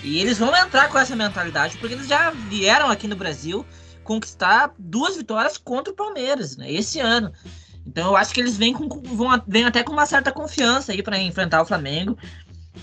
[0.04, 3.66] E eles vão entrar com essa mentalidade, porque eles já vieram aqui no Brasil
[4.04, 6.72] conquistar duas vitórias contra o Palmeiras, né?
[6.72, 7.32] Esse ano.
[7.86, 11.04] Então eu acho que eles vêm, com, vão, vêm até com uma certa confiança aí
[11.04, 12.18] para enfrentar o Flamengo.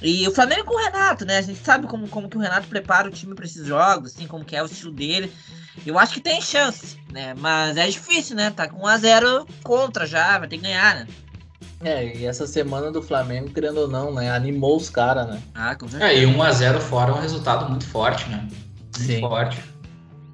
[0.03, 1.39] E o Flamengo com o Renato, né?
[1.39, 4.27] A gente sabe como, como que o Renato prepara o time para esses jogos, assim,
[4.27, 5.33] como que é o estilo dele.
[5.85, 7.35] Eu acho que tem chance, né?
[7.35, 8.51] Mas é difícil, né?
[8.51, 11.07] Tá com 1x0 contra já, vai ter que ganhar, né?
[11.83, 14.31] É, e essa semana do Flamengo, querendo ou não, né?
[14.31, 15.43] Animou os caras, né?
[15.55, 16.13] Ah, com certeza.
[16.13, 18.39] É, e 1x0 fora é um resultado muito forte, né?
[18.39, 19.21] Muito Sim.
[19.21, 19.59] forte.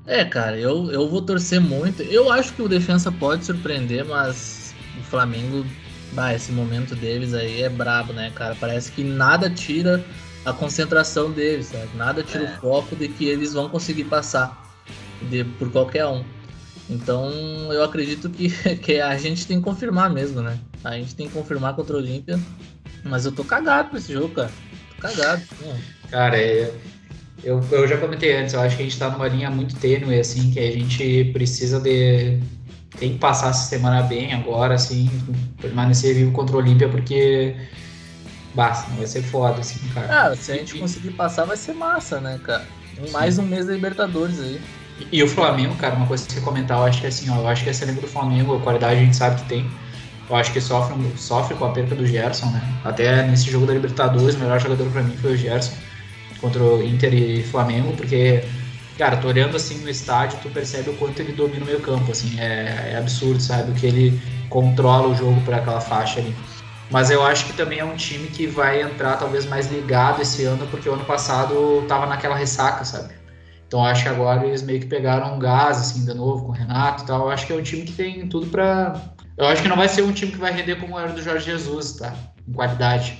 [0.06, 2.02] É, cara, eu, eu vou torcer muito.
[2.02, 5.66] Eu acho que o defensa pode surpreender, mas o Flamengo,
[6.12, 8.56] bah, esse momento deles aí é brabo, né, cara?
[8.58, 10.04] Parece que nada tira
[10.44, 11.72] a concentração deles?
[11.94, 12.54] Nada tira é.
[12.54, 14.62] o foco de que eles vão conseguir passar
[15.22, 16.24] de, por qualquer um.
[16.88, 17.32] Então
[17.72, 20.56] eu acredito que, que a gente tem que confirmar mesmo, né?
[20.84, 22.38] A gente tem que confirmar contra o Olímpia.
[23.02, 24.50] Mas eu tô cagado pra esse jogo, cara.
[24.94, 25.42] Tô cagado.
[26.10, 26.72] Cara, é,
[27.46, 30.18] eu, eu já comentei antes, eu acho que a gente está numa linha muito tênue,
[30.18, 32.40] assim, que a gente precisa de.
[32.98, 35.08] Tem que passar essa semana bem agora, assim,
[35.60, 37.54] permanecer vivo contra o Olímpia, porque.
[38.52, 40.30] Basta, não vai ser foda, assim, cara.
[40.30, 42.66] Ah, se a gente e, conseguir passar, vai ser massa, né, cara?
[43.12, 44.60] Mais um mês da Libertadores aí.
[44.98, 47.36] E, e o Flamengo, cara, uma coisa que você comentar, eu acho que assim, ó,
[47.36, 49.70] eu acho que esse elenco do Flamengo, a qualidade a gente sabe que tem.
[50.28, 52.60] Eu acho que sofre, sofre com a perda do Gerson, né?
[52.84, 55.85] Até nesse jogo da Libertadores, o melhor jogador para mim foi o Gerson
[56.40, 58.44] contra o Inter e Flamengo, porque,
[58.98, 62.10] cara, tô olhando assim no estádio, tu percebe o quanto ele domina o meio campo,
[62.10, 63.70] assim, é, é absurdo, sabe?
[63.70, 66.34] O que ele controla o jogo por aquela faixa ali.
[66.90, 70.44] Mas eu acho que também é um time que vai entrar talvez mais ligado esse
[70.44, 73.14] ano, porque o ano passado tava naquela ressaca, sabe?
[73.66, 76.54] Então acho que agora eles meio que pegaram um gás, assim, de novo com o
[76.54, 77.22] Renato e tal.
[77.22, 79.00] Eu acho que é um time que tem tudo para
[79.36, 81.46] Eu acho que não vai ser um time que vai render como era do Jorge
[81.46, 82.14] Jesus, tá?
[82.46, 83.18] Em qualidade.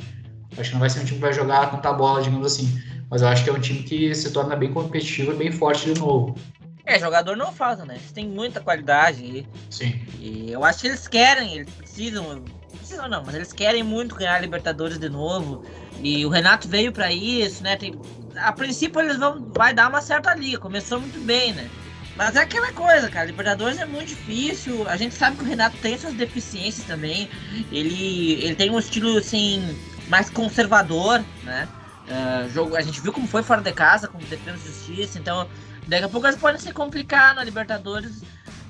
[0.53, 2.81] Eu acho que não vai ser um time que vai jogar com bola, digamos assim.
[3.11, 5.93] Mas eu acho que é um time que se torna bem competitivo e bem forte
[5.93, 6.37] de novo.
[6.85, 7.95] É, jogador não falta, né?
[7.97, 9.23] Eles têm muita qualidade.
[9.25, 10.01] E, Sim.
[10.21, 12.45] E eu acho que eles querem, eles precisam.
[12.77, 15.65] Precisam não, mas eles querem muito ganhar a Libertadores de novo.
[16.01, 17.77] E o Renato veio para isso, né?
[17.77, 17.99] Tem,
[18.37, 20.59] a princípio eles vão vai dar uma certa liga.
[20.59, 21.69] Começou muito bem, né?
[22.17, 23.27] Mas é aquela coisa, cara.
[23.27, 24.89] Libertadores é muito difícil.
[24.89, 27.29] A gente sabe que o Renato tem suas deficiências também.
[27.71, 29.77] Ele, ele tem um estilo assim
[30.09, 31.69] mais conservador, né?
[32.07, 35.49] Uh, jogo, a gente viu como foi fora de casa, como defesa de justiça, então
[35.89, 38.23] daqui a pouco eles podem se complicar na Libertadores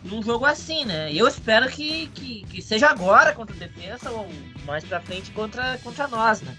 [0.07, 1.13] num jogo assim, né?
[1.13, 4.29] Eu espero que, que, que seja agora contra a defesa ou
[4.65, 6.55] mais pra frente contra, contra nós, né?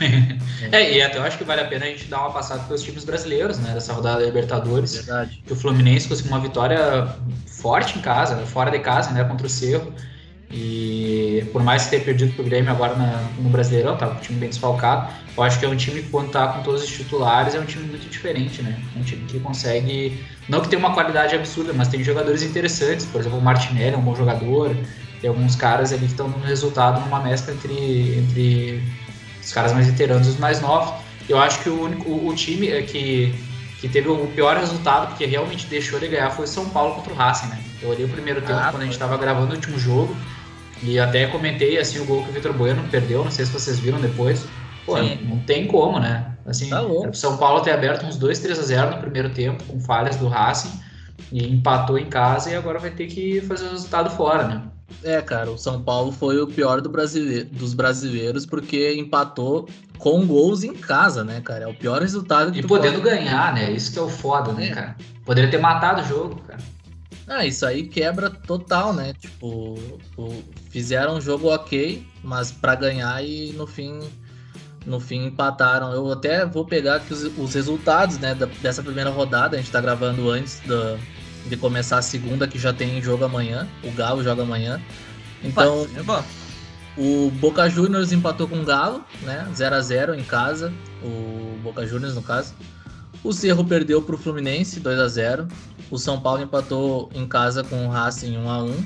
[0.70, 2.82] é, e até eu acho que vale a pena a gente dar uma passada pelos
[2.82, 3.72] times brasileiros, né?
[3.72, 4.94] Dessa rodada da Libertadores.
[4.94, 5.42] Verdade.
[5.46, 7.16] Que o Fluminense conseguiu uma vitória
[7.46, 9.24] forte em casa, fora de casa, né?
[9.24, 9.92] Contra o Cerro.
[10.52, 14.20] E por mais que tenha perdido pro Grêmio agora na, no Brasileirão, tá com o
[14.20, 16.88] time bem desfalcado, eu acho que é um time que quando tá com todos os
[16.88, 18.76] titulares é um time muito diferente, né?
[18.96, 23.06] É um time que consegue, não que tenha uma qualidade absurda, mas tem jogadores interessantes,
[23.06, 24.76] por exemplo o Martinelli é um bom jogador,
[25.20, 28.82] tem alguns caras ali que estão no resultado numa mescla entre, entre
[29.40, 30.92] os caras mais veteranos e os mais novos.
[31.28, 33.32] Eu acho que o, único, o, o time é que
[33.80, 37.16] que teve o pior resultado, porque realmente deixou de ganhar, foi São Paulo contra o
[37.16, 37.58] Racing, né?
[37.80, 40.14] Eu olhei o primeiro tempo ah, quando a gente estava gravando o último jogo
[40.82, 43.78] e até comentei assim o gol que o Vitor Bueno perdeu, não sei se vocês
[43.78, 44.46] viram depois.
[44.86, 45.18] Pô, Sim.
[45.28, 46.34] não tem como, né?
[46.46, 49.62] Assim, tá o São Paulo ter aberto uns 2, 3 a 0 no primeiro tempo,
[49.64, 50.72] com falhas do Racing,
[51.30, 54.62] e empatou em casa e agora vai ter que fazer o resultado fora, né?
[55.04, 60.26] É, cara, o São Paulo foi o pior do brasileiro, dos brasileiros porque empatou com
[60.26, 61.64] gols em casa, né, cara?
[61.64, 63.10] É o pior resultado que E podendo pode...
[63.10, 63.70] ganhar, né?
[63.70, 64.70] Isso que é o foda, né, é.
[64.70, 64.96] cara?
[65.24, 66.60] Poderia ter matado o jogo, cara.
[67.30, 69.14] Ah, isso aí quebra total, né?
[69.14, 69.78] Tipo,
[70.68, 74.00] fizeram um jogo ok, mas para ganhar e no fim
[74.84, 75.92] no fim empataram.
[75.92, 79.56] Eu até vou pegar aqui os, os resultados, né, da, dessa primeira rodada.
[79.56, 80.98] A gente tá gravando antes da,
[81.46, 83.68] de começar a segunda, que já tem jogo amanhã.
[83.84, 84.82] O Galo joga amanhã.
[85.44, 86.02] Então, é
[87.00, 89.48] o Boca Juniors empatou com o Galo, né?
[89.54, 90.72] 0 a 0 em casa.
[91.00, 92.54] O Boca Juniors, no caso.
[93.22, 95.48] O Cerro perdeu para o Fluminense, 2 a 0
[95.90, 98.84] O São Paulo empatou em casa com o Racing 1 a 1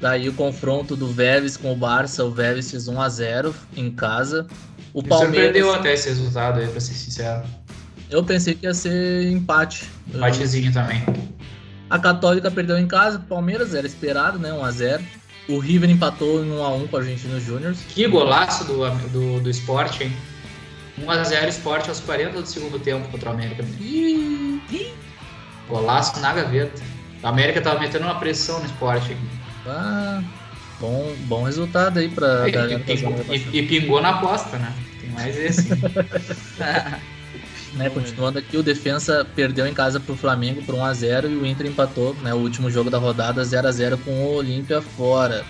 [0.00, 3.90] Daí o confronto do Vélez com o Barça, o Vélez fez 1 a 0 em
[3.90, 4.46] casa.
[4.94, 7.42] O Me Palmeiras surpreendeu até esse resultado aí, para ser sincero.
[8.08, 9.88] Eu pensei que ia ser empate.
[10.08, 10.72] Empatezinho eu...
[10.72, 11.04] também.
[11.90, 14.50] A Católica perdeu em casa, o Palmeiras era esperado, né?
[14.50, 15.00] 1x0.
[15.48, 17.74] O River empatou em 1x1 com o Argentino Júnior.
[17.88, 20.16] Que golaço do, do, do Sport, hein?
[20.98, 23.64] 1x0 Sport aos 40 do segundo tempo contra o América.
[25.70, 26.82] Golaço na gaveta.
[27.22, 29.10] O América tava metendo uma pressão no Sport.
[29.10, 29.16] Hein?
[29.66, 30.22] Ah,
[30.80, 32.52] bom, bom resultado aí pra e.
[32.52, 34.72] E, e, e, pingou na aposta, né?
[35.00, 35.68] Tem mais esse.
[37.74, 41.66] Né, continuando aqui, o Defensa perdeu em casa pro Flamengo por 1x0 e o Inter
[41.66, 45.44] empatou, né, o último jogo da rodada 0x0 com o Olímpia fora.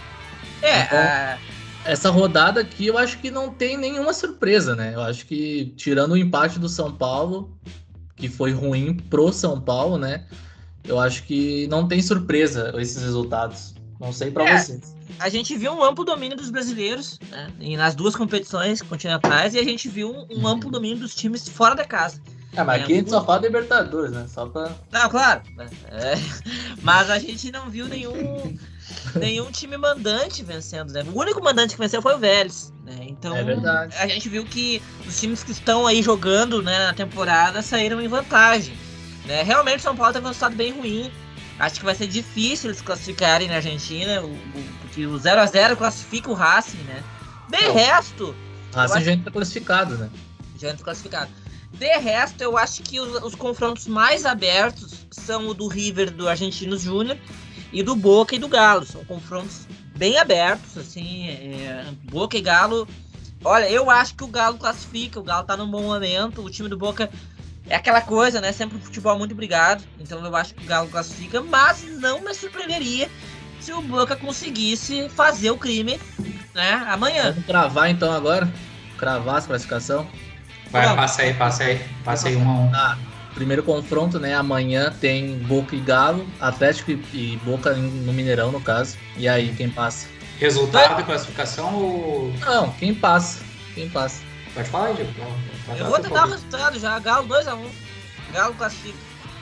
[0.60, 1.38] É, então, a...
[1.84, 4.92] essa rodada aqui eu acho que não tem nenhuma surpresa, né?
[4.94, 7.56] Eu acho que tirando o empate do São Paulo,
[8.20, 10.24] que foi ruim pro São Paulo, né?
[10.84, 13.74] Eu acho que não tem surpresa esses resultados.
[13.98, 14.94] Não sei para é, vocês.
[15.18, 19.64] A gente viu um amplo domínio dos brasileiros né, nas duas competições continentais e a
[19.64, 22.20] gente viu um, um amplo domínio dos times fora da casa.
[22.56, 24.26] É, mas é, aqui a gente só fala Libertadores, né?
[24.28, 24.72] Só pra.
[24.90, 25.42] Não, claro.
[25.88, 26.14] É,
[26.82, 28.56] mas a gente não viu nenhum,
[29.16, 31.04] nenhum time mandante vencendo, né?
[31.12, 32.72] O único mandante que venceu foi o Vélez.
[32.84, 32.98] Né?
[33.08, 33.94] Então, é verdade.
[33.96, 38.08] a gente viu que os times que estão aí jogando né, na temporada saíram em
[38.08, 38.76] vantagem.
[39.26, 39.42] Né?
[39.42, 41.10] Realmente o São Paulo teve um resultado bem ruim.
[41.58, 46.30] Acho que vai ser difícil eles classificarem na Argentina, o, o, porque o 0x0 classifica
[46.30, 47.02] o Racing, né?
[47.50, 47.74] De Não.
[47.74, 48.34] resto.
[48.72, 50.10] Racing já entra classificado, né?
[50.58, 51.30] Já entra classificado.
[51.72, 56.28] De resto, eu acho que os, os, confrontos mais abertos são o do River, do
[56.28, 57.16] Argentinos Júnior,
[57.72, 58.84] e do Boca e do Galo.
[58.84, 59.66] São confrontos
[59.97, 61.28] bem abertos, assim.
[61.28, 62.88] É, Boca e Galo.
[63.42, 66.68] Olha, eu acho que o Galo classifica, o Galo tá num bom momento, o time
[66.68, 67.10] do Boca
[67.68, 68.52] é aquela coisa, né?
[68.52, 69.82] Sempre o futebol muito obrigado.
[69.98, 73.09] Então eu acho que o Galo classifica, mas não me surpreenderia
[73.60, 76.01] se o Boca conseguisse fazer o crime,
[76.55, 76.72] né?
[76.88, 77.30] Amanhã.
[77.30, 78.51] Vamos cravar então agora?
[78.98, 80.06] Cravar essa classificação?
[80.70, 81.80] Vai, passa aí, passa aí.
[82.05, 82.74] Passa aí um a um.
[82.74, 82.98] Ah,
[83.35, 84.35] primeiro confronto, né?
[84.35, 88.97] Amanhã tem Boca e Galo, Atlético e Boca no Mineirão, no caso.
[89.16, 90.09] E aí, quem passa?
[90.39, 92.32] Resultado classificação ou.
[92.40, 93.43] Não, quem passa.
[93.74, 94.23] Quem passa.
[94.55, 95.12] Pode falar, Diego.
[95.78, 96.98] Eu vou tentar o resultado já.
[96.98, 97.57] Galo 2x1.
[97.57, 97.70] Um.
[98.32, 98.98] Galo classifica.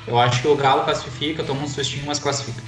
[0.07, 2.63] Eu acho que o Galo classifica, toma um sustinho, mas classifica.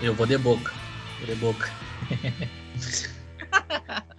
[0.00, 0.72] Eu vou de boca.
[1.18, 1.70] Vou de boca.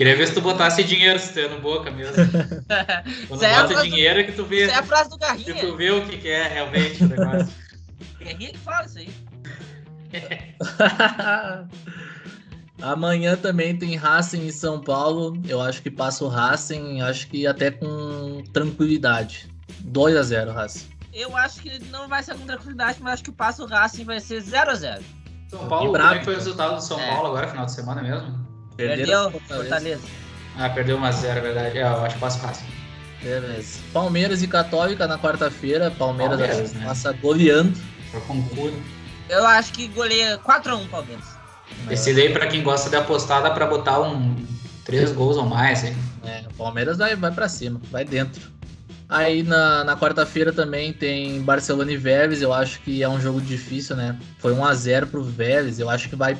[0.00, 2.14] Queria ver se tu botasse dinheiro se tu no boca mesmo.
[3.28, 4.24] Quando é bota dinheiro do...
[4.24, 4.64] que tu vê.
[4.64, 5.44] Isso é a frase do Garrinha.
[5.44, 7.54] Que tu vê o que, que é realmente o negócio.
[8.18, 9.10] Garrinha que fala isso aí.
[12.80, 15.38] Amanhã também tem Racing em São Paulo.
[15.46, 19.50] Eu acho que passa o Racing, acho que até com tranquilidade.
[19.80, 20.88] 2 a 0 Racing.
[21.12, 24.18] Eu acho que não vai ser com tranquilidade, mas acho que passa o Racing vai
[24.18, 25.04] ser 0 a 0
[25.50, 27.06] São Paulo, como é que foi o resultado do São é.
[27.06, 28.49] Paulo agora, final de semana mesmo?
[28.88, 30.02] Perdeu Fortaleza.
[30.56, 31.78] Ah, perdeu 1 a 0 é verdade.
[31.78, 32.64] É, eu acho que passa Racing.
[33.22, 33.78] Beleza.
[33.92, 35.90] Palmeiras e Católica na quarta-feira.
[35.90, 36.84] Palmeiras, Palmeiras né?
[36.84, 37.78] passa goleando.
[39.28, 41.24] Eu acho que goleia 4x1 Palmeiras.
[41.90, 44.36] Esse daí, pra quem gosta de apostar, dá pra botar um
[44.84, 45.96] três gols ou mais, hein?
[46.24, 48.50] É, o Palmeiras vai, vai pra cima, vai dentro.
[49.08, 53.40] Aí na, na quarta-feira também tem Barcelona e Vélez, eu acho que é um jogo
[53.40, 54.16] difícil, né?
[54.38, 56.36] Foi 1 a 0 pro Vélez, eu acho que vai.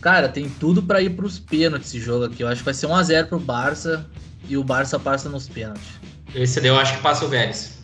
[0.00, 2.42] Cara, tem tudo para ir pros pênaltis esse jogo aqui.
[2.42, 4.06] Eu acho que vai ser 1 a 0 pro Barça
[4.48, 6.00] e o Barça passa nos pênaltis.
[6.34, 7.78] Esse daí eu acho que passa o Vélez.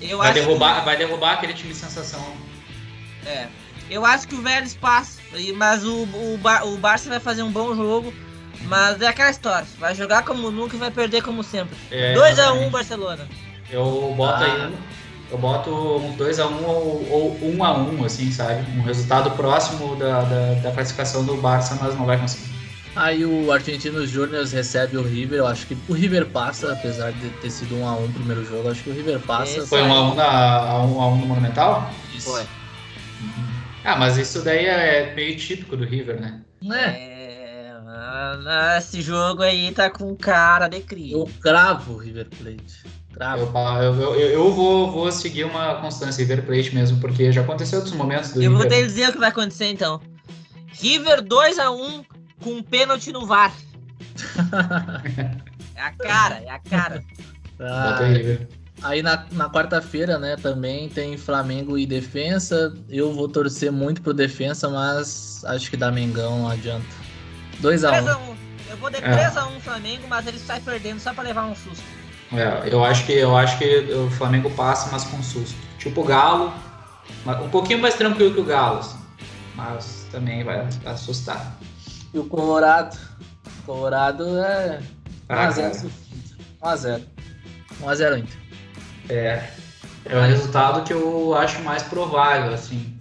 [0.00, 0.84] Eu vai, derrubar, que...
[0.84, 2.24] vai derrubar aquele time sensação.
[3.26, 3.48] É.
[3.90, 5.20] Eu acho que o Vélez passa.
[5.56, 8.14] Mas o, o, Bar, o Barça vai fazer um bom jogo.
[8.62, 9.66] Mas é aquela história.
[9.78, 11.76] Vai jogar como nunca e vai perder como sempre.
[11.90, 13.26] 2x1 é, um, Barcelona.
[13.70, 14.46] Eu boto ah.
[14.46, 14.74] aí
[15.30, 18.68] eu boto um 2x1 um ou, 1 um a 1 um, assim, sabe?
[18.76, 22.50] Um resultado próximo da, da, da, classificação do Barça, mas não vai conseguir.
[22.96, 27.30] Aí o Argentinos Júnior recebe o River, eu acho que o River passa, apesar de
[27.30, 29.58] ter sido 1 um a 1 um primeiro jogo, acho que o River passa.
[29.58, 31.90] Esse foi 1 um a 1 um a 1 um a 1 no Monumental?
[32.12, 32.30] Isso.
[32.30, 32.42] Foi.
[32.42, 33.50] Uhum.
[33.84, 36.40] Ah, mas isso daí é meio típico do River, né?
[36.72, 37.10] É.
[38.46, 41.12] é esse jogo aí tá com cara de crime.
[41.12, 42.99] Eu cravo o River Plate.
[43.20, 43.52] Cravo.
[43.82, 47.80] Eu, eu, eu, eu, vou, vou seguir uma constância River Plate mesmo, porque já aconteceu
[47.80, 48.58] outros momentos do Eu River.
[48.58, 50.00] vou te dizer o que vai acontecer então.
[50.72, 52.06] River 2x1
[52.42, 53.52] com um pênalti no VAR.
[55.76, 57.04] é a cara, é a cara.
[57.60, 57.98] Ah,
[58.82, 62.72] aí na, na quarta-feira, né, também tem Flamengo e Defensa.
[62.88, 66.86] Eu vou torcer muito pro Defensa, mas acho que dá Mengão, não adianta.
[67.60, 68.16] 2x1.
[68.16, 68.36] Um.
[68.70, 69.60] Eu vou de 3x1 é.
[69.60, 71.99] Flamengo, mas ele sai perdendo só pra levar um susto.
[72.32, 75.56] É, eu acho que eu acho que o Flamengo passa, mas com susto.
[75.78, 76.52] Tipo o Galo,
[77.26, 78.98] um pouquinho mais tranquilo que o Galo, assim,
[79.56, 81.56] mas também vai assustar.
[82.14, 82.96] E o Colorado?
[83.60, 84.80] O Colorado é
[85.28, 85.90] 1x0.
[86.62, 87.02] 1x0.
[87.82, 88.38] 1x0 Inter.
[89.08, 89.50] É.
[90.04, 92.96] É o resultado que eu acho mais provável, assim.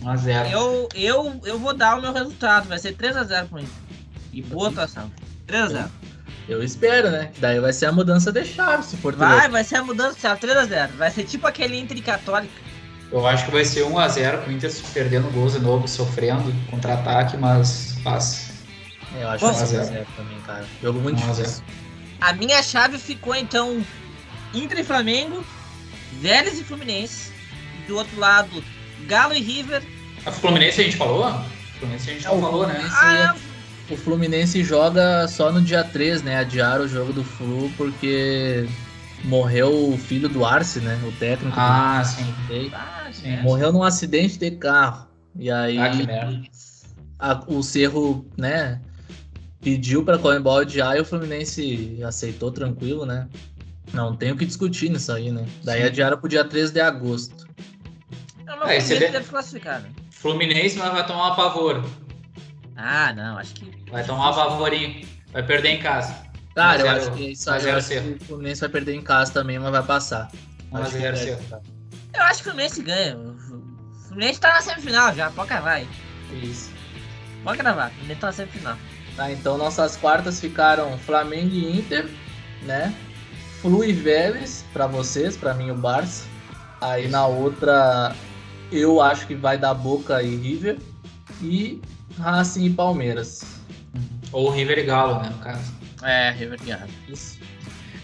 [0.00, 0.50] 1x0.
[0.50, 3.70] Eu, eu, eu vou dar o meu resultado, vai ser 3x0 pro Inter.
[4.32, 5.10] E boa atuação.
[5.46, 5.88] 3x0.
[6.48, 7.30] Eu espero, né?
[7.38, 10.20] Daí vai ser a mudança de chave, se for Vai, vai ser a mudança de
[10.20, 10.90] chave, 3x0.
[10.96, 12.52] Vai ser tipo aquele Inter Católica.
[13.10, 17.36] Eu acho que vai ser 1x0 com o Inter perdendo gols de novo, sofrendo contra-ataque,
[17.36, 18.52] mas passa.
[19.16, 20.64] É, eu acho 1x0 também, cara.
[20.82, 21.62] Jogo muito difícil.
[22.20, 23.84] A minha chave ficou então
[24.54, 25.44] Inter e Flamengo,
[26.20, 27.32] Vélez e Fluminense.
[27.86, 28.64] Do outro lado,
[29.06, 29.82] Galo e River.
[30.24, 31.24] A Fluminense a gente falou?
[31.24, 31.44] A
[31.78, 32.88] Fluminense a gente não falou, né?
[32.92, 33.36] Ah,
[33.90, 36.38] o Fluminense joga só no dia 3, né?
[36.38, 38.66] Adiaram o jogo do Flu porque
[39.24, 41.00] morreu o filho do Arce, né?
[41.06, 41.56] O técnico.
[41.58, 42.70] Ah, sim.
[42.72, 43.36] Ah, sim.
[43.38, 45.06] Morreu num acidente de carro.
[45.38, 46.42] E aí ah, que merda.
[47.18, 48.80] A, o Cerro, né?
[49.60, 53.28] Pediu para Comembol adiar e o Fluminense aceitou tranquilo, né?
[53.92, 55.46] Não tem o que discutir nisso aí, né?
[55.64, 55.86] Daí sim.
[55.86, 57.46] adiaram pro dia 13 de agosto.
[58.44, 59.88] Não, mas é, o Fluminense deve classificar, né?
[60.10, 61.84] Fluminense, mas vai tomar um pavor.
[62.76, 63.90] Ah, não, acho que.
[63.90, 65.06] Vai tomar favorinho.
[65.32, 66.14] Vai perder em casa.
[66.54, 69.32] Cara, eu acho que isso aí, eu acho que o Fluminense vai perder em casa
[69.32, 70.30] também, mas vai passar.
[70.72, 71.38] Acho que é,
[72.14, 73.16] eu acho que o Fluminense ganha.
[73.16, 75.88] O Fluminense tá na semifinal já, pode gravar aí.
[76.42, 76.70] Isso.
[77.44, 78.76] Pode gravar, o Fluminense tá na semifinal.
[79.16, 82.08] Tá, então nossas quartas ficaram Flamengo e Inter,
[82.62, 82.94] né?
[83.60, 86.26] Flu e Vélez pra vocês, pra mim o Barça.
[86.80, 88.14] Aí na outra
[88.72, 90.78] eu acho que vai dar Boca e River.
[91.42, 91.82] E
[92.18, 93.44] Racing e Palmeiras.
[94.32, 95.72] Ou River e Galo, né, no caso.
[96.02, 96.90] É, River e Galo.
[97.08, 97.38] Isso.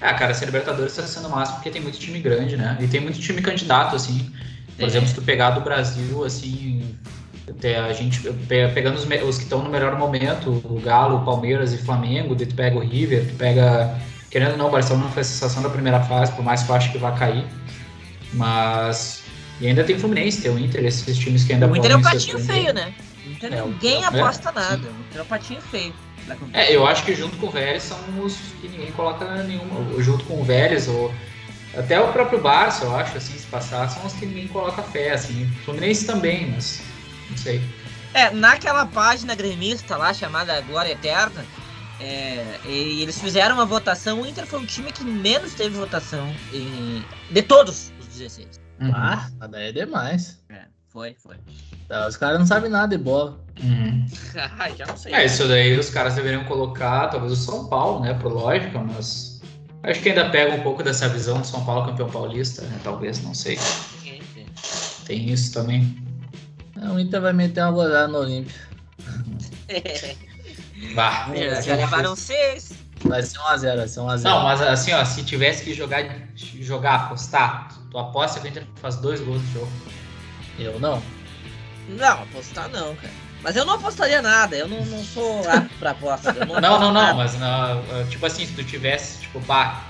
[0.00, 2.76] Ah, cara, essa Libertadores tá sendo massa porque tem muito time grande, né?
[2.80, 4.32] E tem muito time candidato, assim.
[4.76, 4.86] Por é.
[4.86, 6.96] exemplo, se tu pegar do Brasil, assim,
[7.88, 8.20] a gente
[8.74, 12.76] pegando os, os que estão no melhor momento, o Galo, Palmeiras e Flamengo, tu pega
[12.76, 13.96] o River, tu pega.
[14.28, 16.74] Querendo ou não, o Barcelona foi a sensação da primeira fase, por mais que eu
[16.74, 17.44] acho que vai cair.
[18.32, 19.22] Mas.
[19.60, 22.02] E ainda tem Fluminense, tem o Inter, esses times que ainda O Inter é um
[22.02, 22.92] patinho feio, né?
[23.42, 24.88] Então é, ninguém aposta é, nada.
[25.12, 25.20] Sim.
[25.20, 25.94] O patinho feio.
[26.52, 30.00] É, eu acho que junto com o Vélez são os que ninguém coloca nenhuma.
[30.00, 31.12] Junto com o Vélez, ou
[31.76, 35.10] até o próprio Barça, eu acho, assim, se passar, são os que ninguém coloca fé,
[35.12, 35.44] assim.
[35.44, 36.82] O Fluminense também, mas
[37.28, 37.60] não sei.
[38.14, 41.44] É, naquela página gremista lá, chamada Glória Eterna,
[41.98, 46.34] é, e eles fizeram uma votação, o Inter foi um time que menos teve votação
[46.52, 48.60] e, de todos os 16.
[48.80, 48.92] Uhum.
[48.94, 50.42] Ah, daí é demais.
[50.50, 51.36] É, foi, foi.
[51.88, 53.40] Tá, os caras não sabem nada de bola.
[53.62, 54.06] Uhum.
[54.76, 55.14] já não sei.
[55.14, 59.40] É, isso daí os caras deveriam colocar, talvez o São Paulo, né, por lógica, mas
[59.82, 63.22] acho que ainda pega um pouco dessa visão do São Paulo campeão paulista, né, talvez,
[63.22, 63.58] não sei.
[65.06, 65.96] Tem isso também.
[66.76, 68.54] o Inter vai meter uma goleada no Olímpio.
[70.94, 71.28] Bah,
[71.64, 72.72] já levaram seis.
[73.04, 74.22] Vai ser 1x0, vai ser 1x0.
[74.22, 76.04] Não, mas assim, ó, se tivesse que jogar,
[76.36, 79.72] jogar apostar, tu aposta que o Inter faz dois gols no jogo.
[80.58, 81.02] Eu não.
[81.88, 83.12] Não, apostar não, cara.
[83.42, 86.32] Mas eu não apostaria nada, eu não, não sou apto pra aposta.
[86.46, 89.84] Não, não, não, não, mas não, tipo assim, se tu tivesse, tipo, pá,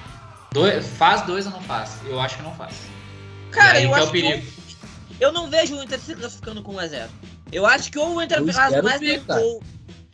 [0.52, 1.98] dois, faz dois ou não faz?
[2.06, 2.74] Eu acho que não faz.
[3.50, 4.42] Cara, eu é acho é que eu,
[5.28, 7.08] eu, não vejo o Inter se classificando com 1x0.
[7.52, 9.62] Eu acho que ou o Inter faz mais de um gol.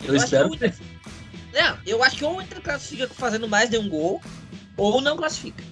[0.01, 0.75] Eu, eu espero Inter...
[1.55, 4.20] É, eu acho que ou o Inter classifica fazendo mais de um gol,
[4.77, 5.62] ou não classifica.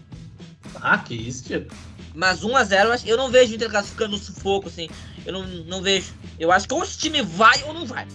[0.80, 1.74] Ah, que isso, tipo.
[2.16, 4.88] Mas 1x0 eu não vejo o Inter classificando no sufoco, assim.
[5.26, 6.14] Eu não, não vejo.
[6.40, 8.06] Eu acho que ou esse time vai ou não vai.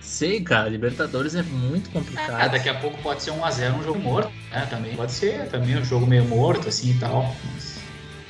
[0.00, 2.40] Sei, cara, Libertadores é muito complicado.
[2.40, 4.64] É, daqui a pouco pode ser 1x0 um jogo morto, né?
[4.70, 7.34] Também pode ser também um jogo meio morto, assim e tal.
[7.52, 7.74] Mas...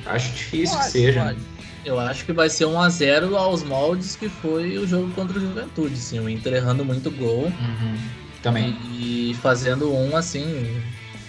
[0.07, 1.23] Acho difícil pode, que seja.
[1.23, 1.39] Pode.
[1.85, 5.37] Eu acho que vai ser 1 a 0 aos moldes que foi o jogo contra
[5.37, 6.19] o Juventude, sim.
[6.19, 7.45] O Inter errando muito gol.
[7.45, 7.99] Uhum.
[8.43, 8.75] Também.
[8.95, 10.83] E fazendo um assim,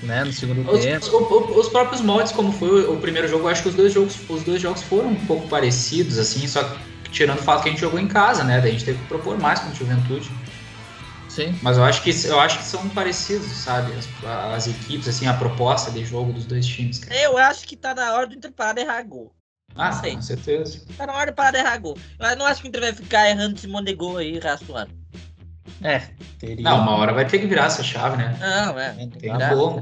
[0.05, 1.05] né, no segundo os, tempo.
[1.05, 4.17] Os, os, próprios moldes, como foi o primeiro jogo, eu acho que os dois jogos,
[4.29, 6.77] os dois jogos foram um pouco parecidos, assim, só que
[7.11, 8.59] tirando o fato que a gente jogou em casa, né?
[8.59, 10.29] Daí a gente teve que propor mais com o Juventude.
[11.29, 11.57] Sim.
[11.61, 13.91] Mas eu acho que eu acho que são parecidos, sabe?
[13.93, 14.07] As,
[14.53, 16.99] as equipes, assim, a proposta de jogo dos dois times.
[16.99, 17.19] Cara.
[17.19, 19.33] Eu acho que tá na hora do Inter parar de errar gol.
[19.75, 20.15] Ah, sei.
[20.15, 20.81] com certeza.
[20.95, 21.97] Tá na hora de parar de errar gol.
[22.19, 24.91] Eu não acho que o Inter vai ficar errando esse monte de gol aí, raçoando.
[25.81, 26.01] É,
[26.39, 26.63] teria.
[26.63, 28.37] Não, uma hora vai ter que virar essa chave, né?
[28.39, 28.91] Não, é.
[28.91, 29.81] Tem que virar, como.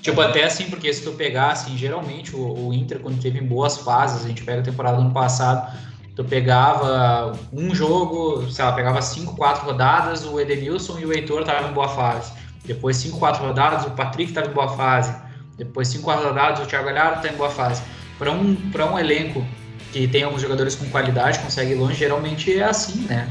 [0.00, 3.46] Tipo, até assim, porque se tu pegar, assim, geralmente o, o Inter, quando teve em
[3.46, 5.76] boas fases, a gente pega a temporada do ano passado,
[6.16, 11.40] tu pegava um jogo, sei lá, pegava cinco, quatro rodadas, o Edenilson e o Heitor
[11.40, 12.32] estavam em boa fase.
[12.64, 15.14] Depois cinco, quatro rodadas, o Patrick estava em boa fase.
[15.58, 17.82] Depois cinco, quatro rodadas, o Thiago Galhardo está em boa fase.
[18.18, 18.56] Para um,
[18.92, 19.44] um elenco
[19.92, 23.28] que tem alguns jogadores com qualidade, consegue ir longe, geralmente é assim, né?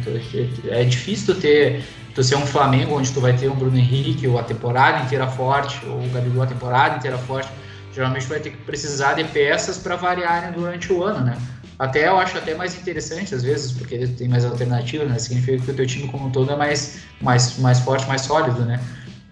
[0.69, 1.83] É difícil tu ter,
[2.13, 5.27] tu ser um Flamengo onde tu vai ter um Bruno Henrique ou a temporada inteira
[5.27, 7.49] forte, ou o Gabigol a temporada inteira forte.
[7.93, 11.37] Geralmente vai ter que precisar de peças para variarem durante o ano, né?
[11.77, 15.17] Até eu acho até mais interessante às vezes, porque tem mais alternativas, né?
[15.17, 18.65] Significa que o teu time como um todo é mais, mais, mais forte, mais sólido,
[18.65, 18.79] né?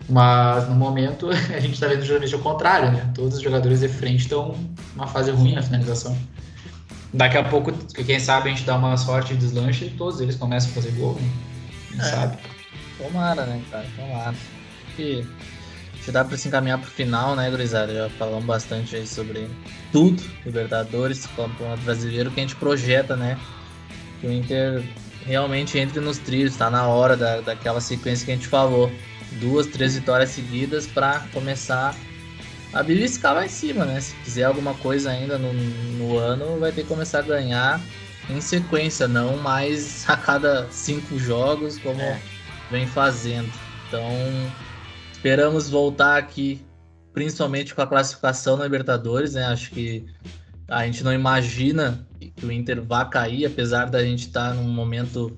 [0.09, 3.11] Mas no momento a gente está vendo geralmente o contrário, né?
[3.13, 4.55] Todos os jogadores de frente estão
[4.95, 6.17] numa fase ruim na finalização.
[7.13, 7.71] Daqui a pouco,
[8.05, 10.91] quem sabe, a gente dá uma sorte de deslanche e todos eles começam a fazer
[10.91, 11.29] gol, né?
[11.89, 12.03] Quem é.
[12.03, 12.38] sabe?
[12.97, 13.88] Tomara, né, cara?
[13.95, 14.35] Tomara.
[14.99, 15.25] E
[16.01, 17.93] se dá para se encaminhar para o final, né, gurizada?
[17.93, 19.49] Já falamos bastante aí sobre
[19.91, 23.38] tudo, Libertadores, Campeonato Brasileiro, que a gente projeta, né?
[24.19, 24.84] Que o Inter
[25.25, 28.91] realmente entre nos trilhos, tá na hora da, daquela sequência que a gente falou.
[29.34, 31.93] Duas, três vitórias seguidas para começar
[32.79, 33.99] a beliscar lá em cima, né?
[33.99, 37.81] Se quiser alguma coisa ainda no, no ano, vai ter que começar a ganhar
[38.29, 42.19] em sequência, não mais a cada cinco jogos, como é.
[42.71, 43.51] vem fazendo.
[43.87, 44.11] Então,
[45.17, 46.61] Esperamos voltar aqui,
[47.11, 49.45] principalmente com a classificação na Libertadores, né?
[49.45, 50.05] Acho que
[50.67, 54.69] a gente não imagina que o Inter vá cair, apesar da gente estar tá num
[54.69, 55.35] momento,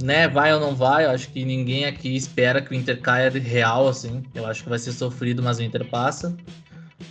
[0.00, 0.28] né?
[0.28, 1.04] Vai ou não vai?
[1.04, 4.22] Eu acho que ninguém aqui espera que o Inter caia de real, assim.
[4.32, 6.36] Eu acho que vai ser sofrido, mas o Inter passa.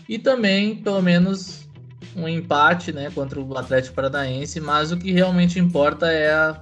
[0.08, 1.68] E também, pelo menos,
[2.16, 3.12] um empate, né?
[3.14, 4.60] Contra o Atlético Paranaense.
[4.60, 6.60] Mas o que realmente importa é, a,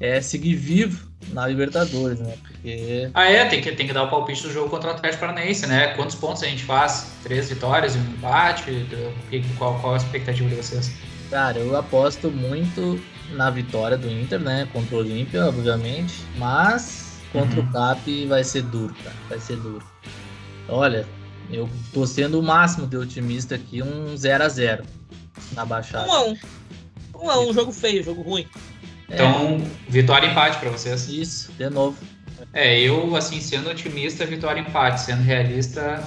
[0.00, 2.34] é seguir vivo na Libertadores, né?
[2.42, 3.10] Porque...
[3.14, 5.66] Ah, é, tem que, tem que dar o palpite do jogo contra o Atlético Paranaense,
[5.66, 5.88] né?
[5.94, 7.12] Quantos pontos a gente faz?
[7.22, 8.86] Três vitórias e um empate?
[9.56, 10.92] Qual, qual a expectativa de vocês?
[11.30, 13.00] Cara, eu aposto muito
[13.32, 14.68] na vitória do Inter, né?
[14.72, 16.14] Contra o Olímpia, obviamente.
[16.36, 17.68] Mas contra uhum.
[17.68, 19.16] o Cap vai ser duro, cara.
[19.28, 19.84] Vai ser duro.
[20.68, 21.06] Olha,
[21.52, 24.84] eu tô sendo o máximo de otimista aqui, um 0 a 0
[25.52, 26.06] na Baixada.
[26.08, 26.36] 1 a 1
[27.22, 28.46] 1 a 1 jogo feio, jogo ruim.
[29.08, 29.90] Então, é.
[29.90, 31.08] vitória e empate para vocês.
[31.08, 31.96] Isso, de novo.
[32.52, 35.00] É, eu, assim, sendo otimista, vitória e empate.
[35.00, 36.02] Sendo realista,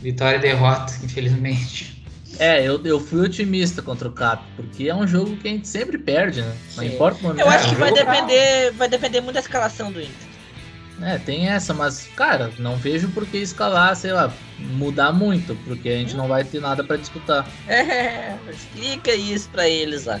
[0.00, 2.04] vitória e derrota, infelizmente.
[2.38, 5.68] É, eu, eu fui otimista contra o Cap, porque é um jogo que a gente
[5.68, 6.56] sempre perde, né?
[6.76, 6.94] Não Sim.
[6.94, 7.40] importa o momento.
[7.40, 10.31] Eu acho que é, vai depender, vai depender muito da escalação do Inter.
[11.00, 15.88] É, tem essa, mas, cara, não vejo por que escalar, sei lá, mudar muito, porque
[15.88, 17.46] a gente não vai ter nada para disputar.
[17.66, 20.20] É, explica isso para eles lá.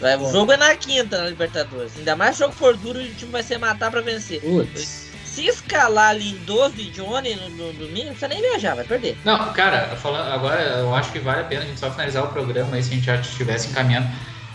[0.00, 1.92] Vai, o jogo é na quinta na Libertadores.
[1.98, 4.40] Ainda mais jogo for duro, o time vai ser matar pra vencer.
[4.40, 5.10] Putz.
[5.24, 9.16] Se escalar Lindoso e Johnny no, no domingo, não precisa nem viajar, vai perder.
[9.24, 12.28] Não, cara, falando, agora eu acho que vale a pena a gente só finalizar o
[12.28, 14.08] programa aí se a gente já estivesse encaminhando.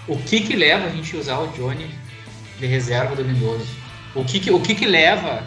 [0.07, 1.89] O que que leva a gente a usar o Johnny
[2.59, 3.84] de reserva do Lindoso?
[4.15, 5.43] O que que, o que, que leva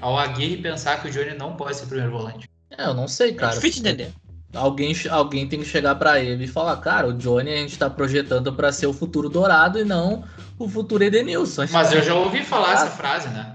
[0.00, 2.48] ao Aguirre pensar que o Johnny não pode ser primeiro volante?
[2.76, 3.52] É, eu não sei, cara.
[3.52, 4.12] É difícil entender
[4.54, 7.88] alguém, alguém tem que chegar para ele e falar, cara, o Johnny a gente tá
[7.88, 10.24] projetando para ser o futuro dourado e não
[10.58, 11.66] o futuro Edenilson.
[11.70, 13.54] Mas eu já ouvi falar essa frase, né?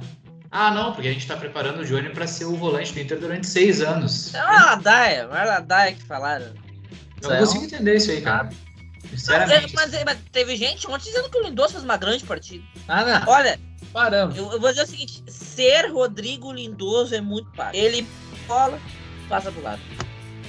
[0.50, 3.20] Ah, não, porque a gente tá preparando o Johnny para ser o volante do Inter
[3.20, 4.34] durante seis anos.
[4.34, 6.48] É uma ladaia, uma ladaia que falaram.
[7.22, 8.50] Eu não consigo entender isso aí, cara.
[9.10, 9.74] Sinceramente.
[9.76, 12.64] Mas, mas, mas, teve gente ontem dizendo que o Lindoso fez uma grande partida.
[12.88, 13.32] Ah, não.
[13.32, 13.60] Olha,
[13.92, 14.36] paramos.
[14.36, 17.80] Eu, eu, vou dizer o seguinte: ser Rodrigo Lindoso é muito fácil.
[17.80, 18.08] Ele
[18.48, 18.80] cola,
[19.30, 19.82] passa pro lado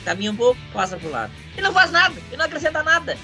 [0.09, 1.33] caminha um pouco, passa pro lado.
[1.53, 3.17] Ele não faz nada, ele não acrescenta nada.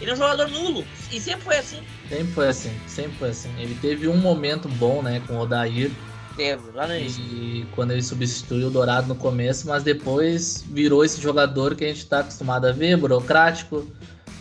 [0.00, 0.84] Ele é um jogador nulo.
[1.12, 1.80] E sempre foi assim.
[2.08, 3.50] Sempre foi assim, sempre foi assim.
[3.58, 5.92] Ele teve um momento bom, né, com o Odair.
[6.36, 7.22] Teve, lá no início.
[7.22, 11.88] E quando ele substituiu o Dourado no começo, mas depois virou esse jogador que a
[11.88, 13.86] gente está acostumado a ver, burocrático.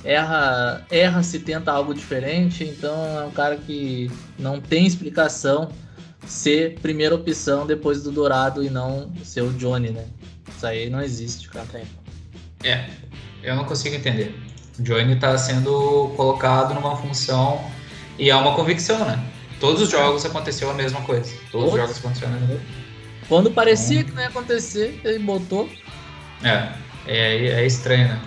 [0.03, 5.71] Erra, erra se tenta algo diferente, então é um cara que não tem explicação
[6.25, 10.05] ser primeira opção depois do Dourado e não ser o Johnny, né?
[10.55, 11.65] Isso aí não existe, cara.
[12.63, 12.89] É,
[13.41, 14.35] eu não consigo entender.
[14.77, 17.63] O Johnny está sendo colocado numa função
[18.17, 19.23] e é uma convicção, né?
[19.59, 21.33] Todos os jogos aconteceu a mesma coisa.
[21.51, 22.63] Todos os jogos aconteceram a mesma coisa.
[23.27, 25.69] Quando parecia então, que não ia acontecer, ele botou.
[26.43, 26.73] É,
[27.07, 28.21] é, é estranho, né?